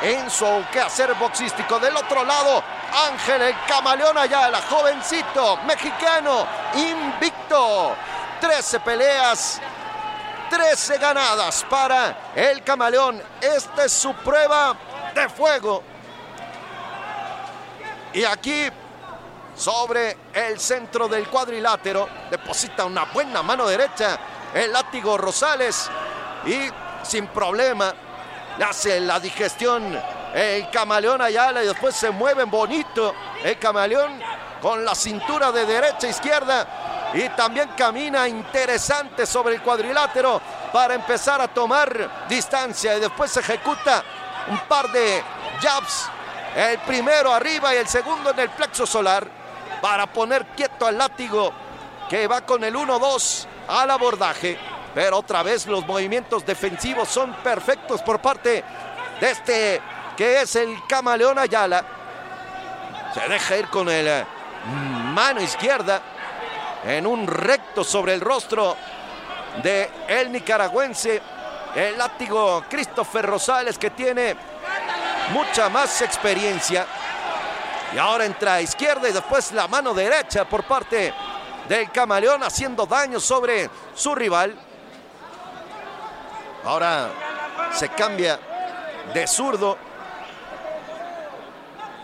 [0.02, 1.80] en su quehacer boxístico.
[1.80, 2.64] Del otro lado,
[3.12, 6.46] Ángel el Camaleón Ayala, jovencito mexicano,
[6.76, 7.96] invicto.
[8.40, 9.62] 13 peleas,
[10.50, 13.22] 13 ganadas para el Camaleón.
[13.42, 14.76] Esta es su prueba
[15.14, 15.84] de fuego.
[18.14, 18.68] Y aquí,
[19.56, 24.18] sobre el centro del cuadrilátero, deposita una buena mano derecha
[24.54, 25.90] el látigo Rosales.
[26.46, 26.70] Y
[27.04, 27.94] sin problema,
[28.58, 30.00] le hace la digestión
[30.34, 33.14] el camaleón Ayala y después se mueven bonito
[33.44, 34.20] el camaleón
[34.62, 40.42] con la cintura de derecha a izquierda y también camina interesante sobre el cuadrilátero
[40.74, 44.04] para empezar a tomar distancia y después se ejecuta
[44.50, 45.24] un par de
[45.62, 46.10] jabs,
[46.56, 49.26] el primero arriba y el segundo en el plexo solar
[49.82, 51.54] para poner quieto al látigo
[52.10, 54.60] que va con el 1-2 al abordaje.
[54.94, 58.64] Pero otra vez los movimientos defensivos son perfectos por parte
[59.22, 59.82] de este
[60.18, 61.84] que es el camaleón Ayala.
[63.14, 64.26] Se deja ir con el
[65.14, 66.02] mano izquierda
[66.86, 68.78] en un recto sobre el rostro
[69.64, 71.22] de el nicaragüense,
[71.76, 74.36] el látigo Christopher Rosales que tiene
[75.32, 76.86] mucha más experiencia.
[77.94, 81.14] Y ahora entra a izquierda y después la mano derecha por parte
[81.68, 84.56] del camaleón haciendo daño sobre su rival.
[86.66, 87.10] Ahora
[87.74, 88.40] se cambia
[89.14, 89.78] de zurdo.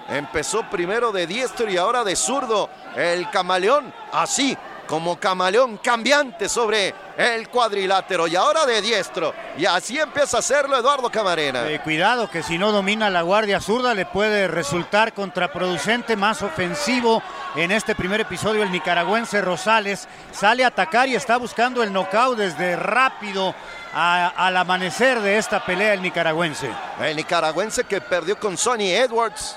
[0.09, 2.69] Empezó primero de diestro y ahora de zurdo.
[2.95, 4.57] El camaleón, así
[4.91, 9.33] como camaleón cambiante sobre el cuadrilátero y ahora de diestro.
[9.57, 11.65] Y así empieza a hacerlo Eduardo Camarena.
[11.69, 17.23] Eh, cuidado que si no domina la guardia zurda le puede resultar contraproducente, más ofensivo.
[17.55, 22.37] En este primer episodio el nicaragüense Rosales sale a atacar y está buscando el knockout
[22.37, 23.55] desde rápido
[23.93, 26.69] a- al amanecer de esta pelea el nicaragüense.
[26.99, 29.55] El nicaragüense que perdió con Sonny Edwards.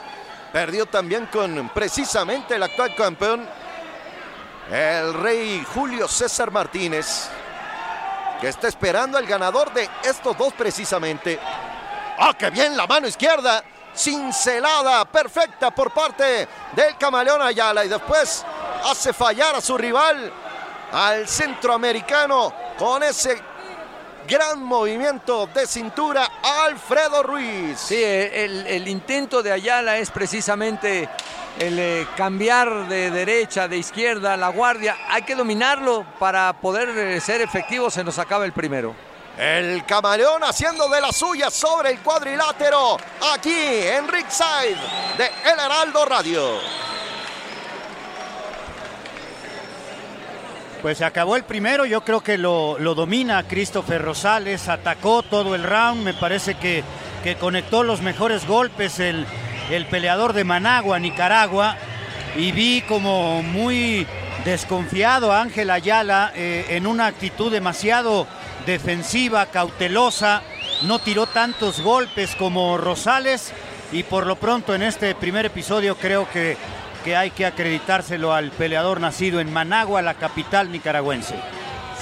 [0.52, 3.44] Perdió también con precisamente el actual campeón,
[4.70, 7.28] el rey Julio César Martínez,
[8.40, 11.38] que está esperando al ganador de estos dos precisamente.
[12.18, 12.76] ¡Ah, qué bien!
[12.76, 13.62] La mano izquierda,
[13.94, 17.84] cincelada, perfecta por parte del camaleón Ayala.
[17.84, 18.44] Y después
[18.84, 20.32] hace fallar a su rival,
[20.92, 23.40] al centroamericano, con ese
[24.26, 27.78] gran movimiento de cintura, Alfredo Ruiz.
[27.78, 31.08] Sí, el intento de Ayala es precisamente
[31.58, 34.96] el eh, cambiar de derecha, de izquierda, la guardia.
[35.08, 37.90] Hay que dominarlo para poder eh, ser efectivo.
[37.90, 38.94] Se nos acaba el primero.
[39.38, 42.96] El camaleón haciendo de la suya sobre el cuadrilátero,
[43.32, 44.78] aquí en Ringside
[45.18, 46.60] de El Heraldo Radio.
[50.82, 55.54] Pues se acabó el primero, yo creo que lo, lo domina Christopher Rosales, atacó todo
[55.56, 56.84] el round, me parece que,
[57.24, 59.26] que conectó los mejores golpes el,
[59.70, 61.76] el peleador de Managua, Nicaragua,
[62.36, 64.06] y vi como muy
[64.44, 68.26] desconfiado a Ángel Ayala eh, en una actitud demasiado
[68.66, 70.42] defensiva, cautelosa,
[70.82, 73.52] no tiró tantos golpes como Rosales
[73.92, 76.56] y por lo pronto en este primer episodio creo que,
[77.04, 81.36] que hay que acreditárselo al peleador nacido en Managua, la capital nicaragüense.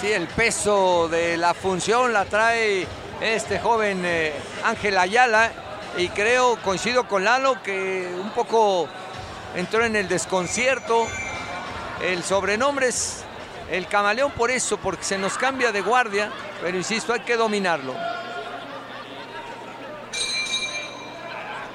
[0.01, 2.86] Sí, el peso de la función la trae
[3.20, 4.32] este joven eh,
[4.64, 5.52] Ángel Ayala
[5.97, 8.89] y creo, coincido con Lalo, que un poco
[9.55, 11.06] entró en el desconcierto.
[12.01, 13.24] El sobrenombre es
[13.70, 17.94] el camaleón por eso, porque se nos cambia de guardia, pero insisto, hay que dominarlo.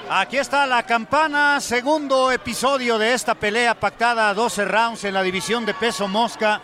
[0.09, 5.21] Aquí está la campana, segundo episodio de esta pelea pactada a 12 rounds en la
[5.21, 6.61] división de peso mosca.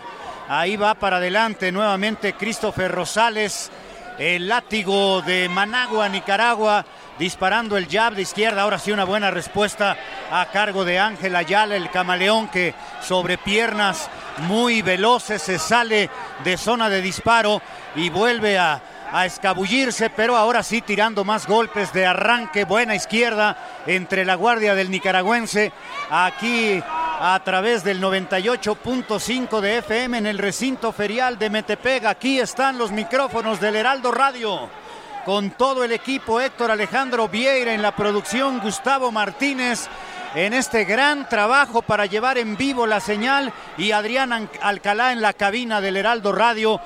[0.48, 3.70] Ahí va para adelante nuevamente Christopher Rosales,
[4.18, 6.86] el látigo de Managua, Nicaragua,
[7.20, 8.64] disparando el jab de izquierda.
[8.64, 9.98] Ahora sí una buena respuesta
[10.32, 14.10] a cargo de Ángel Ayala, el camaleón que sobre piernas
[14.40, 16.10] muy veloces se sale
[16.44, 17.62] de zona de disparo
[17.96, 18.82] y vuelve a
[19.14, 24.74] a escabullirse, pero ahora sí tirando más golpes de arranque, buena izquierda entre la guardia
[24.74, 25.72] del nicaragüense,
[26.10, 32.10] aquí a través del 98.5 de FM en el recinto ferial de Metepega.
[32.10, 34.83] Aquí están los micrófonos del Heraldo Radio.
[35.26, 39.88] Con todo el equipo, Héctor Alejandro Vieira en la producción, Gustavo Martínez
[40.36, 45.32] en este gran trabajo para llevar en vivo la señal y Adrián Alcalá en la
[45.32, 46.82] cabina del Heraldo Radio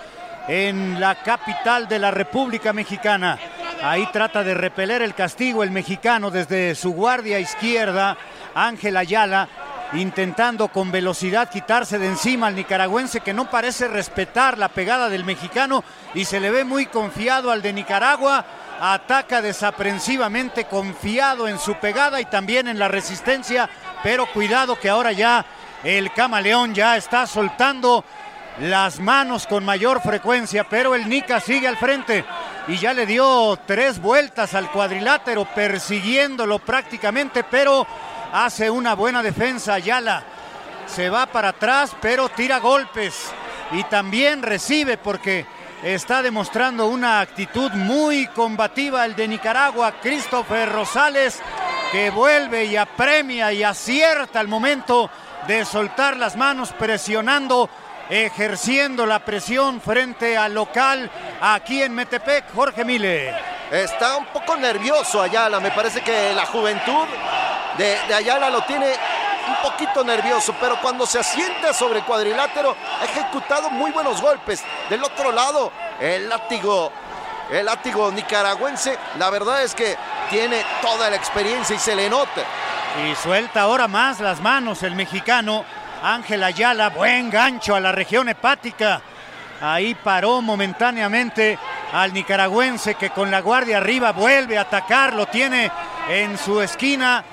[0.48, 3.40] en la capital de la República Mexicana.
[3.82, 8.18] Ahí trata de repeler el castigo el mexicano desde su guardia izquierda,
[8.54, 9.48] Ángel Ayala,
[9.94, 15.24] intentando con velocidad quitarse de encima al nicaragüense que no parece respetar la pegada del
[15.24, 15.84] mexicano
[16.14, 18.46] y se le ve muy confiado al de Nicaragua.
[18.80, 23.70] Ataca desaprensivamente, confiado en su pegada y también en la resistencia,
[24.04, 25.46] pero cuidado que ahora ya
[25.84, 28.04] el camaleón ya está soltando
[28.60, 32.26] las manos con mayor frecuencia, pero el Nica sigue al frente
[32.68, 37.88] y ya le dio tres vueltas al cuadrilátero persiguiéndolo prácticamente, pero
[38.32, 40.24] hace una buena defensa Ayala.
[40.86, 43.32] Se va para atrás, pero tira golpes
[43.72, 45.46] y también recibe porque
[45.84, 51.40] está demostrando una actitud muy combativa el de Nicaragua, Christopher Rosales,
[51.92, 55.10] que vuelve y apremia y acierta al momento
[55.48, 57.70] de soltar las manos presionando
[58.10, 61.10] ejerciendo la presión frente al local
[61.42, 63.36] aquí en Metepec, Jorge Mile.
[63.72, 67.06] Está un poco nervioso Ayala, me parece que la juventud
[67.78, 68.94] de, Ayala lo tiene
[69.48, 74.64] un poquito nervioso, pero cuando se asienta sobre el cuadrilátero ha ejecutado muy buenos golpes.
[74.90, 76.92] Del otro lado, el látigo,
[77.52, 79.98] el látigo nicaragüense, la verdad es que
[80.30, 82.42] tiene toda la experiencia y se le nota.
[83.06, 85.66] Y suelta ahora más las manos el mexicano
[86.08, 89.02] Ángel Ayala, buen gancho a la región hepática.
[89.60, 91.60] Ahí paró momentáneamente
[91.92, 95.70] al nicaragüense que con la guardia arriba vuelve a atacar, lo tiene
[96.08, 97.26] en su esquina,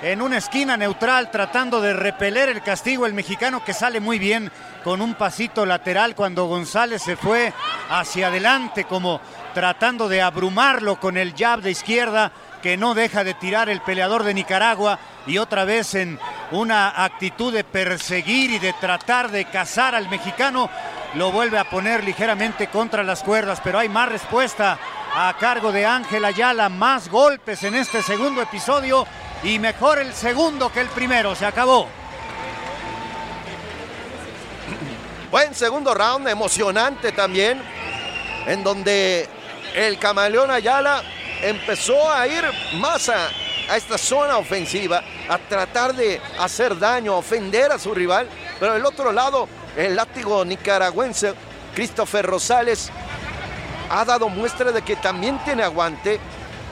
[0.00, 3.04] en una esquina neutral, tratando de repeler el castigo.
[3.04, 4.50] El mexicano que sale muy bien
[4.82, 7.52] con un pasito lateral cuando González se fue
[7.90, 9.20] hacia adelante, como
[9.52, 12.32] tratando de abrumarlo con el jab de izquierda
[12.62, 16.18] que no deja de tirar el peleador de Nicaragua y otra vez en
[16.52, 20.70] una actitud de perseguir y de tratar de cazar al mexicano,
[21.14, 24.78] lo vuelve a poner ligeramente contra las cuerdas, pero hay más respuesta
[25.14, 29.06] a cargo de Ángel Ayala, más golpes en este segundo episodio
[29.42, 31.88] y mejor el segundo que el primero, se acabó.
[35.30, 37.60] Buen segundo round, emocionante también,
[38.46, 39.28] en donde
[39.74, 41.02] el camaleón Ayala
[41.42, 42.44] empezó a ir
[42.74, 43.28] más a,
[43.76, 48.28] esta zona ofensiva, a tratar de hacer daño, a ofender a su rival.
[48.58, 51.34] Pero del otro lado, el látigo nicaragüense,
[51.74, 52.90] Christopher Rosales,
[53.90, 56.18] ha dado muestra de que también tiene aguante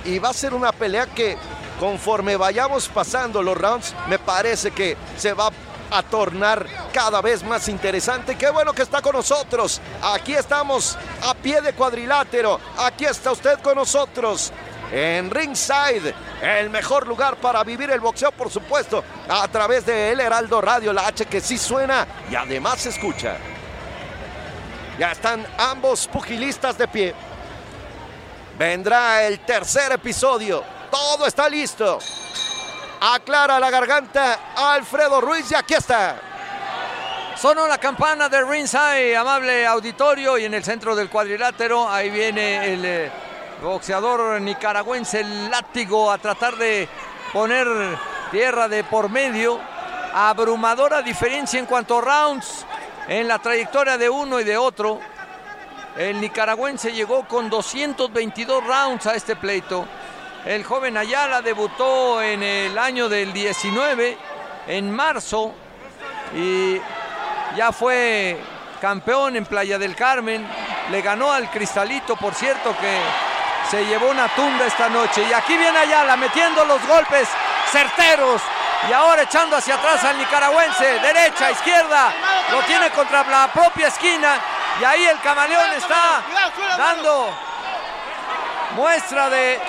[0.04, 1.36] y va a ser una pelea que
[1.78, 5.50] conforme vayamos pasando los rounds, me parece que se va
[5.90, 8.36] a tornar cada vez más interesante.
[8.36, 9.80] Qué bueno que está con nosotros.
[10.02, 12.60] Aquí estamos a pie de cuadrilátero.
[12.78, 14.52] Aquí está usted con nosotros.
[14.92, 16.12] En Ringside,
[16.42, 20.92] el mejor lugar para vivir el boxeo, por supuesto, a través de El Heraldo Radio,
[20.92, 23.36] la H que sí suena y además se escucha.
[24.98, 27.14] Ya están ambos pugilistas de pie.
[28.58, 30.62] Vendrá el tercer episodio.
[30.90, 31.98] Todo está listo.
[33.02, 36.20] Aclara la garganta Alfredo Ruiz y aquí está.
[37.34, 42.74] Sonó la campana de ringside, amable auditorio, y en el centro del cuadrilátero, ahí viene
[42.74, 43.10] el eh,
[43.62, 46.86] boxeador nicaragüense, el látigo, a tratar de
[47.32, 47.66] poner
[48.30, 49.58] tierra de por medio.
[50.12, 52.66] Abrumadora diferencia en cuanto a rounds
[53.08, 55.00] en la trayectoria de uno y de otro.
[55.96, 59.86] El nicaragüense llegó con 222 rounds a este pleito.
[60.44, 64.16] El joven Ayala debutó en el año del 19,
[64.68, 65.52] en marzo,
[66.34, 66.80] y
[67.56, 68.40] ya fue
[68.80, 70.46] campeón en Playa del Carmen.
[70.90, 73.00] Le ganó al Cristalito, por cierto, que
[73.70, 75.22] se llevó una tunda esta noche.
[75.28, 77.28] Y aquí viene Ayala metiendo los golpes
[77.70, 78.40] certeros.
[78.88, 82.14] Y ahora echando hacia atrás al nicaragüense, derecha, izquierda,
[82.50, 84.38] lo tiene contra la propia esquina.
[84.80, 86.22] Y ahí el camaleón está
[86.78, 87.28] dando
[88.74, 89.60] muestra de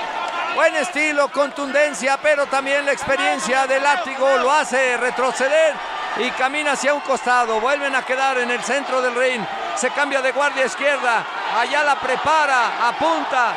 [0.56, 5.74] Buen estilo, contundencia, pero también la experiencia del látigo lo hace retroceder
[6.18, 7.62] y camina hacia un costado.
[7.62, 9.42] Vuelven a quedar en el centro del ring.
[9.76, 11.26] Se cambia de guardia izquierda.
[11.58, 13.54] Allá la prepara, apunta.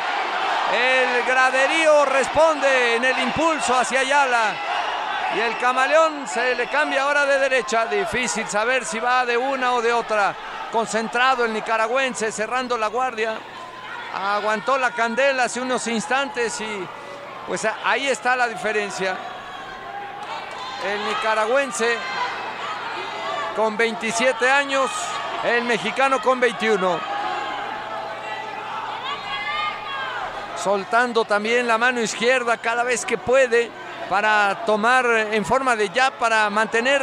[0.73, 4.53] El graderío responde en el impulso hacia Ayala.
[5.35, 7.87] Y el camaleón se le cambia ahora de derecha.
[7.87, 10.33] Difícil saber si va de una o de otra.
[10.71, 13.37] Concentrado el nicaragüense, cerrando la guardia
[14.15, 16.87] aguantó la candela hace unos instantes y
[17.47, 19.17] pues ahí está la diferencia.
[20.85, 21.97] El nicaragüense
[23.55, 24.89] con 27 años,
[25.43, 26.99] el mexicano con 21.
[30.63, 33.71] Soltando también la mano izquierda cada vez que puede.
[34.09, 37.01] para tomar en forma de ya para mantener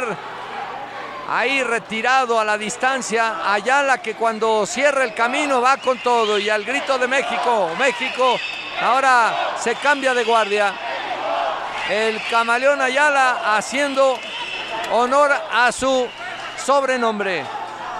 [1.29, 6.49] ahí retirado a la distancia Ayala que cuando cierra el camino va con todo y
[6.49, 8.37] al grito de México, México
[8.81, 10.73] ahora se cambia de guardia.
[11.89, 14.19] El camaleón Ayala haciendo
[14.91, 16.07] honor a su
[16.57, 17.43] sobrenombre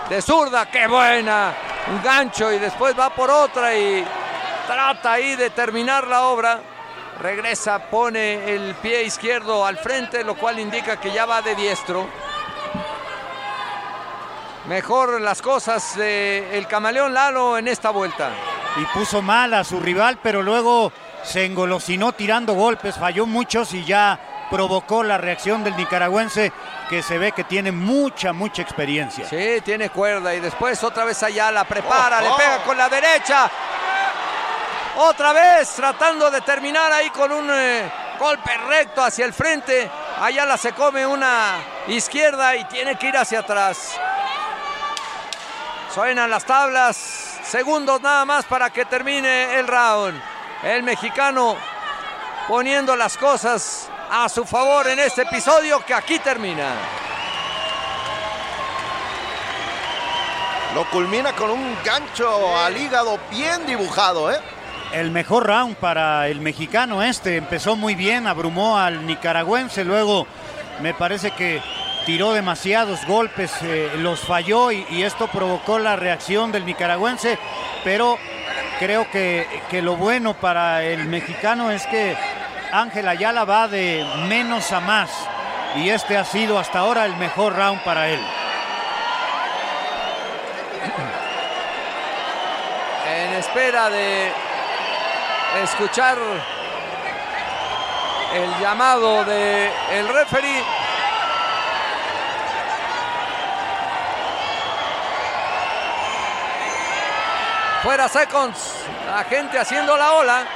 [0.09, 1.53] de zurda, qué buena,
[1.87, 4.05] un gancho y después va por otra y
[4.67, 6.59] trata ahí de terminar la obra.
[7.19, 12.07] Regresa, pone el pie izquierdo al frente, lo cual indica que ya va de diestro.
[14.67, 18.31] Mejor las cosas el camaleón Lalo en esta vuelta.
[18.77, 20.91] Y puso mal a su rival, pero luego
[21.23, 24.19] se engolosinó tirando golpes, falló muchos y ya
[24.49, 26.51] provocó la reacción del nicaragüense
[26.89, 29.27] que se ve que tiene mucha, mucha experiencia.
[29.27, 33.49] Sí, tiene cuerda y después otra vez allá la prepara, le pega con la derecha.
[34.95, 39.89] Otra vez tratando de terminar ahí con un eh, golpe recto hacia el frente.
[40.21, 41.55] Ayala se come una
[41.87, 43.99] izquierda y tiene que ir hacia atrás.
[45.93, 46.97] Suenan las tablas.
[47.43, 50.19] Segundos nada más para que termine el round.
[50.63, 51.55] El mexicano
[52.47, 56.73] poniendo las cosas a su favor en este episodio que aquí termina.
[60.73, 64.39] Lo culmina con un gancho al hígado bien dibujado, ¿eh?
[64.93, 67.37] El mejor round para el mexicano este.
[67.37, 69.83] Empezó muy bien, abrumó al nicaragüense.
[69.83, 70.25] Luego
[70.81, 71.61] me parece que
[72.05, 77.37] tiró demasiados golpes, eh, los falló y, esto provocó la reacción del nicaragüense.
[77.83, 78.17] Pero
[78.79, 82.15] creo que, que lo bueno para el mexicano es que
[82.71, 85.09] Ángel Ayala va de menos a más.
[85.75, 88.19] Y este ha sido hasta ahora el mejor round para él.
[93.15, 94.31] En espera de
[95.63, 96.17] escuchar
[98.33, 100.82] el llamado del el referee.
[107.83, 110.47] Fuera seconds, la gente haciendo la ola.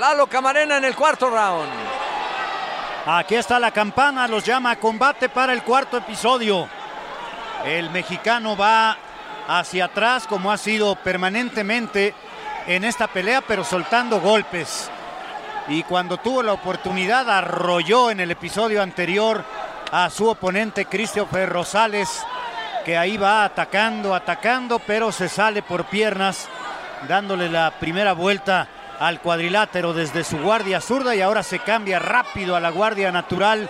[0.00, 1.70] Lalo Camarena en el cuarto round.
[3.06, 6.68] Aquí está la campana, los llama a combate para el cuarto episodio.
[7.64, 8.96] El mexicano va
[9.46, 12.16] hacia atrás como ha sido permanentemente
[12.66, 14.90] en esta pelea, pero soltando golpes.
[15.68, 19.44] Y cuando tuvo la oportunidad arrolló en el episodio anterior
[19.90, 22.24] a su oponente Christopher Rosales,
[22.84, 26.48] que ahí va atacando, atacando, pero se sale por piernas,
[27.08, 28.68] dándole la primera vuelta
[28.98, 33.68] al cuadrilátero desde su guardia zurda y ahora se cambia rápido a la guardia natural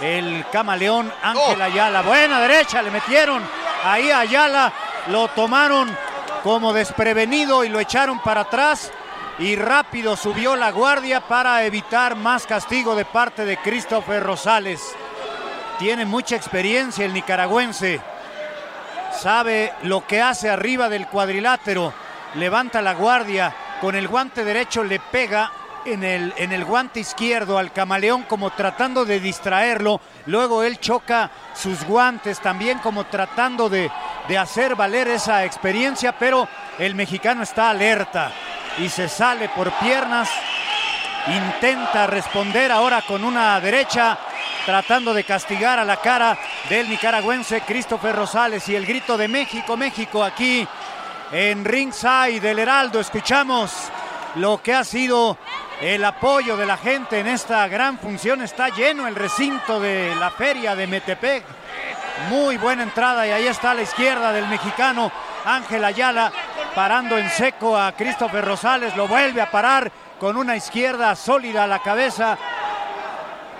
[0.00, 2.02] el camaleón Ángel Ayala.
[2.02, 3.42] Buena derecha, le metieron
[3.84, 4.72] ahí a Ayala,
[5.08, 5.96] lo tomaron
[6.42, 8.90] como desprevenido y lo echaron para atrás
[9.38, 14.94] y rápido subió la guardia para evitar más castigo de parte de Christopher Rosales.
[15.78, 18.00] Tiene mucha experiencia el nicaragüense,
[19.12, 21.92] sabe lo que hace arriba del cuadrilátero,
[22.34, 25.50] levanta la guardia, con el guante derecho le pega
[25.84, 30.00] en el, en el guante izquierdo al camaleón como tratando de distraerlo.
[30.26, 33.90] Luego él choca sus guantes también como tratando de,
[34.28, 38.30] de hacer valer esa experiencia, pero el mexicano está alerta
[38.78, 40.30] y se sale por piernas.
[41.26, 44.18] Intenta responder ahora con una derecha,
[44.64, 49.76] tratando de castigar a la cara del nicaragüense Christopher Rosales y el grito de México,
[49.76, 50.66] México aquí
[51.32, 53.00] en ringside del Heraldo.
[53.00, 53.72] Escuchamos
[54.36, 55.36] lo que ha sido
[55.80, 58.42] el apoyo de la gente en esta gran función.
[58.42, 61.44] Está lleno el recinto de la feria de Metepec.
[62.28, 65.10] Muy buena entrada y ahí está a la izquierda del mexicano
[65.44, 66.32] Ángel Ayala
[66.74, 68.96] parando en seco a Christopher Rosales.
[68.96, 69.90] Lo vuelve a parar
[70.20, 72.38] con una izquierda sólida a la cabeza.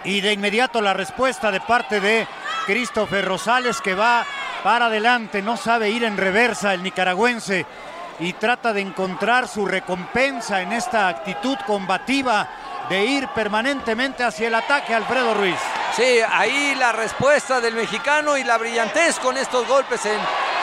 [0.04, 2.26] Y de inmediato la respuesta de parte de
[2.66, 4.24] Christopher Rosales que va
[4.62, 7.66] para adelante, no sabe ir en reversa el nicaragüense
[8.20, 12.48] y trata de encontrar su recompensa en esta actitud combativa
[12.88, 15.58] de ir permanentemente hacia el ataque Alfredo Ruiz.
[15.96, 20.18] Sí, ahí la respuesta del mexicano y la brillantez con estos golpes en,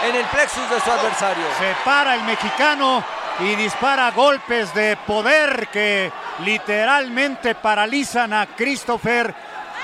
[0.09, 1.43] en el plexus de su adversario.
[1.57, 3.03] Se para el mexicano
[3.41, 6.11] y dispara golpes de poder que
[6.43, 9.33] literalmente paralizan a Christopher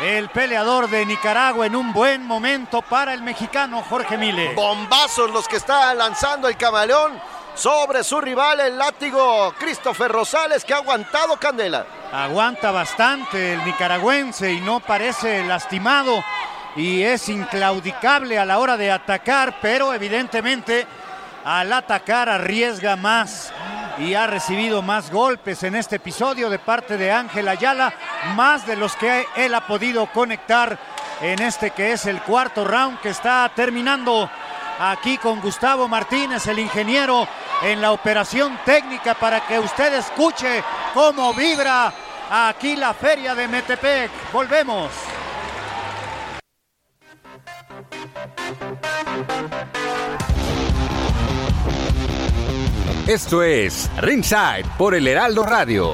[0.02, 4.54] el peleador de Nicaragua en un buen momento para el mexicano Jorge Mile.
[4.54, 7.14] Bombazos los que está lanzando el camaleón
[7.56, 11.86] sobre su rival, el látigo Christopher Rosales, que ha aguantado candela.
[12.12, 16.22] Aguanta bastante el nicaragüense y no parece lastimado
[16.76, 20.86] y es inclaudicable a la hora de atacar, pero evidentemente
[21.46, 23.54] al atacar arriesga más
[24.00, 27.94] y ha recibido más golpes en este episodio de parte de Ángel Ayala,
[28.36, 30.78] más de los que él ha podido conectar
[31.22, 34.30] en este que es el cuarto round que está terminando
[34.80, 37.28] aquí con Gustavo Martínez, el ingeniero,
[37.62, 40.64] en la operación técnica para que usted escuche
[40.94, 41.94] cómo vibra
[42.30, 44.12] aquí la feria de Metepec.
[44.34, 44.90] Volvemos.
[53.08, 55.94] Esto es Ringside por el Heraldo Radio.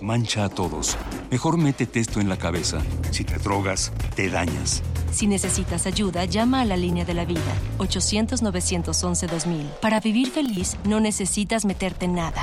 [0.00, 0.96] Mancha a todos.
[1.30, 2.80] Mejor métete esto en la cabeza.
[3.10, 4.82] Si te drogas, te dañas.
[5.12, 9.66] Si necesitas ayuda, llama a la línea de la vida, 800-911-2000.
[9.82, 12.42] Para vivir feliz, no necesitas meterte en nada.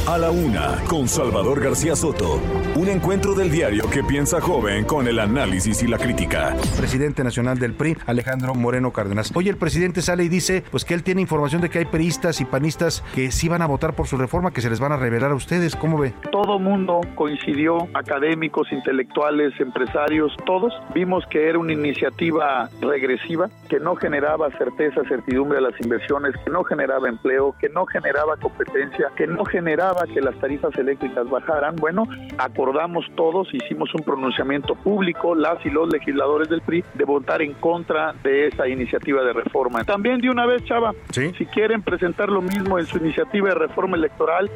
[0.07, 2.41] A la una, con Salvador García Soto.
[2.75, 6.55] Un encuentro del diario que piensa joven con el análisis y la crítica.
[6.75, 9.31] Presidente nacional del PRI, Alejandro Moreno Cárdenas.
[9.35, 12.41] Hoy el presidente sale y dice pues que él tiene información de que hay priistas
[12.41, 14.97] y panistas que sí van a votar por su reforma, que se les van a
[14.97, 15.75] revelar a ustedes.
[15.75, 16.13] ¿Cómo ve?
[16.31, 23.95] Todo mundo coincidió, académicos, intelectuales, empresarios, todos vimos que era una iniciativa regresiva, que no
[23.95, 29.27] generaba certeza, certidumbre a las inversiones, que no generaba empleo, que no generaba competencia, que
[29.27, 31.75] no generaba que las tarifas eléctricas bajaran.
[31.75, 32.07] Bueno,
[32.37, 37.53] acordamos todos, hicimos un pronunciamiento público, las y los legisladores del PRI, de votar en
[37.53, 39.83] contra de esa iniciativa de reforma.
[39.83, 43.97] También de una vez, Chava, si quieren presentar lo mismo en su iniciativa de reforma
[43.97, 44.49] electoral,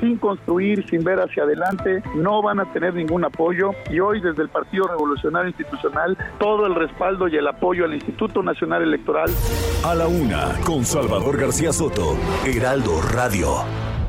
[0.00, 3.70] sin construir, sin ver hacia adelante, no van a tener ningún apoyo.
[3.90, 8.42] Y hoy, desde el Partido Revolucionario Institucional, todo el respaldo y el apoyo al Instituto
[8.42, 9.30] Nacional Electoral.
[9.84, 13.99] A la una, con Salvador García Soto, Heraldo Radio.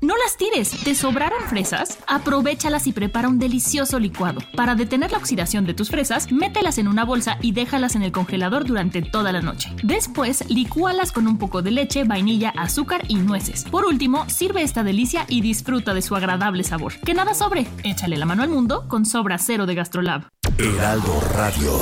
[0.00, 0.70] No las tires.
[0.82, 1.98] ¿Te sobraron fresas?
[2.06, 4.40] Aprovechalas y prepara un delicioso licuado.
[4.56, 8.10] Para detener la oxidación de tus fresas, mételas en una bolsa y déjalas en el
[8.10, 9.70] congelador durante toda la noche.
[9.82, 13.64] Después, licúalas con un poco de leche, vainilla, azúcar y nueces.
[13.64, 16.94] Por último, sirve esta delicia y disfruta de su agradable sabor.
[17.00, 17.66] Que nada sobre.
[17.84, 20.28] Échale la mano al mundo con Sobra Cero de Gastrolab.
[20.56, 21.78] Heraldo Radio.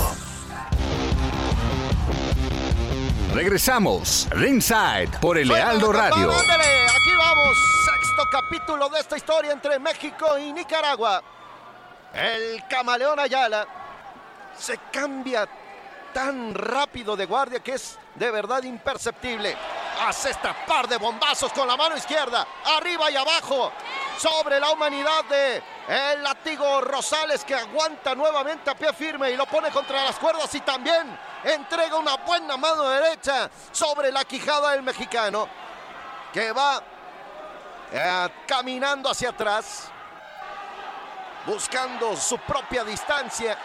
[3.32, 4.26] Regresamos.
[4.32, 6.32] Ringside por el Heraldo Radio.
[7.18, 7.58] Vamos.
[7.84, 11.20] Sexto capítulo de esta historia entre México y Nicaragua.
[12.14, 13.66] El camaleón Ayala
[14.56, 15.48] se cambia
[16.14, 19.56] tan rápido de guardia que es de verdad imperceptible.
[20.06, 22.46] Hace esta par de bombazos con la mano izquierda,
[22.76, 23.72] arriba y abajo,
[24.16, 29.46] sobre la humanidad de el látigo Rosales que aguanta nuevamente a pie firme y lo
[29.46, 34.84] pone contra las cuerdas y también entrega una buena mano derecha sobre la quijada del
[34.84, 35.48] mexicano
[36.32, 36.80] que va
[37.92, 39.88] eh, caminando hacia atrás,
[41.46, 43.56] buscando su propia distancia.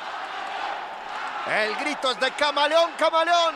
[1.46, 3.56] El grito es de Camaleón, Camaleón.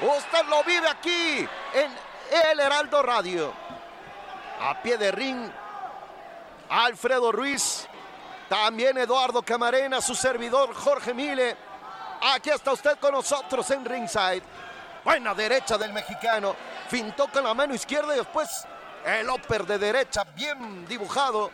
[0.00, 1.92] Usted lo vive aquí en
[2.30, 3.52] El Heraldo Radio.
[4.60, 5.50] A pie de ring,
[6.68, 7.88] Alfredo Ruiz,
[8.48, 11.56] también Eduardo Camarena, su servidor Jorge Mile.
[12.22, 14.42] Aquí está usted con nosotros en ringside.
[15.02, 16.54] Buena derecha del mexicano.
[16.88, 18.66] Fintó con la mano izquierda y después
[19.04, 21.50] el upper de derecha bien dibujado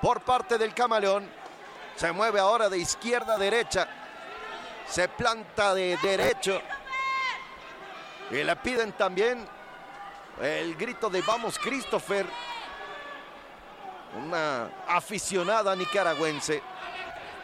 [0.00, 1.28] por parte del camaleón.
[1.96, 3.86] Se mueve ahora de izquierda a derecha.
[4.88, 6.60] Se planta de derecho.
[8.30, 9.46] Y le piden también
[10.40, 12.26] el grito de vamos Christopher.
[14.16, 16.62] Una aficionada nicaragüense.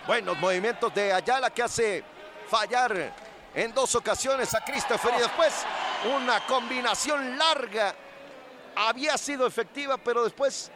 [0.06, 2.04] Buenos movimientos de Ayala que hace
[2.48, 3.12] fallar
[3.54, 5.64] en dos ocasiones a Christopher y después
[6.14, 7.94] una combinación larga.
[8.76, 10.70] Había sido efectiva, pero después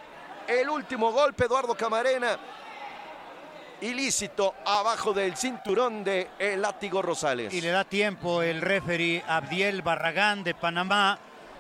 [0.48, 2.39] el último golpe, Eduardo Camarena,
[3.81, 7.52] ilícito abajo del cinturón de el látigo Rosales.
[7.52, 11.18] Y le da tiempo el referee Abdiel Barragán de Panamá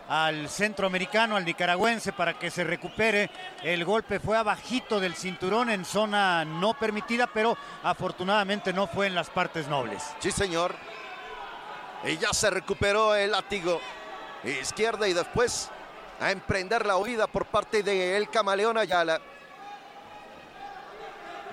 [0.08, 3.30] al centroamericano, al nicaragüense, para que se recupere.
[3.62, 9.14] El golpe fue abajito del cinturón en zona no permitida, pero afortunadamente no fue en
[9.14, 10.02] las partes nobles.
[10.18, 10.74] Sí, señor.
[12.04, 13.80] Y ya se recuperó el látigo
[14.42, 15.70] izquierda y después
[16.20, 19.20] a emprender la huida por parte de el camaleón Ayala.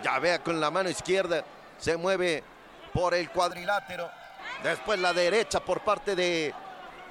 [0.03, 1.43] Ya vea con la mano izquierda,
[1.77, 2.43] se mueve
[2.93, 4.09] por el cuadrilátero.
[4.61, 6.53] Después la derecha por parte de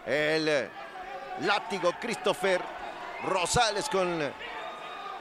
[0.04, 0.70] el
[1.40, 2.60] látigo Christopher
[3.24, 4.32] Rosales con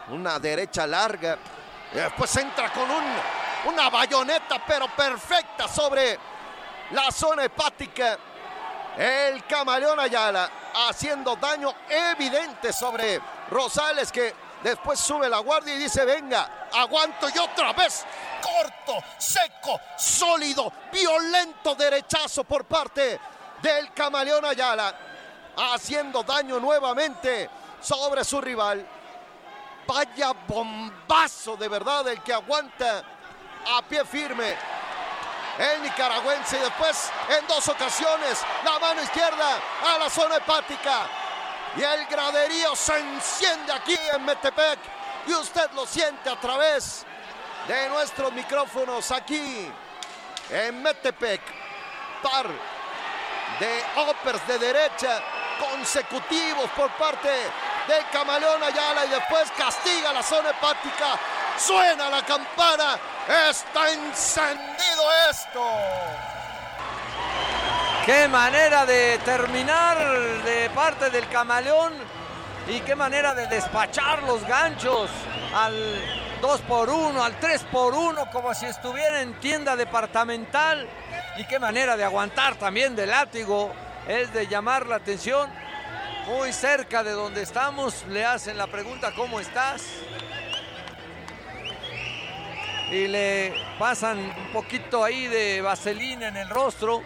[0.09, 1.37] una derecha larga.
[1.93, 6.19] Después entra con un, una bayoneta pero perfecta sobre
[6.91, 8.17] la zona hepática.
[8.97, 10.49] El camaleón Ayala
[10.87, 13.19] haciendo daño evidente sobre
[13.49, 18.05] Rosales que después sube la guardia y dice, venga, aguanto y otra vez.
[18.41, 23.19] Corto, seco, sólido, violento derechazo por parte
[23.61, 24.95] del camaleón Ayala.
[25.57, 27.49] Haciendo daño nuevamente
[27.81, 28.85] sobre su rival.
[29.87, 33.03] Vaya bombazo de verdad el que aguanta
[33.77, 34.55] a pie firme
[35.57, 41.07] el nicaragüense y después en dos ocasiones la mano izquierda a la zona hepática
[41.77, 44.79] y el graderío se enciende aquí en Metepec
[45.27, 47.05] y usted lo siente a través
[47.67, 49.71] de nuestros micrófonos aquí
[50.49, 51.41] en Metepec.
[52.21, 52.47] Par
[53.59, 55.21] de uppers de derecha
[55.59, 57.29] consecutivos por parte
[57.87, 61.19] del camaleón Ayala y después castiga la zona hepática.
[61.57, 62.97] Suena la campana.
[63.49, 65.61] Está encendido esto.
[68.05, 69.97] Qué manera de terminar
[70.43, 71.93] de parte del camaleón
[72.67, 75.09] y qué manera de despachar los ganchos
[75.55, 75.73] al
[76.41, 80.87] 2 por 1 al 3 por 1 como si estuviera en tienda departamental.
[81.37, 83.73] Y qué manera de aguantar también de látigo
[84.07, 85.49] es de llamar la atención.
[86.27, 89.83] Muy cerca de donde estamos le hacen la pregunta ¿cómo estás?
[92.91, 97.01] Y le pasan un poquito ahí de vaselina en el rostro.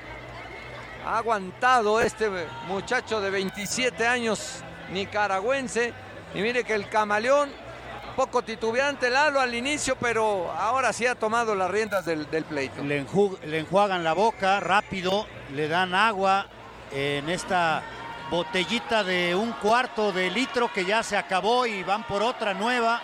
[1.06, 2.30] Ha aguantado este
[2.68, 4.62] muchacho de 27 años
[4.92, 5.94] nicaragüense.
[6.36, 7.50] Y mire que el camaleón,
[8.16, 12.84] poco titubeante Lalo al inicio, pero ahora sí ha tomado las riendas del, del pleito.
[12.84, 16.46] Le, enju- le enjuagan la boca rápido, le dan agua
[16.92, 17.82] en esta
[18.30, 23.02] botellita de un cuarto de litro que ya se acabó y van por otra nueva.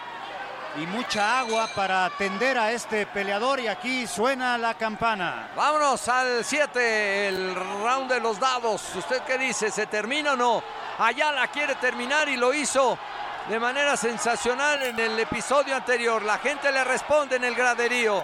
[0.77, 5.51] Y mucha agua para atender a este peleador y aquí suena la campana.
[5.55, 8.83] Vámonos al 7, el round de los dados.
[8.93, 9.71] ¿Usted qué dice?
[9.71, 10.61] ¿Se termina o no?
[10.99, 12.97] Ayala quiere terminar y lo hizo
[13.47, 16.21] de manera sensacional en el episodio anterior.
[16.23, 18.21] La gente le responde en el graderío.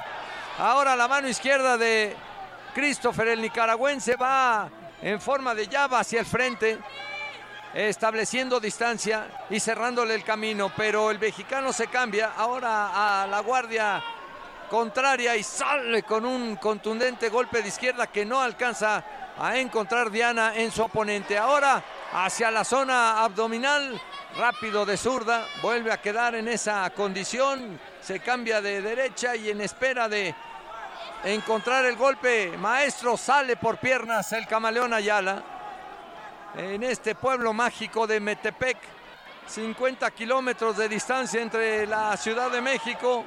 [0.59, 2.17] Ahora la mano izquierda de
[2.73, 4.69] Christopher, el nicaragüense, va
[5.01, 6.79] en forma de llave hacia el frente,
[7.73, 10.71] estableciendo distancia y cerrándole el camino.
[10.75, 14.01] Pero el mexicano se cambia ahora a la guardia
[14.69, 19.03] contraria y sale con un contundente golpe de izquierda que no alcanza
[19.37, 21.37] a encontrar Diana en su oponente.
[21.37, 21.83] Ahora
[22.13, 23.99] hacia la zona abdominal,
[24.37, 29.61] rápido de zurda, vuelve a quedar en esa condición, se cambia de derecha y en
[29.61, 30.33] espera de
[31.25, 35.43] encontrar el golpe maestro sale por piernas el camaleón Ayala
[36.55, 38.77] en este pueblo mágico de Metepec.
[39.47, 43.25] 50 kilómetros de distancia entre la Ciudad de México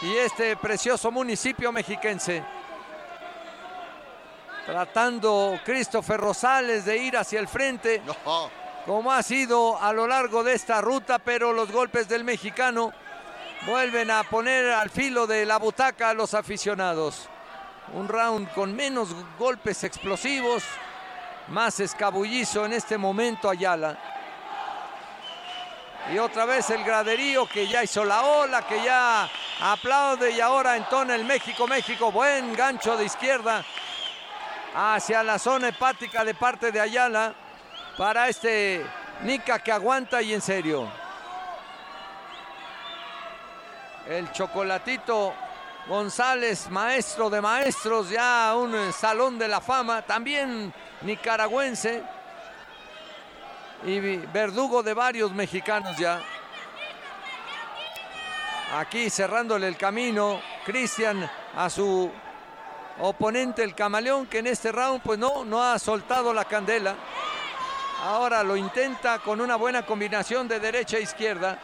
[0.00, 2.42] y este precioso municipio mexiquense.
[4.64, 8.02] Tratando Christopher Rosales de ir hacia el frente,
[8.86, 12.92] como ha sido a lo largo de esta ruta, pero los golpes del mexicano
[13.66, 17.28] vuelven a poner al filo de la butaca a los aficionados.
[17.92, 19.08] Un round con menos
[19.38, 20.62] golpes explosivos,
[21.50, 23.96] más escabullizo en este momento Ayala.
[26.12, 29.28] Y otra vez el graderío que ya hizo la ola, que ya
[29.60, 32.10] aplaude y ahora entona el México, México.
[32.10, 33.64] Buen gancho de izquierda
[34.74, 37.34] hacia la zona hepática de parte de Ayala
[37.96, 38.86] para este
[39.22, 40.88] Nica que aguanta y en serio.
[44.06, 45.34] El chocolatito
[45.88, 50.72] González, maestro de maestros, ya un salón de la fama, también
[51.02, 52.02] nicaragüense
[53.84, 56.20] y verdugo de varios mexicanos ya.
[58.76, 62.10] Aquí cerrándole el camino, Cristian a su
[63.00, 66.94] oponente el camaleón que en este round pues no, no ha soltado la candela.
[68.02, 71.58] Ahora lo intenta con una buena combinación de derecha e izquierda.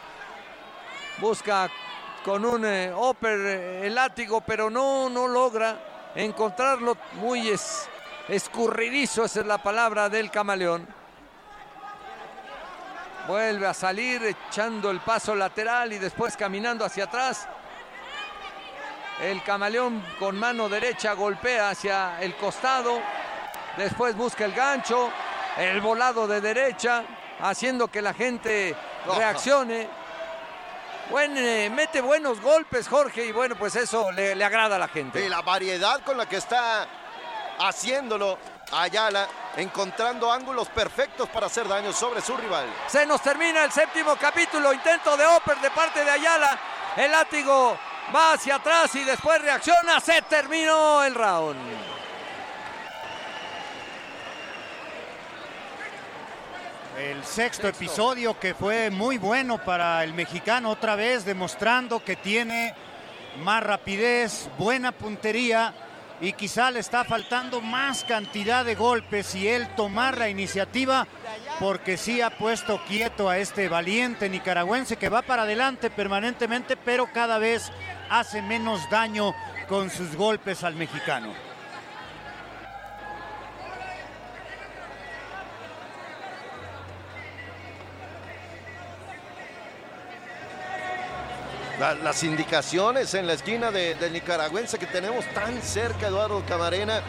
[1.19, 1.69] Busca
[2.25, 5.77] con un eh, upper eh, el látigo, pero no, no logra
[6.15, 7.87] encontrarlo muy es-
[8.27, 10.87] escurridizo, esa es la palabra del camaleón.
[13.27, 17.47] Vuelve a salir echando el paso lateral y después caminando hacia atrás.
[19.21, 22.99] El camaleón con mano derecha golpea hacia el costado.
[23.77, 25.09] Después busca el gancho.
[25.57, 27.03] El volado de derecha.
[27.39, 28.75] Haciendo que la gente
[29.17, 29.87] reaccione.
[31.09, 34.87] Buen, eh, mete buenos golpes Jorge y bueno pues eso le, le agrada a la
[34.87, 35.23] gente.
[35.23, 36.87] Y la variedad con la que está
[37.59, 38.37] haciéndolo
[38.71, 39.27] Ayala,
[39.57, 42.65] encontrando ángulos perfectos para hacer daño sobre su rival.
[42.87, 46.59] Se nos termina el séptimo capítulo, intento de Oper de parte de Ayala.
[46.97, 47.77] El látigo
[48.13, 49.99] va hacia atrás y después reacciona.
[49.99, 51.59] Se terminó el round.
[56.97, 62.73] El sexto episodio que fue muy bueno para el mexicano, otra vez demostrando que tiene
[63.39, 65.73] más rapidez, buena puntería
[66.21, 71.07] y quizá le está faltando más cantidad de golpes y él tomar la iniciativa
[71.59, 77.07] porque sí ha puesto quieto a este valiente nicaragüense que va para adelante permanentemente pero
[77.11, 77.71] cada vez
[78.09, 79.33] hace menos daño
[79.67, 81.54] con sus golpes al mexicano.
[91.79, 97.01] La- las indicaciones en la esquina de- del nicaragüense que tenemos tan cerca, Eduardo Camarena,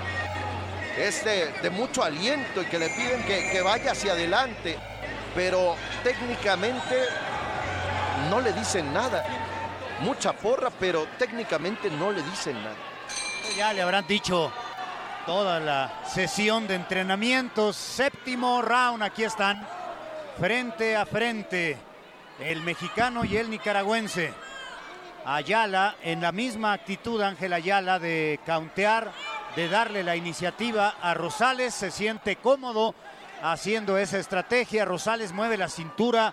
[0.98, 4.76] es de, de mucho aliento y que le piden que, que vaya hacia adelante,
[5.34, 7.04] pero técnicamente
[8.30, 9.24] no le dicen nada.
[10.00, 12.74] Mucha porra, pero técnicamente no le dicen nada.
[13.56, 14.50] Ya le habrán dicho
[15.26, 17.76] toda la sesión de entrenamientos.
[17.76, 19.66] Séptimo round, aquí están.
[20.40, 21.78] Frente a frente.
[22.40, 24.34] El mexicano y el nicaragüense.
[25.26, 29.10] Ayala en la misma actitud, Ángel Ayala, de cauntear,
[29.56, 31.74] de darle la iniciativa a Rosales.
[31.74, 32.94] Se siente cómodo
[33.42, 34.84] haciendo esa estrategia.
[34.84, 36.32] Rosales mueve la cintura,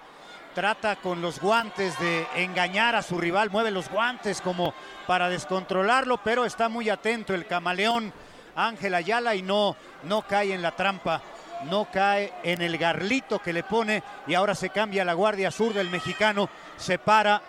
[0.53, 4.76] trata con los guantes de engañar a su rival, mueve los guantes como
[5.07, 8.14] para descontrolarlo, pero está muy atento el camaleón
[8.56, 11.20] Ángel Ayala y no, no cae en la trampa,
[11.65, 15.74] no cae en el garlito que le pone y ahora se cambia la guardia sur
[15.74, 16.48] del mexicano,
[16.78, 17.41] se para,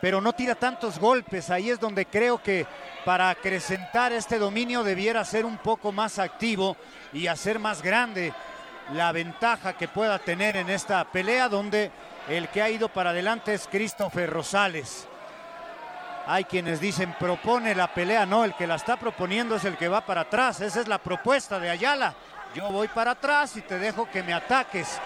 [0.00, 2.66] pero no tira tantos golpes, ahí es donde creo que
[3.04, 6.76] para acrecentar este dominio debiera ser un poco más activo
[7.12, 8.32] y hacer más grande
[8.92, 11.90] la ventaja que pueda tener en esta pelea donde
[12.28, 15.06] el que ha ido para adelante es Christopher Rosales.
[16.26, 19.88] Hay quienes dicen propone la pelea, no, el que la está proponiendo es el que
[19.88, 22.14] va para atrás, esa es la propuesta de Ayala.
[22.54, 25.00] Yo voy para atrás y te dejo que me ataques.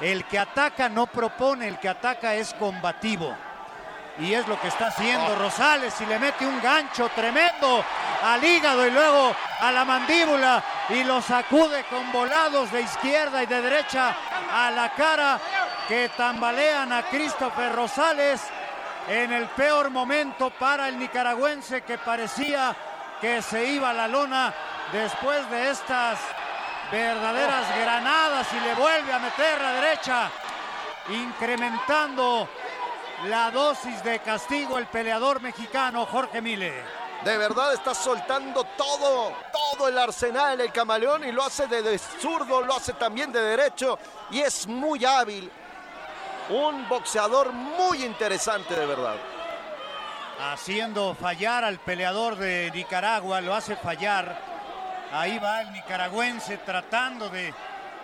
[0.00, 3.34] El que ataca no propone, el que ataca es combativo.
[4.18, 7.84] Y es lo que está haciendo Rosales y le mete un gancho tremendo
[8.22, 13.46] al hígado y luego a la mandíbula y lo sacude con volados de izquierda y
[13.46, 14.16] de derecha
[14.52, 15.38] a la cara
[15.86, 18.40] que tambalean a Christopher Rosales
[19.08, 22.74] en el peor momento para el nicaragüense que parecía
[23.20, 24.52] que se iba a la lona
[24.92, 26.18] después de estas
[26.90, 30.30] verdaderas granadas y le vuelve a meter la derecha,
[31.08, 32.48] incrementando
[33.24, 36.72] la dosis de castigo el peleador mexicano Jorge Mile.
[37.24, 41.98] De verdad está soltando todo, todo el arsenal el camaleón y lo hace de, de
[41.98, 43.98] zurdo, lo hace también de derecho
[44.30, 45.50] y es muy hábil.
[46.50, 49.16] Un boxeador muy interesante de verdad.
[50.52, 54.38] Haciendo fallar al peleador de Nicaragua, lo hace fallar.
[55.10, 57.54] Ahí va el nicaragüense tratando de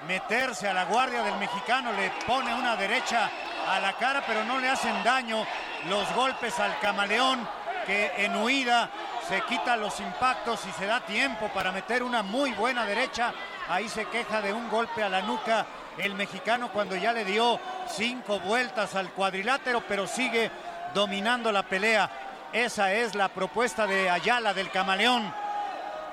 [0.06, 3.30] meterse a la guardia del mexicano, le pone una derecha
[3.68, 5.46] a la cara, pero no le hacen daño
[5.88, 7.46] los golpes al camaleón
[7.86, 8.90] que en huida
[9.28, 13.32] se quita los impactos y se da tiempo para meter una muy buena derecha.
[13.68, 15.66] Ahí se queja de un golpe a la nuca
[15.98, 20.50] el mexicano cuando ya le dio cinco vueltas al cuadrilátero, pero sigue
[20.94, 22.10] dominando la pelea.
[22.52, 25.32] Esa es la propuesta de Ayala del camaleón.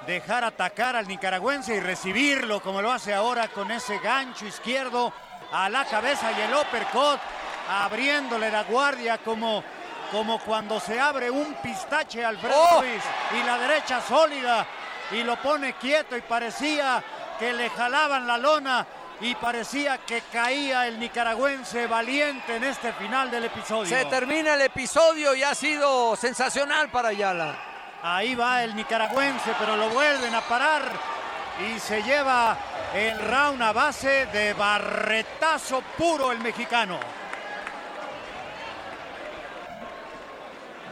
[0.07, 5.13] Dejar atacar al nicaragüense y recibirlo como lo hace ahora con ese gancho izquierdo
[5.51, 7.19] a la cabeza y el uppercut
[7.69, 9.63] abriéndole la guardia como,
[10.11, 12.83] como cuando se abre un pistache al Alfredo ¡Oh!
[12.83, 14.65] Y la derecha sólida
[15.11, 17.03] y lo pone quieto y parecía
[17.37, 18.85] que le jalaban la lona
[19.21, 23.85] y parecía que caía el nicaragüense valiente en este final del episodio.
[23.85, 27.68] Se termina el episodio y ha sido sensacional para Ayala.
[28.01, 30.83] Ahí va el nicaragüense, pero lo vuelven a parar
[31.67, 32.57] y se lleva
[32.93, 36.97] el round a base de barretazo puro el mexicano.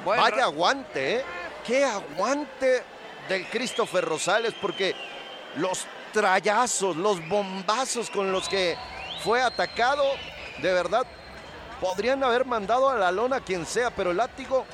[0.06, 1.26] Vaya aguante, ¿eh?
[1.66, 2.84] Qué aguante
[3.30, 4.96] del Christopher Rosales, porque
[5.56, 8.78] los trayazos, los bombazos con los que
[9.24, 10.04] fue atacado,
[10.62, 11.06] de verdad,
[11.82, 14.66] podrían haber mandado a la lona a quien sea, pero el látigo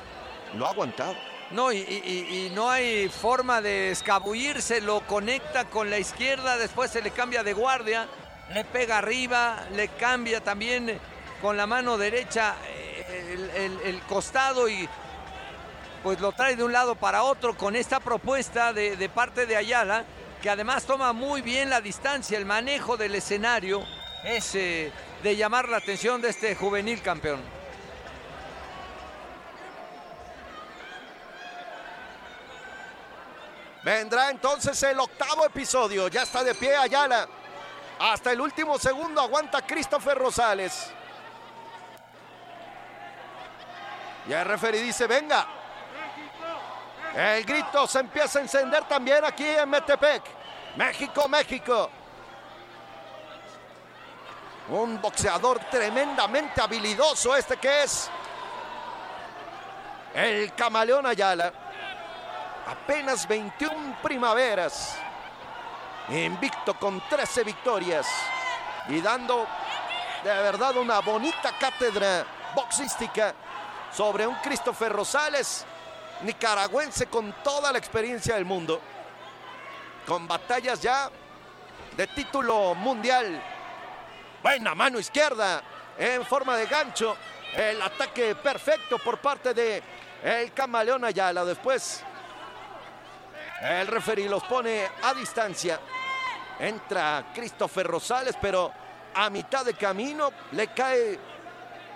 [0.54, 1.33] lo ha aguantado.
[1.54, 7.12] No, y, no hay forma de escabullirse, lo conecta con la izquierda, después se le
[7.12, 8.08] cambia de guardia,
[8.52, 10.98] le pega arriba, le cambia también
[11.40, 14.88] con la mano derecha eh, el, costado y
[16.02, 19.54] pues lo trae de un lado para otro con esta propuesta de, de parte de
[19.54, 20.04] Ayala
[20.42, 23.84] que además toma muy bien la distancia, el manejo del escenario,
[24.24, 24.90] es eh,
[25.22, 27.53] de llamar la atención de este juvenil campeón.
[33.84, 36.08] Vendrá entonces el octavo episodio.
[36.08, 37.28] Ya está de pie Ayala.
[37.98, 40.90] Hasta el último segundo aguanta Christopher Rosales.
[44.26, 45.46] Y el referee dice, venga.
[47.14, 50.22] El grito se empieza a encender también aquí en Metepec.
[50.76, 51.90] México, México.
[54.70, 58.10] Un boxeador tremendamente habilidoso este que es
[60.14, 61.63] el camaleón Ayala.
[62.66, 64.96] Apenas 21 primaveras.
[66.08, 68.06] Invicto con 13 victorias.
[68.88, 69.46] Y dando
[70.22, 72.24] de verdad una bonita cátedra
[72.54, 73.34] boxística
[73.92, 75.64] sobre un Christopher Rosales,
[76.22, 78.80] nicaragüense con toda la experiencia del mundo.
[80.06, 81.10] Con batallas ya
[81.96, 83.42] de título mundial.
[84.42, 85.62] Buena mano izquierda
[85.98, 87.16] en forma de gancho.
[87.54, 89.82] El ataque perfecto por parte de
[90.22, 91.44] el camaleón Ayala.
[91.44, 92.02] Después
[93.64, 95.80] el referee los pone a distancia.
[96.58, 98.70] Entra Christopher Rosales, pero
[99.14, 101.18] a mitad de camino le cae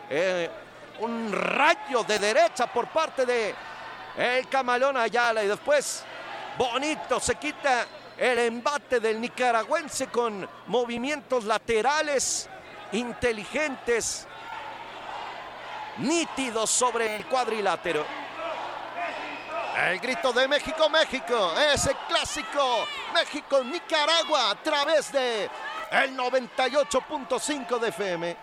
[0.08, 0.50] eh,
[1.00, 3.54] un rayo de derecha por parte de
[4.16, 5.44] el camaleón Ayala.
[5.44, 6.04] Y después,
[6.56, 7.86] bonito, se quita
[8.16, 12.48] el embate del nicaragüense con movimientos laterales
[12.92, 14.26] inteligentes,
[15.98, 18.27] nítidos sobre el cuadrilátero.
[19.86, 22.84] El grito de México, México, ese clásico
[23.14, 25.48] México-Nicaragua a través de
[25.92, 28.36] el 98.5 de FM.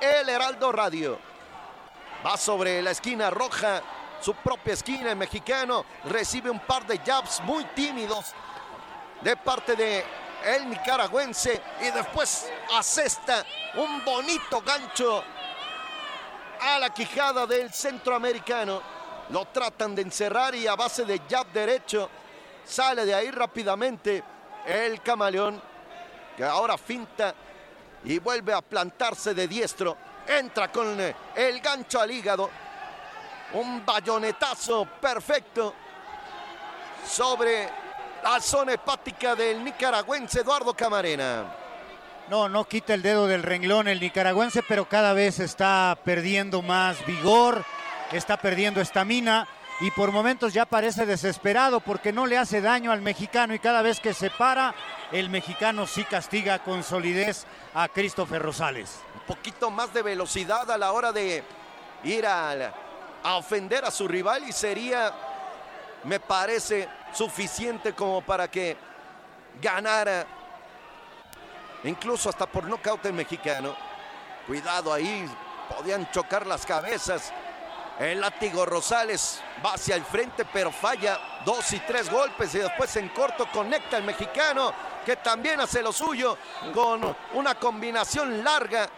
[0.00, 1.18] El Heraldo Radio
[2.24, 3.82] va sobre la esquina roja,
[4.20, 5.10] su propia esquina.
[5.10, 8.32] El mexicano recibe un par de jabs muy tímidos
[9.22, 10.04] de parte de
[10.44, 12.48] el nicaragüense y después
[12.78, 13.44] asesta
[13.74, 15.24] un bonito gancho
[16.60, 18.99] a la quijada del centroamericano.
[19.32, 22.10] Lo tratan de encerrar y a base de jab derecho
[22.64, 24.22] sale de ahí rápidamente
[24.66, 25.60] el camaleón
[26.36, 27.34] que ahora finta
[28.04, 29.96] y vuelve a plantarse de diestro.
[30.26, 32.50] Entra con el gancho al hígado.
[33.52, 35.74] Un bayonetazo perfecto
[37.06, 37.68] sobre
[38.22, 41.56] la zona hepática del nicaragüense Eduardo Camarena.
[42.28, 47.04] No, no quita el dedo del renglón el nicaragüense, pero cada vez está perdiendo más
[47.04, 47.64] vigor,
[48.16, 49.46] está perdiendo estamina
[49.80, 53.80] y por momentos ya parece desesperado porque no le hace daño al mexicano y cada
[53.82, 54.74] vez que se para,
[55.10, 59.00] el mexicano sí castiga con solidez a Christopher Rosales.
[59.14, 61.42] Un poquito más de velocidad a la hora de
[62.04, 62.74] ir a,
[63.22, 65.12] a ofender a su rival y sería,
[66.04, 68.76] me parece, suficiente como para que
[69.62, 70.26] ganara,
[71.84, 73.74] incluso hasta por nocaut el mexicano.
[74.46, 75.26] Cuidado ahí,
[75.74, 77.32] podían chocar las cabezas.
[78.00, 82.96] El látigo Rosales va hacia el frente, pero falla dos y tres golpes y después
[82.96, 84.72] en corto conecta el mexicano,
[85.04, 86.38] que también hace lo suyo
[86.72, 88.88] con una combinación larga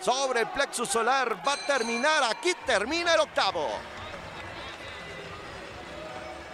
[0.00, 1.36] sobre el plexus solar.
[1.46, 3.68] Va a terminar, aquí termina el octavo.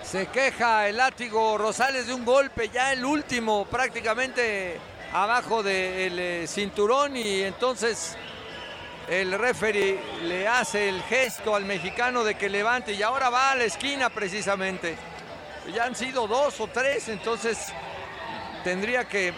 [0.02, 4.80] Se queja el látigo Rosales de un golpe, ya el último prácticamente
[5.12, 8.16] abajo del eh, cinturón y entonces
[9.10, 13.56] el referee le hace el gesto al mexicano de que levante y ahora va a
[13.56, 14.96] la esquina precisamente.
[15.74, 17.58] Ya han sido dos o tres, entonces
[18.62, 19.34] tendría que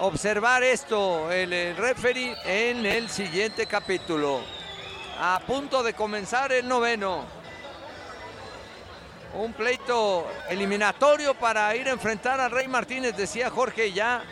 [0.00, 4.40] observar esto el, el referee en el siguiente capítulo.
[5.20, 7.26] A punto de comenzar el noveno.
[9.34, 14.22] Un pleito eliminatorio para ir a enfrentar a Rey Martínez, decía Jorge, ya,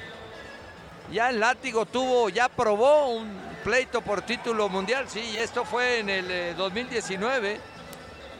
[1.11, 6.11] ya el látigo tuvo, ya probó un pleito por título mundial, sí, esto fue en
[6.11, 7.61] el eh, 2019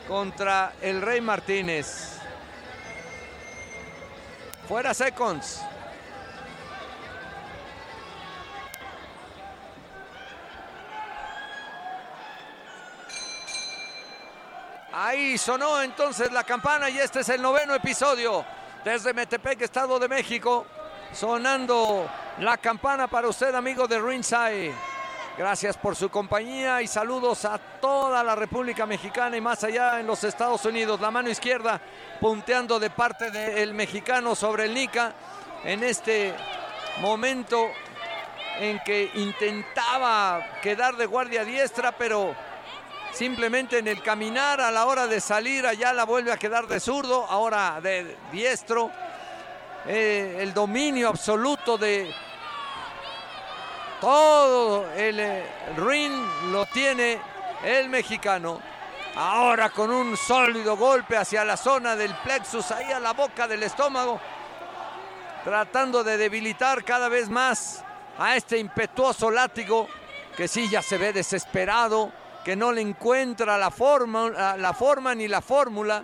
[0.09, 2.19] contra el Rey Martínez.
[4.67, 5.63] Fuera seconds.
[14.93, 18.45] Ahí sonó entonces la campana y este es el noveno episodio
[18.85, 20.67] desde Metepec, Estado de México.
[21.13, 22.09] Sonando
[22.39, 24.75] la campana para usted, amigo de Ringside.
[25.37, 30.07] Gracias por su compañía y saludos a toda la República Mexicana y más allá en
[30.07, 31.01] los Estados Unidos.
[31.01, 31.81] La mano izquierda
[32.21, 35.15] punteando de parte del mexicano sobre el Nica
[35.65, 36.35] en este
[37.01, 37.71] momento
[38.61, 42.35] en que intentaba quedar de guardia diestra, pero
[43.13, 46.79] simplemente en el caminar a la hora de salir allá la vuelve a quedar de
[46.79, 48.91] zurdo, ahora de diestro.
[49.87, 52.13] eh, el dominio absoluto de
[54.03, 55.45] todo el eh,
[55.77, 56.13] ring
[56.51, 57.21] lo tiene
[57.65, 58.61] el mexicano.
[59.15, 63.63] Ahora con un sólido golpe hacia la zona del plexus, ahí a la boca del
[63.63, 64.21] estómago,
[65.45, 67.85] tratando de debilitar cada vez más
[68.19, 69.87] a este impetuoso látigo
[70.37, 72.11] que sí ya se ve desesperado,
[72.45, 76.03] que no le encuentra la forma, la forma ni la fórmula,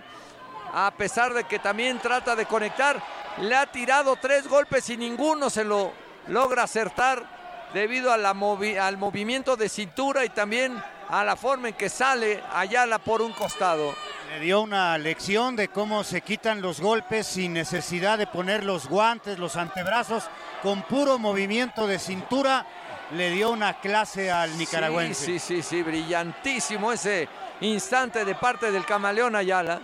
[0.73, 3.03] a pesar de que también trata de conectar.
[3.39, 5.91] Le ha tirado tres golpes y ninguno se lo
[6.29, 7.38] logra acertar
[7.75, 12.43] debido a la al movimiento de cintura y también a la forma en que sale
[12.53, 13.95] Ayala por un costado.
[14.31, 18.87] Le dio una lección de cómo se quitan los golpes sin necesidad de poner los
[18.89, 20.25] guantes, los antebrazos,
[20.63, 22.67] con puro movimiento de cintura.
[23.13, 25.25] Le dio una clase al nicaragüense.
[25.25, 27.27] Sí, sí, sí, sí, brillantísimo ese
[27.63, 29.81] instante de parte del camaleón Ayala.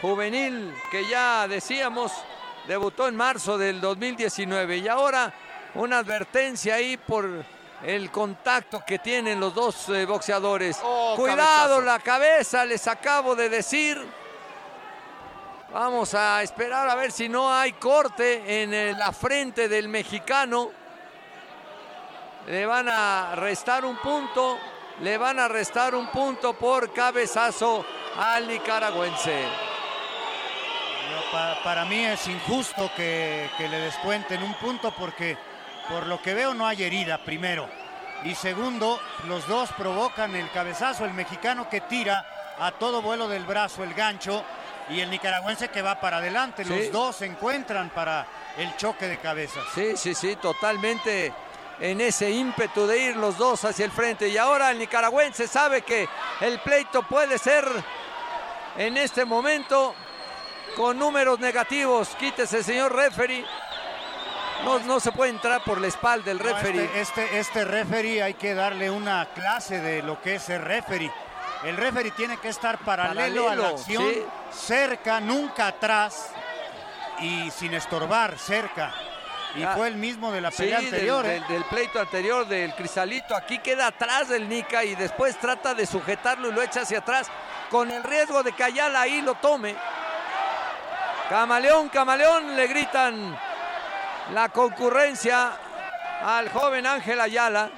[0.00, 2.12] Juvenil que ya decíamos
[2.66, 5.32] debutó en marzo del 2019 y ahora
[5.76, 7.44] una advertencia ahí por
[7.82, 10.78] el contacto que tienen los dos eh, boxeadores.
[10.82, 14.02] Oh, Cuidado la cabeza, les acabo de decir.
[15.72, 20.70] Vamos a esperar a ver si no hay corte en eh, la frente del mexicano.
[22.46, 24.56] Le van a restar un punto,
[25.00, 27.84] le van a restar un punto por cabezazo
[28.16, 29.44] al nicaragüense.
[31.64, 35.36] para, mí es injusto que, que le descuenten un punto porque
[35.88, 37.68] por lo que veo no hay herida, primero.
[38.24, 42.26] Y segundo, los dos provocan el cabezazo, el mexicano que tira
[42.58, 44.42] a todo vuelo del brazo el gancho
[44.88, 46.64] y el nicaragüense que va para adelante.
[46.64, 48.26] Los dos se encuentran para
[48.56, 49.64] el choque de cabezas.
[49.74, 51.32] Sí, sí, sí, totalmente
[51.78, 54.28] en ese ímpetu de ir los dos hacia el frente.
[54.28, 56.08] Y ahora el nicaragüense sabe que
[56.40, 57.66] el pleito puede ser
[58.76, 59.94] en este momento
[60.74, 62.08] con números negativos.
[62.18, 63.44] Quítese, señor referee.
[64.64, 66.84] No, no se puede entrar por la espalda del referee.
[66.84, 71.12] este, este, este, referee hay que darle una clase de lo que es el referee.
[71.64, 74.12] El referee tiene que estar paralelo, a la acción,
[74.52, 76.30] cerca, nunca atrás
[77.20, 78.92] y sin estorbar, cerca.
[79.54, 81.24] Y ah, fue el mismo de la pelea anterior.
[81.24, 81.28] ¿eh?
[81.30, 83.34] Del, del, pleito anterior del Cristalito.
[83.34, 87.28] Aquí queda atrás del Nica y después trata de sujetarlo y lo echa hacia atrás
[87.70, 89.74] con el riesgo de que Ayala ahí lo tome.
[91.28, 93.36] Camaleón, camaleón, le gritan
[94.32, 95.56] la concurrencia
[96.22, 97.70] al joven Ángel Ayala.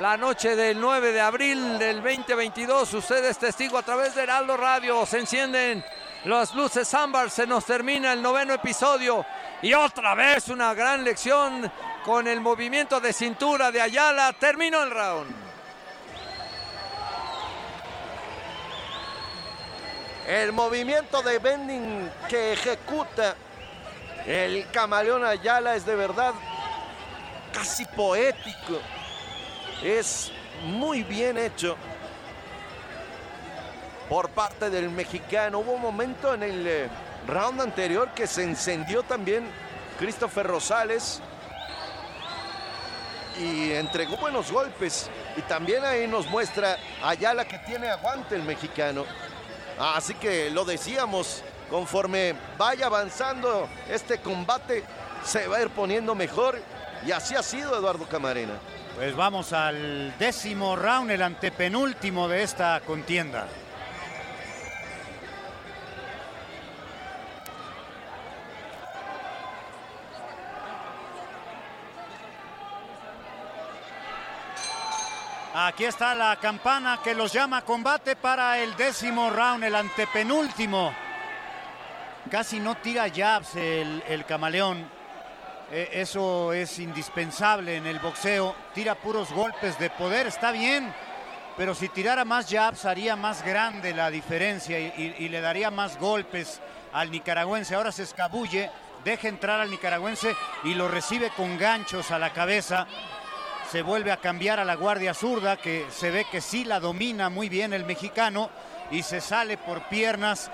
[0.00, 4.56] La noche del 9 de abril del 2022, usted es testigo a través de Heraldo
[4.56, 5.06] Radio.
[5.06, 5.84] Se encienden
[6.24, 9.24] las luces ámbar, se nos termina el noveno episodio.
[9.62, 11.70] Y otra vez una gran lección
[12.04, 14.32] con el movimiento de cintura de Ayala.
[14.32, 15.34] Terminó el round.
[20.26, 23.36] El movimiento de bending que ejecuta
[24.26, 26.34] el camaleón Ayala es de verdad
[27.52, 28.80] casi poético.
[29.82, 30.32] Es
[30.64, 31.76] muy bien hecho
[34.08, 35.58] por parte del mexicano.
[35.58, 36.88] Hubo un momento en el eh,
[37.26, 39.46] round anterior que se encendió también
[39.98, 41.20] Christopher Rosales
[43.38, 45.10] y entregó buenos golpes.
[45.36, 49.04] Y también ahí nos muestra Ayala que tiene aguante el mexicano.
[49.78, 51.42] Así que lo decíamos,
[51.74, 54.84] conforme vaya avanzando este combate,
[55.24, 56.62] se va a ir poniendo mejor.
[57.04, 58.52] Y así ha sido Eduardo Camarena.
[58.94, 63.48] Pues vamos al décimo round, el antepenúltimo de esta contienda.
[75.56, 80.94] Aquí está la campana que los llama combate para el décimo round, el antepenúltimo
[82.30, 84.88] Casi no tira jabs el, camaleón.
[85.70, 88.54] E, eso es indispensable en el boxeo.
[88.74, 90.92] Tira puros golpes de poder, está bien.
[91.56, 95.98] Pero si tirara más jabs haría más grande la diferencia y, y le daría más
[95.98, 96.60] golpes
[96.92, 97.74] al nicaragüense.
[97.74, 98.70] Ahora se escabulle,
[99.04, 100.34] deja entrar al nicaragüense
[100.64, 102.86] y lo recibe con ganchos a la cabeza.
[103.70, 107.28] Se vuelve a cambiar a la guardia zurda, que se ve que sí la domina
[107.28, 108.50] muy bien el mexicano,
[108.90, 110.50] y se sale por piernas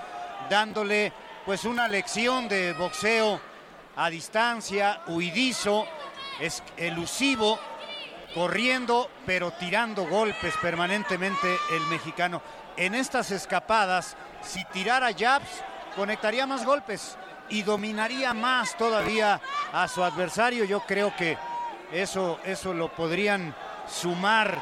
[0.49, 1.13] dándole
[1.45, 3.39] pues una lección de boxeo
[3.95, 5.85] a distancia, huidizo,
[6.39, 7.59] es elusivo,
[8.33, 12.41] corriendo, pero tirando golpes permanentemente el mexicano.
[12.77, 15.63] En estas escapadas, si tirara jabs,
[15.95, 17.17] conectaría más golpes
[17.49, 19.41] y dominaría más todavía
[19.73, 20.63] a su adversario.
[20.63, 21.37] Yo creo que
[21.91, 23.53] eso, eso lo podrían
[23.87, 24.61] sumar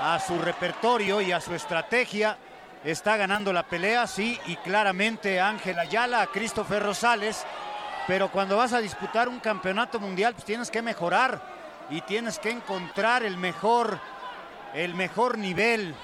[0.00, 2.36] a su repertorio y a su estrategia
[2.84, 7.44] está ganando la pelea, sí, y claramente Ángel Ayala, Christopher Rosales,
[8.06, 11.40] pero cuando vas a disputar un campeonato mundial, pues tienes que mejorar
[11.88, 13.98] y tienes que encontrar el mejor,
[14.74, 15.94] el mejor nivel,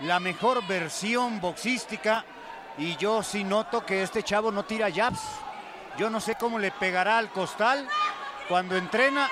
[0.00, 2.24] la mejor versión boxística.
[2.76, 5.20] Y yo sí noto que este chavo no tira jabs.
[5.96, 7.88] Yo no sé cómo le pegará al costal
[8.48, 9.28] cuando entrena.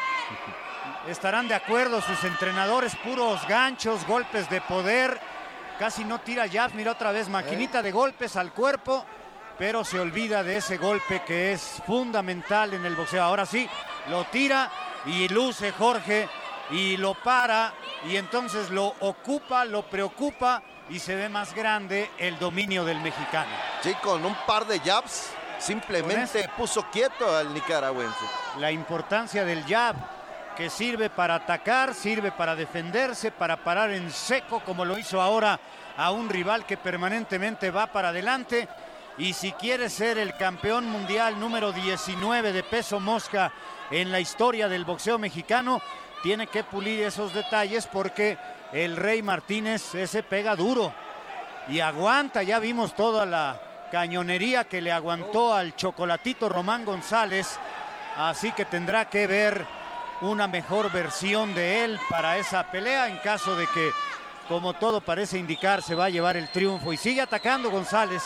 [1.06, 5.20] Estarán de acuerdo sus entrenadores, puros ganchos, golpes de poder.
[5.78, 9.04] Casi no tira jabs, mira otra vez, maquinita de golpes al cuerpo,
[9.58, 13.22] pero se olvida de ese golpe que es fundamental en el boxeo.
[13.22, 13.68] Ahora sí,
[14.08, 14.70] lo tira
[15.04, 16.28] y luce Jorge
[16.70, 17.74] y lo para
[18.06, 23.50] y entonces lo ocupa, lo preocupa y se ve más grande el dominio del mexicano.
[23.82, 28.24] Sí, con un par de jabs simplemente puso quieto al nicaragüense.
[28.58, 29.96] La importancia del jab
[30.56, 35.60] que sirve para atacar, sirve para defenderse, para parar en seco, como lo hizo ahora
[35.96, 38.66] a un rival que permanentemente va para adelante.
[39.18, 43.52] Y si quiere ser el campeón mundial número 19 de peso mosca
[43.90, 45.80] en la historia del boxeo mexicano,
[46.22, 48.38] tiene que pulir esos detalles porque
[48.72, 50.92] el Rey Martínez ese pega duro
[51.68, 52.42] y aguanta.
[52.42, 53.60] Ya vimos toda la
[53.92, 57.58] cañonería que le aguantó al chocolatito Román González.
[58.16, 59.75] Así que tendrá que ver
[60.20, 63.90] una mejor versión de él para esa pelea en caso de que,
[64.48, 66.92] como todo parece indicar, se va a llevar el triunfo.
[66.92, 68.22] Y sigue atacando González.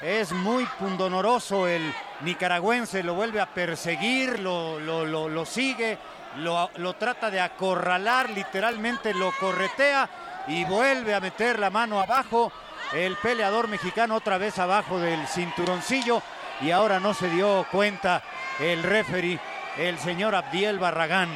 [0.00, 5.96] Es muy pundonoroso el nicaragüense, lo vuelve a perseguir, lo, lo, lo, lo sigue,
[6.38, 10.08] lo, trata de acorralar, literalmente lo corretea
[10.48, 12.52] y vuelve a meter la mano abajo.
[12.92, 16.20] El peleador mexicano otra vez abajo del cinturoncillo
[16.60, 18.22] y ahora no se dio cuenta
[18.58, 19.38] el referee
[19.76, 21.28] el señor Abdiel Barragán.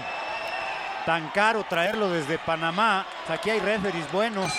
[1.05, 3.07] Tan caro traerlo desde Panamá.
[3.29, 4.53] Aquí hay referees buenos.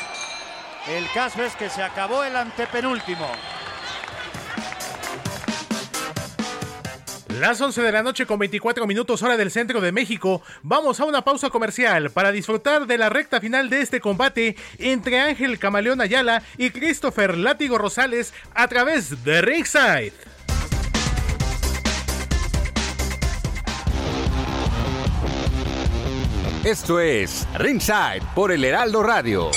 [0.87, 3.27] El caso es que se acabó el antepenúltimo.
[7.39, 10.41] Las 11 de la noche con 24 minutos hora del centro de México.
[10.63, 15.19] Vamos a una pausa comercial para disfrutar de la recta final de este combate entre
[15.19, 20.13] Ángel Camaleón Ayala y Christopher Látigo Rosales a través de Ringside.
[26.63, 29.51] Esto es Ringside por el Heraldo Radio.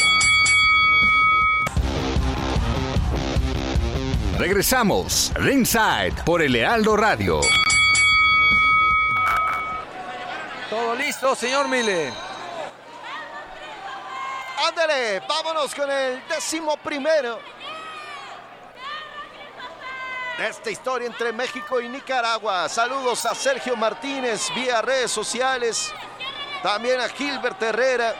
[4.39, 7.40] Regresamos, Ringside por el Heraldo Radio.
[10.68, 12.12] Todo listo, señor Mile.
[14.68, 17.40] Ándale, vámonos con el décimo primero
[20.39, 22.68] de esta historia entre México y Nicaragua.
[22.68, 25.93] Saludos a Sergio Martínez vía redes sociales.
[26.62, 28.15] También a Gilbert Herrera.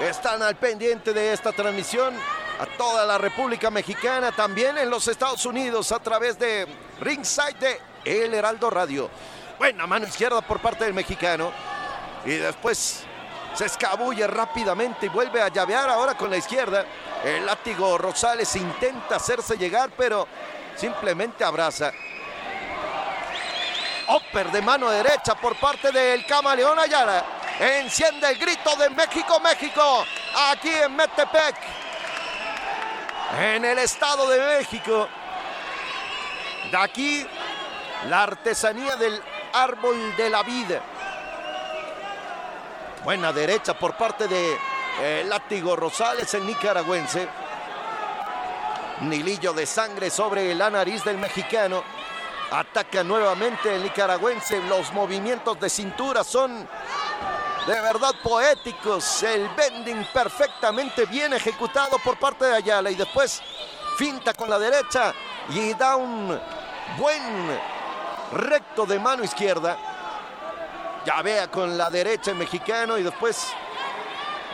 [0.00, 2.14] Están al pendiente de esta transmisión.
[2.60, 6.66] A toda la República Mexicana, también en los Estados Unidos a través de
[7.00, 9.08] Ringside de El Heraldo Radio.
[9.58, 11.52] Buena mano izquierda por parte del mexicano.
[12.24, 13.04] Y después
[13.54, 16.84] se escabulle rápidamente y vuelve a llavear ahora con la izquierda.
[17.24, 20.26] El látigo Rosales intenta hacerse llegar, pero
[20.74, 21.92] simplemente abraza.
[24.08, 27.24] Upper de mano derecha por parte del camaleón Ayala.
[27.60, 30.04] Enciende el grito de México, México.
[30.50, 31.56] Aquí en Metepec.
[33.38, 35.08] En el Estado de México.
[36.70, 37.26] De aquí
[38.08, 39.20] la artesanía del
[39.52, 40.80] árbol de la vida.
[43.04, 44.56] Buena derecha por parte de
[45.00, 47.28] eh, Látigo Rosales, el nicaragüense.
[49.02, 51.97] Nilillo de sangre sobre la nariz del mexicano.
[52.50, 54.60] Ataca nuevamente el nicaragüense.
[54.62, 56.66] Los movimientos de cintura son
[57.66, 59.22] de verdad poéticos.
[59.22, 62.90] El bending perfectamente bien ejecutado por parte de Ayala.
[62.90, 63.42] Y después
[63.98, 65.12] finta con la derecha
[65.50, 66.40] y da un
[66.96, 67.60] buen
[68.32, 69.76] recto de mano izquierda.
[71.04, 73.52] Ya vea con la derecha el mexicano y después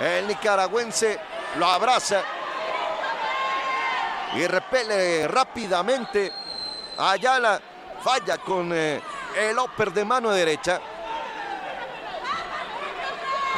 [0.01, 1.21] el nicaragüense
[1.59, 2.23] lo abraza
[4.35, 6.33] y repele rápidamente.
[6.99, 7.61] Ayala
[8.05, 9.01] falla con eh,
[9.35, 10.79] el upper de mano derecha.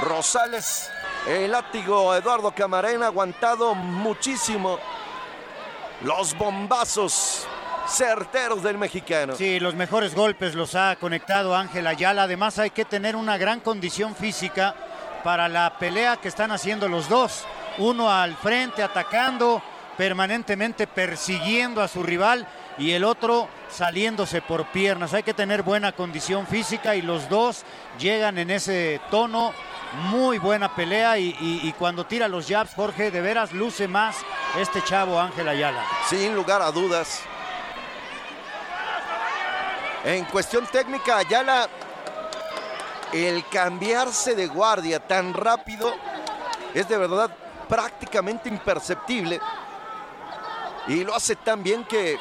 [0.03, 0.89] Rosales,
[1.27, 4.79] el látigo Eduardo Camarena aguantado muchísimo
[6.03, 7.45] los bombazos
[7.89, 9.35] certeros del mexicano.
[9.35, 12.23] Sí, los mejores golpes los ha conectado Ángel Ayala.
[12.23, 14.77] Además hay que tener una gran condición física
[15.25, 17.45] para la pelea que están haciendo los dos.
[17.79, 19.61] Uno al frente atacando,
[19.97, 22.47] permanentemente persiguiendo a su rival
[22.79, 25.15] y el otro saliéndose por piernas.
[25.15, 27.65] Hay que tener buena condición física y los dos
[27.99, 29.53] llegan en ese tono.
[30.11, 34.17] Muy buena pelea y, cuando tira los jabs, Jorge, de veras luce más
[34.59, 35.85] este chavo Ángel Ayala.
[36.09, 37.23] Sin lugar a dudas.
[40.05, 41.69] En cuestión técnica, Ayala,
[43.13, 45.95] el cambiarse de guardia tan rápido
[46.75, 47.31] es de verdad
[47.69, 49.41] prácticamente imperceptible.
[50.89, 52.19] Y lo hace tan bien que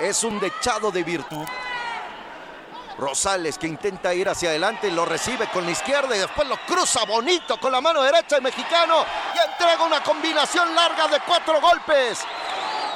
[0.00, 1.46] es un dechado de virtud.
[2.98, 7.04] Rosales que intenta ir hacia adelante, lo recibe con la izquierda y después lo cruza
[7.04, 9.04] bonito con la mano derecha el mexicano
[9.34, 12.20] y entrega una combinación larga de cuatro golpes,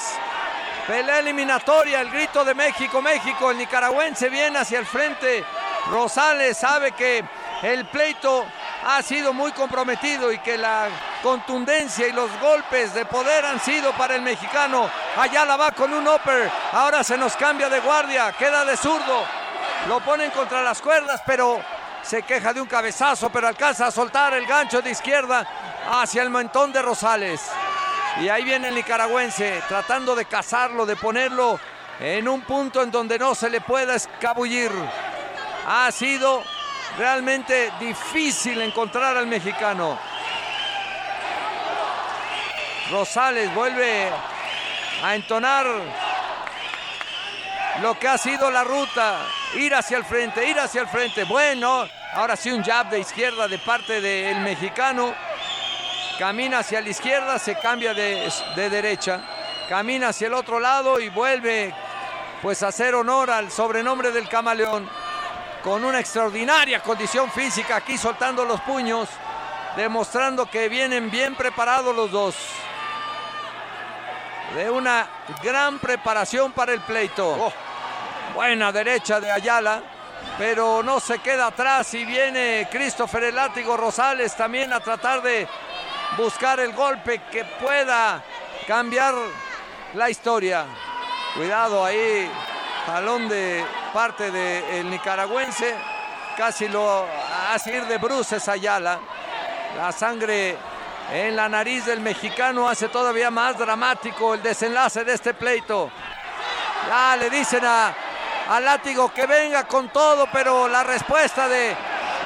[0.87, 3.51] Pelea eliminatoria, el grito de México, México.
[3.51, 5.45] El nicaragüense viene hacia el frente.
[5.91, 7.23] Rosales sabe que
[7.65, 8.45] el pleito
[8.85, 10.89] ha sido muy comprometido y que la
[11.23, 14.91] contundencia y los golpes de poder han sido para el mexicano.
[15.17, 16.51] Allá la va con un upper.
[16.73, 18.33] Ahora se nos cambia de guardia.
[18.33, 19.25] Queda de zurdo.
[19.89, 21.59] Lo ponen contra las cuerdas, pero
[22.03, 25.47] se queja de un cabezazo, pero alcanza a soltar el gancho de izquierda
[25.91, 27.41] hacia el mentón de Rosales.
[28.21, 31.59] Y ahí viene el nicaragüense tratando de cazarlo, de ponerlo
[31.99, 34.71] en un punto en donde no se le pueda escabullir.
[35.67, 36.43] Ha sido
[36.97, 39.99] realmente difícil encontrar al mexicano.
[42.91, 44.11] Rosales vuelve
[45.03, 45.67] a entonar
[47.81, 51.25] lo que ha sido la ruta, ir hacia el frente, ir hacia el frente.
[51.25, 55.15] Bueno, ahora sí un jab de izquierda de parte del mexicano.
[56.19, 59.21] Camina hacia la izquierda, se cambia de, de derecha.
[59.69, 61.75] Camina hacia el otro lado y vuelve
[62.41, 64.89] pues a hacer honor al sobrenombre del camaleón
[65.65, 69.09] con una extraordinaria condición física, aquí soltando los puños,
[69.75, 72.37] demostrando que vienen bien preparados los dos.
[74.55, 75.09] De una
[75.43, 77.27] gran preparación para el pleito.
[77.27, 77.53] Oh.
[78.35, 79.83] Buena derecha de Ayala,
[80.37, 85.49] pero no se queda atrás y viene Christopher el látigo Rosales también a tratar de
[86.19, 88.23] buscar el golpe que pueda
[88.67, 89.15] cambiar
[89.95, 90.67] la historia.
[91.35, 92.31] Cuidado ahí,
[92.87, 95.75] jalón de parte del nicaragüense.
[96.37, 97.07] Casi lo
[97.53, 98.99] hace ir de bruces Ayala.
[99.77, 100.57] La sangre
[101.13, 105.91] en la nariz del mexicano hace todavía más dramático el desenlace de este pleito.
[106.89, 107.95] Ya le dicen a,
[108.49, 111.77] a Látigo que venga con todo, pero la respuesta de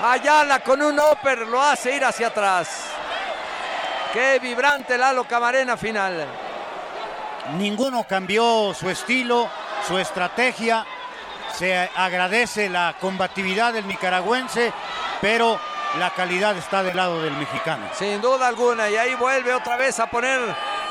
[0.02, 2.84] Ayala con un upper lo hace ir hacia atrás.
[4.12, 6.26] Qué vibrante Lalo Camarena final.
[7.56, 9.48] Ninguno cambió su estilo,
[9.86, 10.84] su estrategia.
[11.54, 14.72] Se agradece la combatividad del nicaragüense,
[15.20, 15.58] pero
[15.98, 17.86] la calidad está del lado del mexicano.
[17.94, 20.40] Sin duda alguna, y ahí vuelve otra vez a poner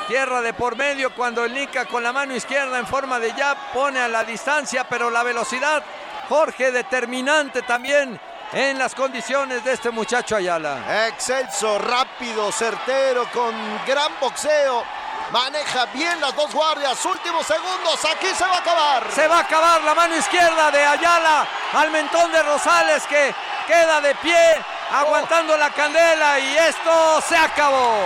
[0.08, 3.58] tierra de por medio cuando el Nica con la mano izquierda en forma de jab
[3.74, 5.84] pone a la distancia, pero la velocidad,
[6.30, 8.20] Jorge, determinante también
[8.54, 11.08] en las condiciones de este muchacho Ayala.
[11.08, 13.54] Excelso, rápido, certero, con
[13.86, 14.84] gran boxeo.
[15.32, 17.04] Maneja bien las dos guardias.
[17.06, 18.04] Últimos segundos.
[18.06, 19.12] Aquí se va a acabar.
[19.14, 23.36] Se va a acabar la mano izquierda de Ayala al mentón de Rosales que
[23.68, 24.56] queda de pie
[24.92, 28.06] aguantando la candela y esto se acabó.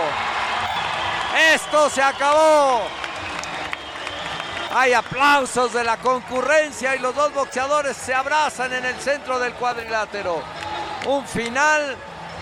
[1.54, 2.82] Esto se acabó.
[4.74, 9.52] Hay aplausos de la concurrencia y los dos boxeadores se abrazan en el centro del
[9.54, 10.42] cuadrilátero.
[11.06, 11.96] Un final,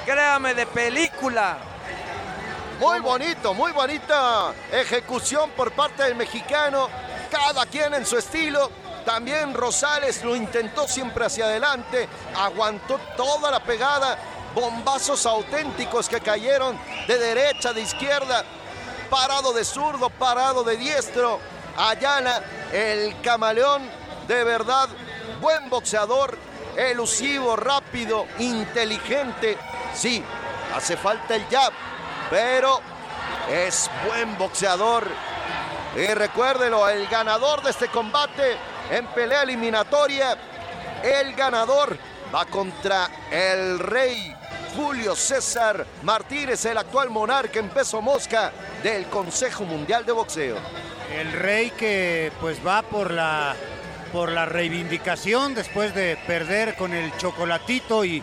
[0.07, 1.70] créame, de película.
[2.81, 6.89] Muy bonito, muy bonita ejecución por parte del mexicano.
[7.31, 8.71] Cada quien en su estilo.
[9.05, 12.09] También Rosales lo intentó siempre hacia adelante.
[12.35, 14.17] Aguantó toda la pegada.
[14.55, 18.47] Bombazos auténticos que cayeron de derecha, de izquierda.
[19.11, 21.39] Parado de zurdo, parado de diestro.
[21.77, 22.43] Ayala,
[22.73, 23.83] el camaleón,
[24.27, 24.89] de verdad,
[25.39, 26.39] buen boxeador,
[26.75, 29.59] elusivo, rápido, inteligente.
[29.95, 30.25] Sí,
[30.75, 31.73] hace falta el jab,
[32.31, 32.81] pero
[33.51, 35.07] es buen boxeador.
[35.97, 38.57] Y recuérdelo, el ganador de este combate
[38.91, 40.37] en pelea eliminatoria,
[41.03, 41.99] el ganador
[42.33, 44.35] va contra el rey
[44.77, 48.53] Julio César Martínez, el actual monarca en peso mosca
[48.85, 50.57] del Consejo Mundial de Boxeo.
[51.13, 53.57] El rey que pues va por la
[54.13, 58.23] por la reivindicación después de perder con el chocolatito y,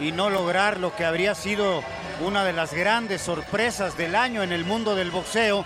[0.00, 1.84] y no lograr lo que habría sido
[2.20, 5.64] una de las grandes sorpresas del año en el mundo del boxeo.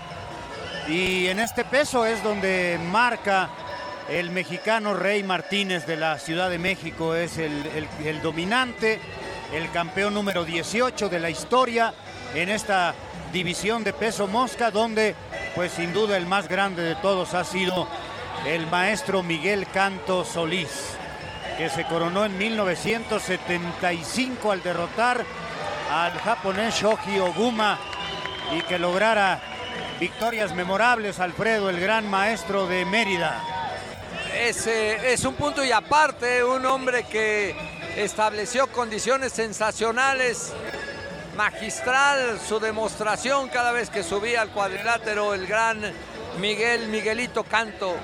[0.87, 3.49] Y en este peso es donde marca
[4.09, 7.15] el mexicano Rey Martínez de la Ciudad de México.
[7.15, 8.99] Es el, el- dominante,
[9.53, 11.93] el campeón número 18 de la historia
[12.33, 12.93] en esta
[13.33, 15.15] división de peso mosca, donde
[15.55, 17.87] pues sin duda el más grande de todos ha sido
[18.45, 20.69] el maestro Miguel Canto Solís,
[21.57, 25.25] que se coronó en 1975 al derrotar
[25.95, 27.79] al japonés Shoji Oguma
[28.51, 29.39] y que lograra
[29.97, 33.41] victorias memorables, Alfredo, el gran maestro de Mérida.
[34.37, 37.55] Es, es un punto y aparte, un hombre que
[37.95, 40.51] estableció condiciones sensacionales,
[41.37, 45.79] magistral su demostración cada vez que subía al cuadrilátero el gran
[46.39, 47.95] Miguel Miguelito Canto.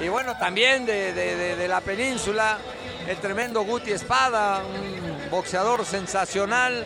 [0.00, 2.58] Y bueno, también de, de- de- de la península,
[3.06, 6.84] el tremendo Guti Espada, un boxeador sensacional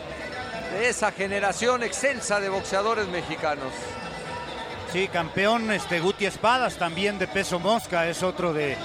[0.73, 3.71] de esa generación excelsa de boxeadores mexicanos.
[4.91, 8.75] Sí, campeón este, Guti Espadas, también de peso mosca, es otro de,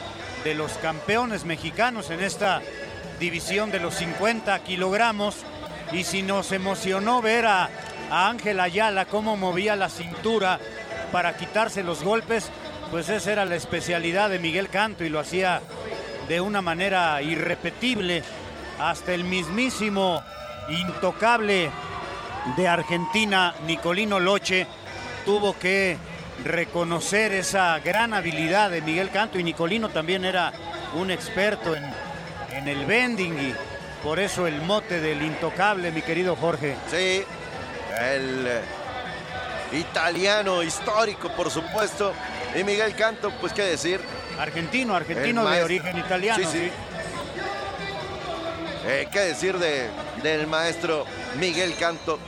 [0.44, 2.62] de los campeones mexicanos en esta
[3.18, 5.36] división de los 50 kilogramos.
[5.92, 7.70] Y si nos emocionó ver a,
[8.10, 10.60] a Ángel Ayala cómo movía la cintura
[11.10, 12.50] para quitarse los golpes,
[12.90, 15.62] pues esa era la especialidad de Miguel Canto y lo hacía
[16.28, 18.22] de una manera irrepetible.
[18.78, 20.22] Hasta el mismísimo
[20.68, 21.70] intocable
[22.56, 24.66] de Argentina, Nicolino Loche,
[25.24, 25.96] tuvo que
[26.44, 30.52] reconocer esa gran habilidad de Miguel Canto y Nicolino también era
[30.94, 31.84] un experto en,
[32.52, 33.54] en el bending y
[34.02, 36.76] por eso el mote del intocable, mi querido Jorge.
[36.90, 37.24] Sí,
[38.00, 38.60] el eh,
[39.72, 42.12] italiano histórico, por supuesto.
[42.58, 44.00] Y Miguel Canto, pues qué decir.
[44.38, 46.38] Argentino, argentino de origen italiano.
[46.38, 46.70] Sí, sí.
[48.86, 49.88] Eh, ¿Qué decir de,
[50.22, 51.04] del maestro
[51.38, 52.18] Miguel Canto?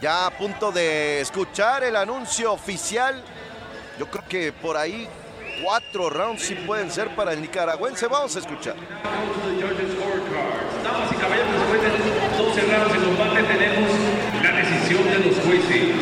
[0.00, 3.22] Ya a punto de escuchar el anuncio oficial.
[3.98, 5.08] Yo creo que por ahí
[5.62, 8.06] cuatro rounds sí pueden ser para el nicaragüense.
[8.06, 8.76] Vamos a escuchar.
[10.84, 11.88] Damas y caballeros, después de
[12.36, 13.90] 12 rounds de combate tenemos
[14.42, 15.96] la decisión de los jueces.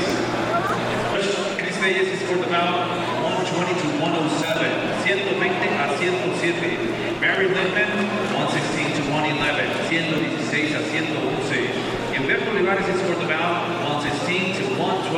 [1.57, 2.91] Chris Reyes scored about
[3.49, 4.69] 120 to 107,
[5.05, 7.21] 120 a 107.
[7.21, 8.04] Barry Lindman, 116 to
[9.25, 11.73] 111, 116 a 111.
[12.13, 13.73] Humberto Olivares is scored about
[14.05, 15.17] 116 to 112,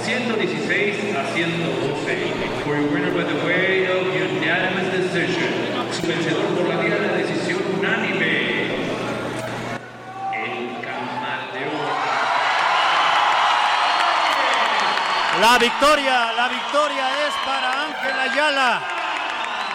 [0.00, 2.64] 116 a 112.
[2.64, 5.52] For a winner by the way of unanimous decision,
[5.92, 8.72] su vencedor por la vía de decisión unánime.
[10.32, 10.76] El.
[15.42, 18.80] La victoria, la victoria es para Ángel Ayala.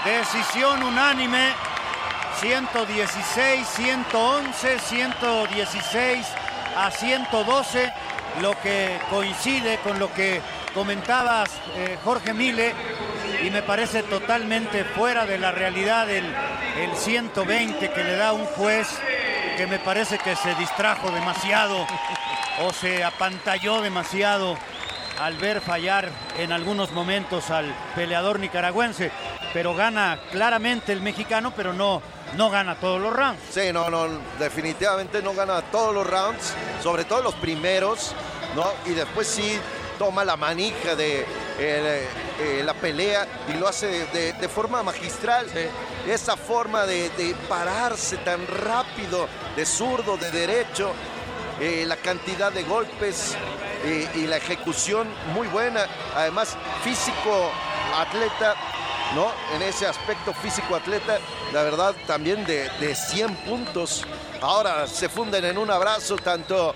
[0.03, 1.70] Decisión unánime.
[2.41, 6.27] 116, 111, 116
[6.75, 7.93] a 112,
[8.41, 10.41] lo que coincide con lo que
[10.73, 12.73] comentabas eh, Jorge Mile
[13.43, 16.25] y me parece totalmente fuera de la realidad el,
[16.79, 18.87] el 120 que le da un juez
[19.55, 21.85] que me parece que se distrajo demasiado
[22.63, 24.57] o se apantalló demasiado
[25.19, 29.11] al ver fallar en algunos momentos al peleador nicaragüense,
[29.53, 32.01] pero gana claramente el mexicano, pero no,
[32.35, 33.41] no gana todos los rounds.
[33.51, 34.07] Sí, no, no,
[34.39, 38.13] definitivamente no gana todos los rounds, sobre todo los primeros,
[38.55, 38.65] ¿no?
[38.85, 39.59] Y después sí
[39.97, 41.25] toma la manija de
[41.59, 42.07] eh,
[42.39, 45.47] eh, la pelea y lo hace de, de forma magistral.
[46.07, 50.91] Esa forma de, de pararse tan rápido, de zurdo, de derecho,
[51.59, 53.35] eh, la cantidad de golpes
[53.85, 55.85] eh, y la ejecución muy buena.
[56.15, 57.51] Además, físico,
[57.95, 58.55] atleta
[59.15, 59.31] ¿no?
[59.55, 61.19] En ese aspecto físico-atleta,
[61.53, 64.05] la verdad, también de, de 100 puntos.
[64.41, 66.73] Ahora se funden en un abrazo, tanto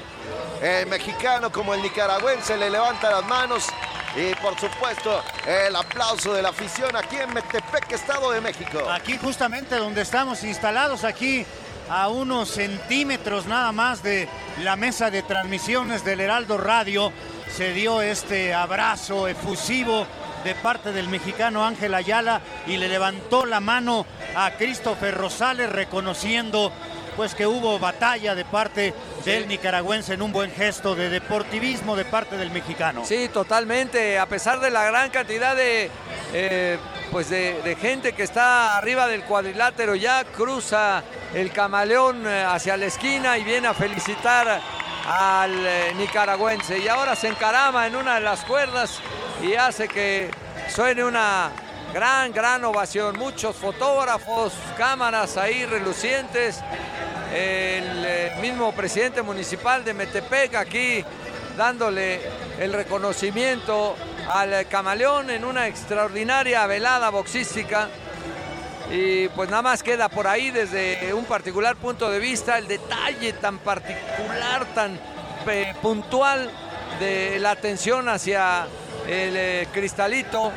[0.61, 3.67] el mexicano como el nicaragüense le levanta las manos.
[4.15, 8.79] Y por supuesto, el aplauso de la afición aquí en Metepec, Estado de México.
[8.89, 11.45] Aquí justamente donde estamos instalados, aquí
[11.89, 14.29] a unos centímetros nada más de
[14.63, 17.11] la mesa de transmisiones del Heraldo Radio,
[17.53, 20.07] se dio este abrazo efusivo
[20.45, 26.71] de parte del mexicano Ángel Ayala y le levantó la mano a Christopher Rosales reconociendo
[27.15, 28.93] pues que hubo batalla de parte
[29.23, 33.03] del nicaragüense en un buen gesto de deportivismo de parte del mexicano.
[33.05, 34.19] Sí, totalmente.
[34.19, 35.89] A pesar de la gran cantidad de,
[36.33, 36.77] eh,
[37.11, 42.77] pues de, de gente que está arriba del cuadrilátero, ya cruza el camaleón eh, hacia
[42.77, 44.61] la esquina y viene a felicitar
[45.07, 46.77] al eh, nicaragüense.
[46.79, 48.99] Y ahora se encarama en una de las cuerdas
[49.41, 50.29] y hace que
[50.69, 51.51] suene una
[51.93, 53.17] gran, gran ovación.
[53.17, 56.59] Muchos fotógrafos, cámaras ahí relucientes.
[57.33, 61.03] El eh, mismo presidente municipal de Metepec aquí
[61.57, 62.21] dándole
[62.59, 63.95] el reconocimiento
[64.29, 67.89] al camaleón en una extraordinaria velada boxística.
[68.91, 73.33] Y pues nada más queda por ahí desde un particular punto de vista el detalle
[73.33, 74.99] tan particular, tan
[75.47, 76.51] eh, puntual
[76.99, 78.67] de la atención hacia
[79.07, 80.51] el eh, cristalito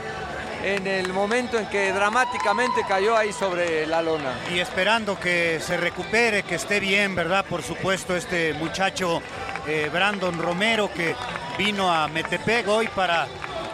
[0.62, 4.32] en el momento en que dramáticamente cayó ahí sobre la lona.
[4.52, 7.44] Y esperando que se recupere, que esté bien, ¿verdad?
[7.44, 9.22] Por supuesto, este muchacho
[9.66, 11.14] eh, Brandon Romero que
[11.56, 13.26] vino a Metepec hoy para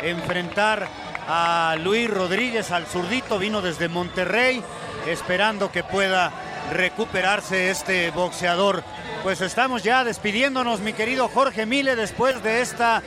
[0.02, 0.86] enfrentar
[1.26, 4.62] a Luis Rodríguez, al zurdito, vino desde Monterrey,
[5.06, 6.32] esperando que pueda
[6.72, 8.84] recuperarse este boxeador.
[9.22, 13.02] Pues estamos ya despidiéndonos, mi querido Jorge Mile, después de esta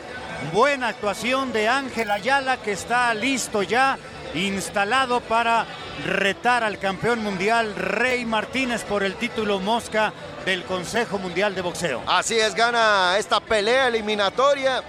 [0.54, 3.98] buena actuación de Ángel Ayala, que está listo ya,
[4.34, 5.66] instalado para
[6.06, 10.14] retar al campeón mundial Rey Martínez por el título Mosca
[10.46, 12.02] del Consejo Mundial de Boxeo.
[12.08, 14.84] Así es, gana esta pelea eliminatoria,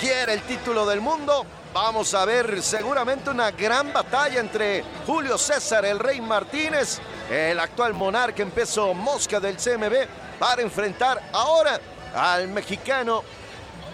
[0.00, 1.46] quiere el título del mundo.
[1.72, 6.98] Vamos a ver seguramente una gran batalla entre Julio César, el Rey Martínez,
[7.30, 11.80] el actual monarca en peso mosca del CMB, para enfrentar ahora
[12.14, 13.24] al mexicano,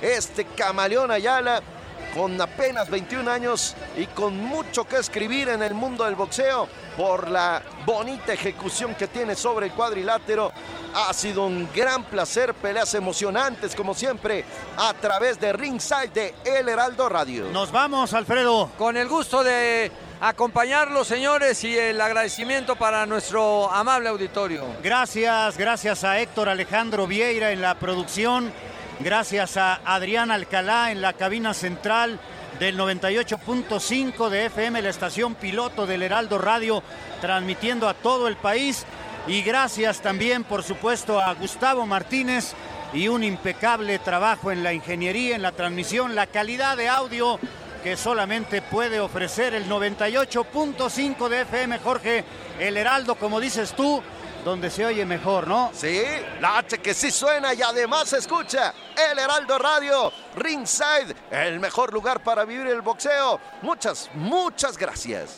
[0.01, 1.63] este camaleón Ayala,
[2.15, 7.29] con apenas 21 años y con mucho que escribir en el mundo del boxeo por
[7.29, 10.53] la bonita ejecución que tiene sobre el cuadrilátero.
[10.95, 14.45] Ha sido un gran placer, peleas emocionantes como siempre
[14.77, 17.51] a través de Ringside de El Heraldo Radio.
[17.53, 18.71] Nos vamos, Alfredo.
[18.79, 24.65] Con el gusto de acompañarlos, señores, y el agradecimiento para nuestro amable auditorio.
[24.83, 28.53] Gracias, gracias a Héctor Alejandro Vieira en la producción,
[29.01, 32.19] gracias a Adrián Alcalá en la cabina central
[32.59, 36.83] del 98.5 de FM, la estación piloto del Heraldo Radio,
[37.21, 38.85] transmitiendo a todo el país.
[39.27, 42.55] Y gracias también, por supuesto, a Gustavo Martínez
[42.93, 47.39] y un impecable trabajo en la ingeniería, en la transmisión, la calidad de audio
[47.85, 52.25] que solamente puede ofrecer el 98.5 de FM, Jorge,
[52.59, 54.03] el Heraldo, como dices tú,
[54.49, 55.71] donde se oye mejor, ¿no?
[55.75, 56.03] Sí,
[56.41, 58.73] la H que sí suena y además se escucha.
[59.11, 63.39] El Heraldo Radio, Ringside, el mejor lugar para vivir el boxeo.
[63.61, 65.37] Muchas, muchas gracias.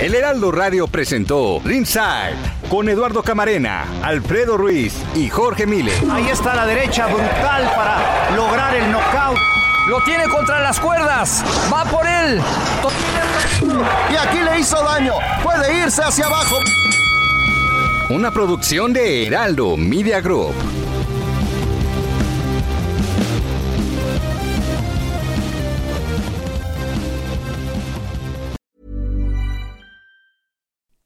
[0.00, 2.36] El Heraldo Radio presentó Ringside
[2.68, 5.92] con Eduardo Camarena, Alfredo Ruiz y Jorge Mile.
[6.10, 9.38] Ahí está la derecha brutal para lograr el knockout.
[9.86, 11.44] Lo tiene contra las cuerdas.
[11.72, 12.40] Va por él.
[14.10, 15.12] Y aquí le hizo daño.
[15.42, 16.56] Puede irse hacia abajo.
[18.10, 20.54] Una producción de Heraldo Media Group.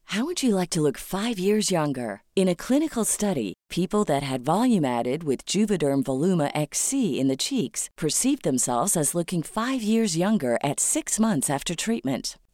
[0.07, 2.23] How would you like to look five years younger?
[2.35, 7.37] In a clinical study, people that had volume added with Juvederm Voluma XC in the
[7.37, 12.37] cheeks perceived themselves as looking five years younger at six months after treatment.